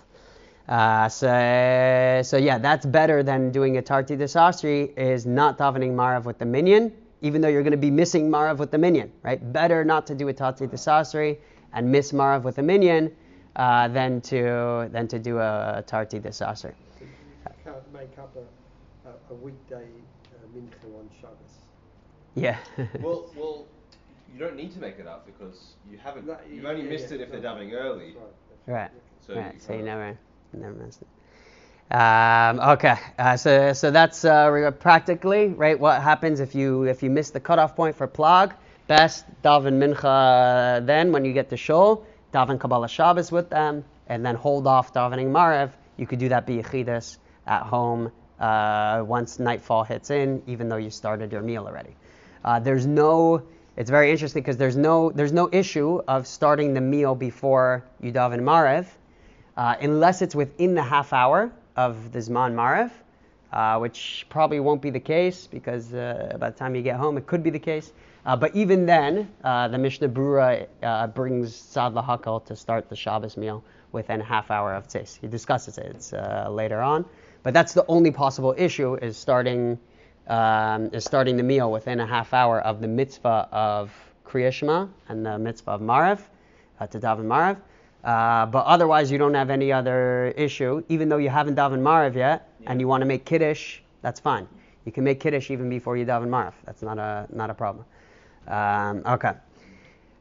Uh, 0.67 1.07
so, 1.07 2.21
so 2.25 2.37
yeah, 2.37 2.57
that's 2.57 2.85
better 2.85 3.23
than 3.23 3.51
doing 3.51 3.77
a 3.77 3.81
tarti 3.81 4.17
desasri 4.17 4.95
is 4.97 5.25
not 5.25 5.57
davening 5.57 5.91
marav 5.91 6.25
with 6.25 6.37
the 6.39 6.45
minyan, 6.45 6.91
even 7.21 7.39
though 7.41 7.47
you're 7.47 7.63
going 7.63 7.71
to 7.71 7.77
be 7.77 7.91
missing 7.91 8.29
marav 8.29 8.57
with 8.57 8.71
the 8.71 8.77
minyan, 8.77 9.11
right? 9.23 9.53
Better 9.53 9.85
not 9.85 10.05
to 10.07 10.15
do 10.15 10.27
a 10.27 10.33
tarti 10.33 10.67
desasri 10.67 11.37
and 11.73 11.89
miss 11.89 12.11
marav 12.11 12.43
with 12.43 12.57
the 12.57 12.63
minyan 12.63 13.15
uh, 13.55 13.87
than 13.87 14.19
to 14.21 14.89
than 14.91 15.07
to 15.07 15.17
do 15.19 15.39
a, 15.39 15.83
tarti 15.87 16.19
desasri. 16.19 16.73
You 16.99 17.07
can't 17.63 17.93
make 17.93 18.17
up 18.19 18.35
a, 18.35 19.09
a, 19.09 19.13
a 19.31 19.35
weekday 19.35 19.85
uh, 19.85 20.47
mincha 20.57 20.99
on 20.99 21.09
Shabbos. 21.21 21.37
Yeah. 22.35 22.57
well, 23.01 23.31
well, 23.37 23.65
you 24.33 24.37
don't 24.39 24.57
need 24.57 24.73
to 24.73 24.79
make 24.79 24.99
it 24.99 25.07
up 25.07 25.25
because 25.25 25.75
you 25.89 25.97
haven't. 25.97 26.27
No, 26.27 26.37
you've 26.51 26.65
only 26.65 26.83
yeah, 26.83 26.89
missed 26.89 27.09
yeah, 27.09 27.15
it 27.15 27.21
if 27.21 27.31
no, 27.31 27.39
they're 27.39 27.51
davening 27.51 27.73
early. 27.73 28.13
Right. 28.67 28.81
Right. 28.81 28.91
So 29.25 29.33
right. 29.33 29.53
you 29.53 29.59
So 29.59 29.71
you 29.71 29.79
kinda- 29.79 29.91
never 29.91 30.17
never 30.61 30.73
miss 30.73 30.99
it. 31.01 31.07
Um, 31.89 32.59
okay, 32.59 32.97
uh, 33.17 33.37
so 33.37 33.71
so 33.71 33.91
that's 33.91 34.25
uh, 34.25 34.71
practically 34.71 35.47
right. 35.47 35.79
What 35.79 36.01
happens 36.01 36.41
if 36.41 36.53
you 36.53 36.83
if 36.83 37.01
you 37.01 37.09
miss 37.09 37.29
the 37.29 37.39
cutoff 37.39 37.75
point 37.75 37.95
for 37.95 38.07
plag? 38.07 38.53
Best 38.87 39.25
daven 39.41 39.79
mincha 39.79 40.85
then 40.85 41.13
when 41.13 41.23
you 41.23 41.31
get 41.31 41.49
to 41.49 41.57
shul, 41.57 42.05
daven 42.33 42.59
Kabbalah 42.59 42.89
Shabbos 42.89 43.31
with 43.31 43.49
them, 43.49 43.85
and 44.07 44.25
then 44.25 44.35
hold 44.35 44.67
off 44.67 44.93
davening 44.93 45.31
Marev. 45.31 45.71
You 45.95 46.05
could 46.05 46.19
do 46.19 46.29
that 46.29 46.45
biyachidus 46.45 47.17
at 47.45 47.63
home 47.63 48.11
uh, 48.39 49.03
once 49.05 49.39
nightfall 49.39 49.83
hits 49.83 50.09
in, 50.09 50.43
even 50.45 50.69
though 50.69 50.77
you 50.77 50.89
started 50.89 51.31
your 51.31 51.41
meal 51.41 51.67
already. 51.67 51.95
Uh, 52.43 52.59
there's 52.59 52.85
no. 52.85 53.43
It's 53.77 53.89
very 53.89 54.11
interesting 54.11 54.41
because 54.41 54.57
there's 54.57 54.75
no 54.75 55.11
there's 55.11 55.33
no 55.33 55.49
issue 55.51 56.01
of 56.07 56.27
starting 56.27 56.73
the 56.73 56.81
meal 56.81 57.15
before 57.15 57.85
you 58.01 58.11
daven 58.11 58.41
Marev, 58.41 58.87
uh, 59.57 59.75
unless 59.81 60.21
it's 60.21 60.35
within 60.35 60.75
the 60.75 60.83
half 60.83 61.11
hour 61.11 61.51
of 61.75 62.11
the 62.11 62.19
Zman 62.19 62.53
Marev, 62.53 62.91
uh, 63.51 63.79
which 63.79 64.25
probably 64.29 64.59
won't 64.59 64.81
be 64.81 64.89
the 64.89 64.99
case 64.99 65.47
because 65.47 65.93
uh, 65.93 66.37
by 66.39 66.49
the 66.51 66.55
time 66.55 66.75
you 66.75 66.81
get 66.81 66.95
home, 66.95 67.17
it 67.17 67.25
could 67.25 67.43
be 67.43 67.49
the 67.49 67.59
case. 67.59 67.91
Uh, 68.25 68.35
but 68.35 68.55
even 68.55 68.85
then, 68.85 69.29
uh, 69.43 69.67
the 69.67 69.77
Mishnah 69.77 70.09
Berurah 70.09 70.67
uh, 70.83 71.07
brings 71.07 71.55
Sad 71.55 71.93
Lahakal 71.93 72.45
to 72.45 72.55
start 72.55 72.87
the 72.87 72.95
Shabbos 72.95 73.35
meal 73.35 73.63
within 73.91 74.21
a 74.21 74.23
half 74.23 74.51
hour 74.51 74.73
of 74.73 74.87
Tzes. 74.87 75.17
He 75.19 75.27
discusses 75.27 75.77
it 75.77 75.85
it's, 75.95 76.13
later 76.49 76.81
on. 76.81 77.05
But 77.43 77.53
that's 77.53 77.73
the 77.73 77.85
only 77.87 78.11
possible 78.11 78.53
issue 78.57 78.95
is 78.95 79.17
starting 79.17 79.79
um, 80.27 80.89
is 80.93 81.05
starting 81.05 81.37
the 81.37 81.43
meal 81.43 81.71
within 81.71 81.99
a 81.99 82.05
half 82.05 82.33
hour 82.33 82.59
of 82.59 82.81
the 82.81 82.87
mitzvah 82.87 83.47
of 83.51 83.91
Kriya 84.25 84.51
Shema 84.51 84.87
and 85.07 85.25
the 85.25 85.39
mitzvah 85.39 85.71
of 85.71 85.81
Marev, 85.81 86.19
uh, 86.79 86.87
to 86.87 86.99
daven 86.99 87.25
Marev. 87.25 87.57
Uh, 88.07 88.45
but 88.45 88.65
otherwise, 88.65 89.11
you 89.11 89.17
don't 89.17 89.33
have 89.33 89.49
any 89.49 89.69
other 89.73 90.33
issue. 90.37 90.81
Even 90.87 91.09
though 91.09 91.17
you 91.17 91.29
haven't 91.29 91.55
daven 91.55 91.81
Marev 91.81 92.15
yet, 92.15 92.49
and 92.65 92.79
you 92.79 92.87
want 92.87 93.01
to 93.01 93.05
make 93.05 93.25
Kiddush, 93.25 93.79
that's 94.01 94.21
fine. 94.21 94.47
You 94.85 94.93
can 94.93 95.03
make 95.03 95.19
Kiddush 95.19 95.51
even 95.51 95.69
before 95.69 95.97
you 95.97 96.05
daven 96.05 96.29
Marev. 96.29 96.53
That's 96.65 96.81
not 96.81 96.97
a 96.97 97.27
not 97.29 97.49
a 97.49 97.53
problem. 97.53 97.83
Um, 98.47 99.03
okay. 99.05 99.33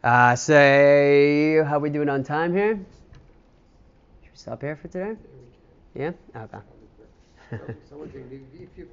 Uh, 0.02 0.34
say, 0.34 1.62
how 1.64 1.78
we 1.78 1.90
doing 1.90 2.08
on 2.08 2.24
time 2.24 2.52
here? 2.52 2.74
Should 2.74 4.32
we 4.32 4.36
stop 4.36 4.60
here 4.62 4.74
for 4.74 4.88
today? 4.88 5.14
Yeah? 5.94 6.10
Okay. 6.34 6.58